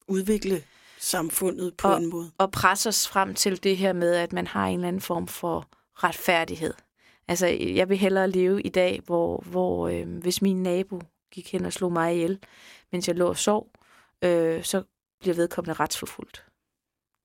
udvikle 0.07 0.63
samfundet 0.99 1.77
på 1.77 1.87
Og- 1.87 1.97
en 1.97 2.09
måde. 2.09 2.31
og 2.37 2.51
presse 2.51 2.89
os 2.89 3.07
frem 3.07 3.33
til 3.35 3.63
det 3.63 3.77
her 3.77 3.93
med, 3.93 4.13
at 4.15 4.33
man 4.33 4.47
har 4.47 4.67
en 4.67 4.73
eller 4.75 4.87
anden 4.87 5.01
form 5.01 5.27
for 5.27 5.67
retfærdighed. 5.93 6.73
Altså, 7.27 7.47
jeg 7.47 7.89
vil 7.89 7.97
hellere 7.97 8.29
leve 8.29 8.61
i 8.61 8.69
dag, 8.69 9.01
hvor, 9.05 9.41
hvor 9.45 9.87
øh, 9.87 10.07
hvis 10.17 10.41
min 10.41 10.63
nabo 10.63 11.01
gik 11.31 11.51
hen 11.51 11.65
og 11.65 11.73
slog 11.73 11.91
mig 11.91 12.13
ihjel, 12.15 12.39
mens 12.91 13.07
jeg 13.07 13.15
lå 13.15 13.27
og 13.27 13.37
sov, 13.37 13.71
øh, 14.21 14.63
så 14.63 14.83
bliver 15.19 15.35
vedkommende 15.35 15.73
retsforfulgt. 15.73 16.45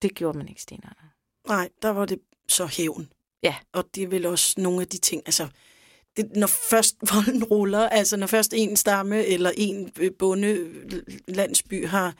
Det 0.03 0.14
gjorde 0.14 0.38
man 0.38 0.48
ikke 0.48 0.62
stenalderen. 0.62 1.09
Nej, 1.48 1.68
der 1.82 1.88
var 1.90 2.05
det 2.07 2.18
så 2.51 2.66
hævn. 2.66 3.09
Ja. 3.42 3.55
Og 3.72 3.84
det 3.94 4.03
er 4.03 4.09
vel 4.09 4.26
også 4.26 4.55
nogle 4.59 4.80
af 4.80 4.86
de 4.86 4.98
ting, 4.98 5.22
altså, 5.26 5.48
det, 6.16 6.36
når 6.36 6.46
først 6.46 6.96
volden 7.14 7.44
ruller, 7.44 7.88
altså 7.88 8.16
når 8.16 8.26
først 8.26 8.55
en 8.57 8.76
stamme 8.76 9.26
eller 9.26 9.51
en 9.57 9.92
øh, 9.98 10.11
bonde 10.18 10.68
landsby 11.28 11.86
har 11.86 12.14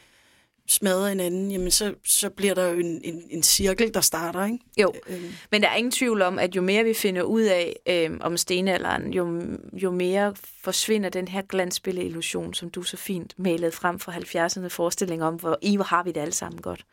smadret 0.71 1.13
en 1.13 1.21
anden, 1.21 1.51
jamen 1.51 1.71
så, 1.71 1.95
så 2.05 2.31
bliver 2.31 2.55
der 2.55 2.69
jo 2.69 2.79
en, 2.79 3.01
en, 3.05 3.23
en 3.31 3.43
cirkel, 3.43 3.95
der 3.95 4.01
starter, 4.01 4.45
ikke? 4.45 4.59
Jo, 4.81 4.93
Øh, 5.07 5.35
men 5.51 5.63
der 5.63 5.69
er 5.69 5.77
ingen 5.77 5.91
tvivl 5.91 6.23
om, 6.23 6.39
at 6.39 6.57
jo 6.57 6.63
mere 6.63 6.85
vi 6.85 6.95
finder 6.95 7.23
ud 7.23 7.43
af 7.43 7.77
øh, 7.87 8.11
om 8.21 8.37
stenalderen, 8.37 9.13
jo, 9.13 9.43
jo 9.73 9.91
mere 9.91 10.35
forsvinder 10.63 11.09
den 11.09 11.29
her 11.29 11.43
glansbilleillusion, 11.43 12.55
som 12.55 12.71
du 12.71 12.83
så 12.83 12.97
fint 12.97 13.35
malede 13.37 13.73
frem 13.73 13.99
for 13.99 14.13
70'erne 14.13 14.69
forestilling 14.69 15.23
om, 15.23 15.35
hvor 15.35 15.59
i 15.63 15.79
har 15.87 16.03
vi 16.03 16.13
det 16.13 16.21
alle 16.21 16.35
sammen 16.35 16.63
godt, 16.63 16.87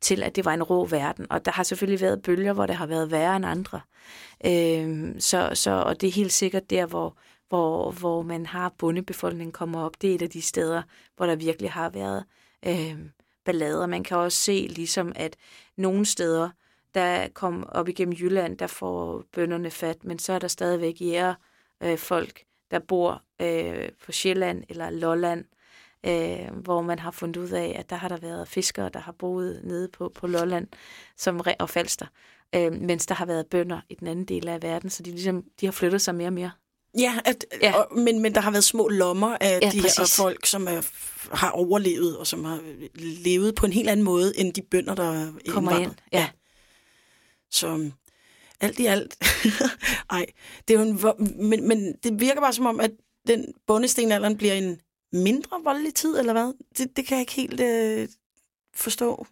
til 0.00 0.22
at 0.22 0.36
det 0.36 0.44
var 0.44 0.54
en 0.54 0.62
rå 0.62 0.84
verden. 0.84 1.26
Og 1.30 1.44
der 1.44 1.50
har 1.50 1.62
selvfølgelig 1.62 2.00
været 2.00 2.22
bølger, 2.22 2.52
hvor 2.52 2.66
det 2.66 2.76
har 2.76 2.86
været 2.86 3.10
værre 3.10 3.36
end 3.36 3.46
andre. 3.46 3.80
Øh, 4.46 5.14
så, 5.18 5.50
så, 5.54 5.70
og 5.70 6.00
det 6.00 6.06
er 6.06 6.12
helt 6.12 6.32
sikkert 6.32 6.70
der, 6.70 6.86
hvor, 6.86 7.16
hvor, 7.48 7.90
hvor 7.90 8.22
man 8.22 8.46
har 8.46 8.74
bundebefolkningen 8.78 9.52
kommer 9.52 9.80
op. 9.84 10.02
Det 10.02 10.10
er 10.10 10.14
et 10.14 10.22
af 10.22 10.30
de 10.30 10.42
steder, 10.42 10.82
hvor 11.16 11.26
der 11.26 11.36
virkelig 11.36 11.70
har 11.70 11.90
været 11.90 12.24
øh, 12.66 12.96
ballader. 13.44 13.86
Man 13.86 14.04
kan 14.04 14.16
også 14.16 14.38
se 14.38 14.66
ligesom, 14.70 15.12
at 15.16 15.36
nogle 15.76 16.06
steder, 16.06 16.50
der 16.94 17.28
kom 17.28 17.68
op 17.68 17.88
igennem 17.88 18.14
Jylland, 18.14 18.58
der 18.58 18.66
får 18.66 19.24
bønderne 19.32 19.70
fat, 19.70 20.04
men 20.04 20.18
så 20.18 20.32
er 20.32 20.38
der 20.38 20.48
stadigvæk 20.48 21.00
jære 21.00 21.34
øh, 21.82 21.98
folk, 21.98 22.44
der 22.70 22.78
bor 22.78 23.22
øh, 23.40 23.88
på 24.04 24.12
Sjælland 24.12 24.64
eller 24.68 24.90
Lolland, 24.90 25.44
øh, 26.06 26.56
hvor 26.56 26.82
man 26.82 26.98
har 26.98 27.10
fundet 27.10 27.40
ud 27.40 27.50
af, 27.50 27.76
at 27.78 27.90
der 27.90 27.96
har 27.96 28.08
der 28.08 28.16
været 28.16 28.48
fiskere, 28.48 28.88
der 28.88 29.00
har 29.00 29.12
boet 29.12 29.60
nede 29.64 29.88
på, 29.88 30.12
på 30.14 30.26
Lolland 30.26 30.68
som, 31.16 31.40
re- 31.40 31.56
og 31.58 31.70
Falster, 31.70 32.06
øh, 32.54 32.72
mens 32.72 33.06
der 33.06 33.14
har 33.14 33.26
været 33.26 33.46
bønder 33.46 33.80
i 33.88 33.94
den 33.94 34.06
anden 34.06 34.24
del 34.24 34.48
af 34.48 34.62
verden, 34.62 34.90
så 34.90 35.02
de, 35.02 35.10
ligesom, 35.10 35.44
de 35.60 35.66
har 35.66 35.72
flyttet 35.72 36.00
sig 36.00 36.14
mere 36.14 36.28
og 36.28 36.32
mere. 36.32 36.50
Ja, 36.98 37.18
at, 37.24 37.46
Ja. 37.62 37.68
ja. 37.68 37.74
Og, 37.76 37.98
men, 37.98 38.20
men 38.20 38.34
der 38.34 38.40
har 38.40 38.50
været 38.50 38.64
små 38.64 38.88
lommer 38.88 39.36
af 39.40 39.58
Ja, 39.62 39.66
ja, 39.66 39.70
de 39.70 39.76
her 39.76 39.82
præcis. 39.82 40.16
folk, 40.16 40.46
som 40.46 40.68
er, 40.68 40.82
har 41.36 41.50
overlevet, 41.50 42.18
og 42.18 42.26
som 42.26 42.44
har 42.44 42.60
levet 42.94 43.54
på 43.54 43.66
en 43.66 43.72
helt 43.72 43.88
anden 43.88 44.04
måde, 44.04 44.38
end 44.38 44.52
de 44.52 44.62
bønder, 44.62 44.94
der 44.94 45.12
er 45.12 45.32
Kommer 45.48 45.78
ind. 45.78 45.92
Ja. 46.12 46.28
Så 47.50 47.68
um, 47.68 47.92
alt 48.60 48.78
i 48.78 48.86
alt, 48.86 49.16
ej, 50.10 50.26
det 50.68 50.74
er 50.74 50.80
jo 50.80 50.86
en, 50.88 51.48
men, 51.48 51.68
men 51.68 51.94
det 52.02 52.20
virker 52.20 52.40
bare 52.40 52.52
som 52.52 52.66
om, 52.66 52.80
at 52.80 52.90
den 53.26 53.54
bundestenalderen 53.66 54.36
bliver 54.36 54.54
en 54.54 54.80
mindre 55.12 55.60
voldelig 55.64 55.94
tid, 55.94 56.18
eller 56.18 56.32
hvad? 56.32 56.52
Det, 56.78 56.96
det 56.96 57.06
kan 57.06 57.14
jeg 57.16 57.20
ikke 57.22 57.32
helt 57.32 57.60
øh, 57.60 58.08
forstå. 58.74 59.26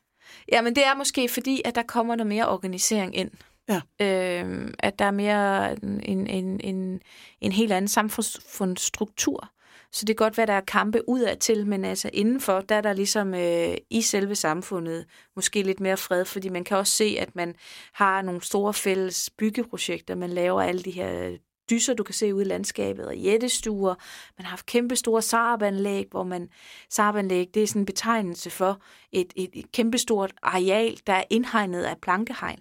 Ja, 0.52 0.62
men 0.62 0.76
det 0.76 0.86
er 0.86 0.94
måske 0.94 1.28
fordi, 1.28 1.62
at 1.64 1.74
der 1.74 1.82
kommer 1.82 2.14
noget 2.16 2.26
mere 2.28 2.48
organisering 2.48 3.16
ind. 3.16 3.30
Ja. 3.70 3.80
Øhm, 4.00 4.74
at 4.78 4.98
der 4.98 5.04
er 5.04 5.10
mere 5.10 5.72
en, 5.82 6.26
en, 6.26 6.60
en, 6.60 7.00
en 7.40 7.52
helt 7.52 7.72
anden 7.72 7.88
samfundsstruktur. 7.88 9.50
Så 9.92 10.04
det 10.04 10.16
kan 10.16 10.24
godt 10.24 10.36
være, 10.36 10.46
der 10.46 10.52
er 10.52 10.60
kampe 10.60 11.08
udad 11.08 11.36
til, 11.36 11.66
men 11.66 11.84
altså 11.84 12.10
indenfor, 12.12 12.60
der 12.60 12.74
er 12.74 12.80
der 12.80 12.92
ligesom 12.92 13.34
øh, 13.34 13.76
i 13.90 14.02
selve 14.02 14.34
samfundet 14.34 15.06
måske 15.36 15.62
lidt 15.62 15.80
mere 15.80 15.96
fred, 15.96 16.24
fordi 16.24 16.48
man 16.48 16.64
kan 16.64 16.76
også 16.76 16.92
se, 16.92 17.16
at 17.18 17.36
man 17.36 17.54
har 17.92 18.22
nogle 18.22 18.42
store 18.42 18.74
fælles 18.74 19.30
byggeprojekter. 19.38 20.14
Man 20.14 20.30
laver 20.30 20.62
alle 20.62 20.82
de 20.82 20.90
her 20.90 21.36
dyser, 21.70 21.94
du 21.94 22.02
kan 22.02 22.14
se 22.14 22.34
ude 22.34 22.44
i 22.44 22.48
landskabet, 22.48 23.06
og 23.06 23.16
jættestuer. 23.16 23.94
Man 24.38 24.44
har 24.44 24.50
haft 24.50 24.66
kæmpe 24.66 24.96
store 24.96 25.22
sarbanlæg, 25.22 26.06
hvor 26.10 26.24
man, 26.24 26.48
sarbanlæg, 26.90 27.48
det 27.54 27.62
er 27.62 27.66
sådan 27.66 27.82
en 27.82 27.86
betegnelse 27.86 28.50
for 28.50 28.80
et, 29.12 29.32
et, 29.36 29.50
et 29.52 29.72
kæmpestort 29.72 30.32
areal, 30.42 30.98
der 31.06 31.12
er 31.12 31.24
indhegnet 31.30 31.82
af 31.82 31.96
plankehegn 32.02 32.58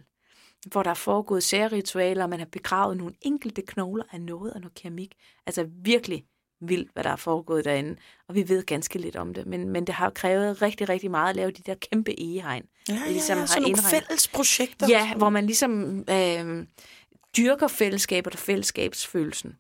hvor 0.66 0.84
der 0.84 0.90
er 0.90 0.94
foregået 0.94 1.44
særritualer, 1.44 2.24
og 2.24 2.30
man 2.30 2.40
har 2.40 2.48
begravet 2.52 2.98
nogle 2.98 3.14
enkelte 3.22 3.62
knogler 3.62 4.04
af 4.12 4.22
noget 4.22 4.54
og 4.54 4.62
noget 4.62 4.74
keramik. 4.74 5.16
Altså 5.46 5.68
virkelig 5.84 6.26
vildt, 6.62 6.94
hvad 6.94 7.04
der 7.04 7.10
er 7.10 7.16
foregået 7.16 7.66
derinde. 7.66 7.96
Og 8.28 8.36
vi 8.36 8.50
ved 8.50 8.66
ganske 8.66 9.00
lidt 9.00 9.16
om 9.16 9.34
det, 9.34 9.46
men, 9.48 9.70
men 9.70 9.88
det 9.88 9.96
har 9.96 10.10
krævet 10.10 10.62
rigtig, 10.62 10.90
rigtig 10.90 11.12
meget 11.12 11.30
at 11.30 11.36
lave 11.36 11.52
de 11.52 11.62
der 11.66 11.76
kæmpe 11.92 12.20
egehegn. 12.22 12.66
Ja, 12.90 12.94
ja, 12.94 13.12
ligesom 13.12 13.38
ja, 13.38 13.46
sådan 13.46 13.62
nogle 13.62 13.78
indregnet. 13.78 14.04
fælles 14.08 14.28
projekter. 14.28 14.88
Ja, 14.90 15.14
hvor 15.16 15.30
man 15.30 15.46
ligesom 15.46 16.00
øh, 16.10 16.68
dyrker 17.38 17.68
fællesskabet 17.68 18.34
og 18.34 18.40
fællesskabsfølelsen. 18.40 19.56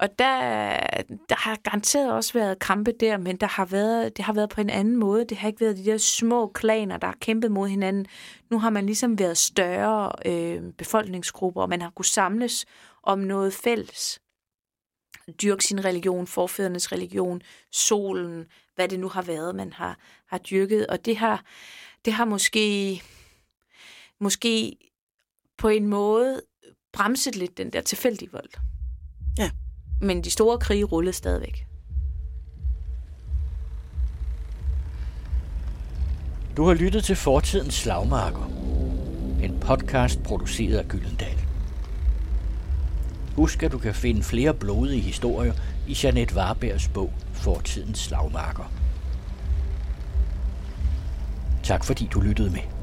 Og 0.00 0.18
der, 0.18 0.80
der 1.28 1.34
har 1.36 1.56
garanteret 1.62 2.12
også 2.12 2.32
været 2.32 2.58
kampe 2.58 2.92
der, 2.92 3.18
men 3.18 3.36
der 3.36 3.46
har 3.46 3.64
været, 3.64 4.16
det 4.16 4.24
har 4.24 4.32
været 4.32 4.50
på 4.50 4.60
en 4.60 4.70
anden 4.70 4.96
måde. 4.96 5.24
Det 5.24 5.36
har 5.36 5.48
ikke 5.48 5.60
været 5.60 5.76
de 5.76 5.84
der 5.84 5.98
små 5.98 6.46
klaner, 6.46 6.96
der 6.96 7.06
har 7.06 7.16
kæmpet 7.20 7.50
mod 7.50 7.68
hinanden. 7.68 8.06
Nu 8.50 8.58
har 8.58 8.70
man 8.70 8.86
ligesom 8.86 9.18
været 9.18 9.38
større 9.38 10.12
øh, 10.26 10.72
befolkningsgrupper, 10.72 11.62
og 11.62 11.68
man 11.68 11.82
har 11.82 11.90
kunnet 11.90 12.06
samles 12.06 12.66
om 13.02 13.18
noget 13.18 13.54
fælles. 13.54 14.20
Dyrke 15.42 15.64
sin 15.64 15.84
religion, 15.84 16.26
forfædrenes 16.26 16.92
religion, 16.92 17.42
solen, 17.72 18.46
hvad 18.74 18.88
det 18.88 19.00
nu 19.00 19.08
har 19.08 19.22
været, 19.22 19.54
man 19.54 19.72
har, 19.72 19.98
har 20.26 20.38
dyrket. 20.38 20.86
Og 20.86 21.04
det 21.04 21.16
har, 21.16 21.44
det 22.04 22.12
har 22.12 22.24
måske, 22.24 23.02
måske 24.20 24.76
på 25.58 25.68
en 25.68 25.86
måde 25.86 26.42
bremset 26.92 27.36
lidt 27.36 27.58
den 27.58 27.72
der 27.72 27.80
tilfældige 27.80 28.32
vold. 28.32 28.50
Ja. 29.38 29.50
Men 30.00 30.24
de 30.24 30.30
store 30.30 30.58
krige 30.58 30.84
rullede 30.84 31.12
stadigvæk. 31.12 31.66
Du 36.56 36.66
har 36.66 36.74
lyttet 36.74 37.04
til 37.04 37.16
Fortidens 37.16 37.74
Slagmarker. 37.74 38.50
En 39.42 39.58
podcast 39.60 40.22
produceret 40.22 40.76
af 40.76 40.88
Gyldendal. 40.88 41.38
Husk, 43.36 43.62
at 43.62 43.72
du 43.72 43.78
kan 43.78 43.94
finde 43.94 44.22
flere 44.22 44.54
blodige 44.54 45.00
historier 45.00 45.52
i 45.88 45.96
Jeanette 46.04 46.36
Warbergs 46.36 46.88
bog 46.88 47.12
Fortidens 47.32 47.98
Slagmarker. 47.98 48.72
Tak 51.62 51.84
fordi 51.84 52.06
du 52.12 52.20
lyttede 52.20 52.50
med. 52.50 52.79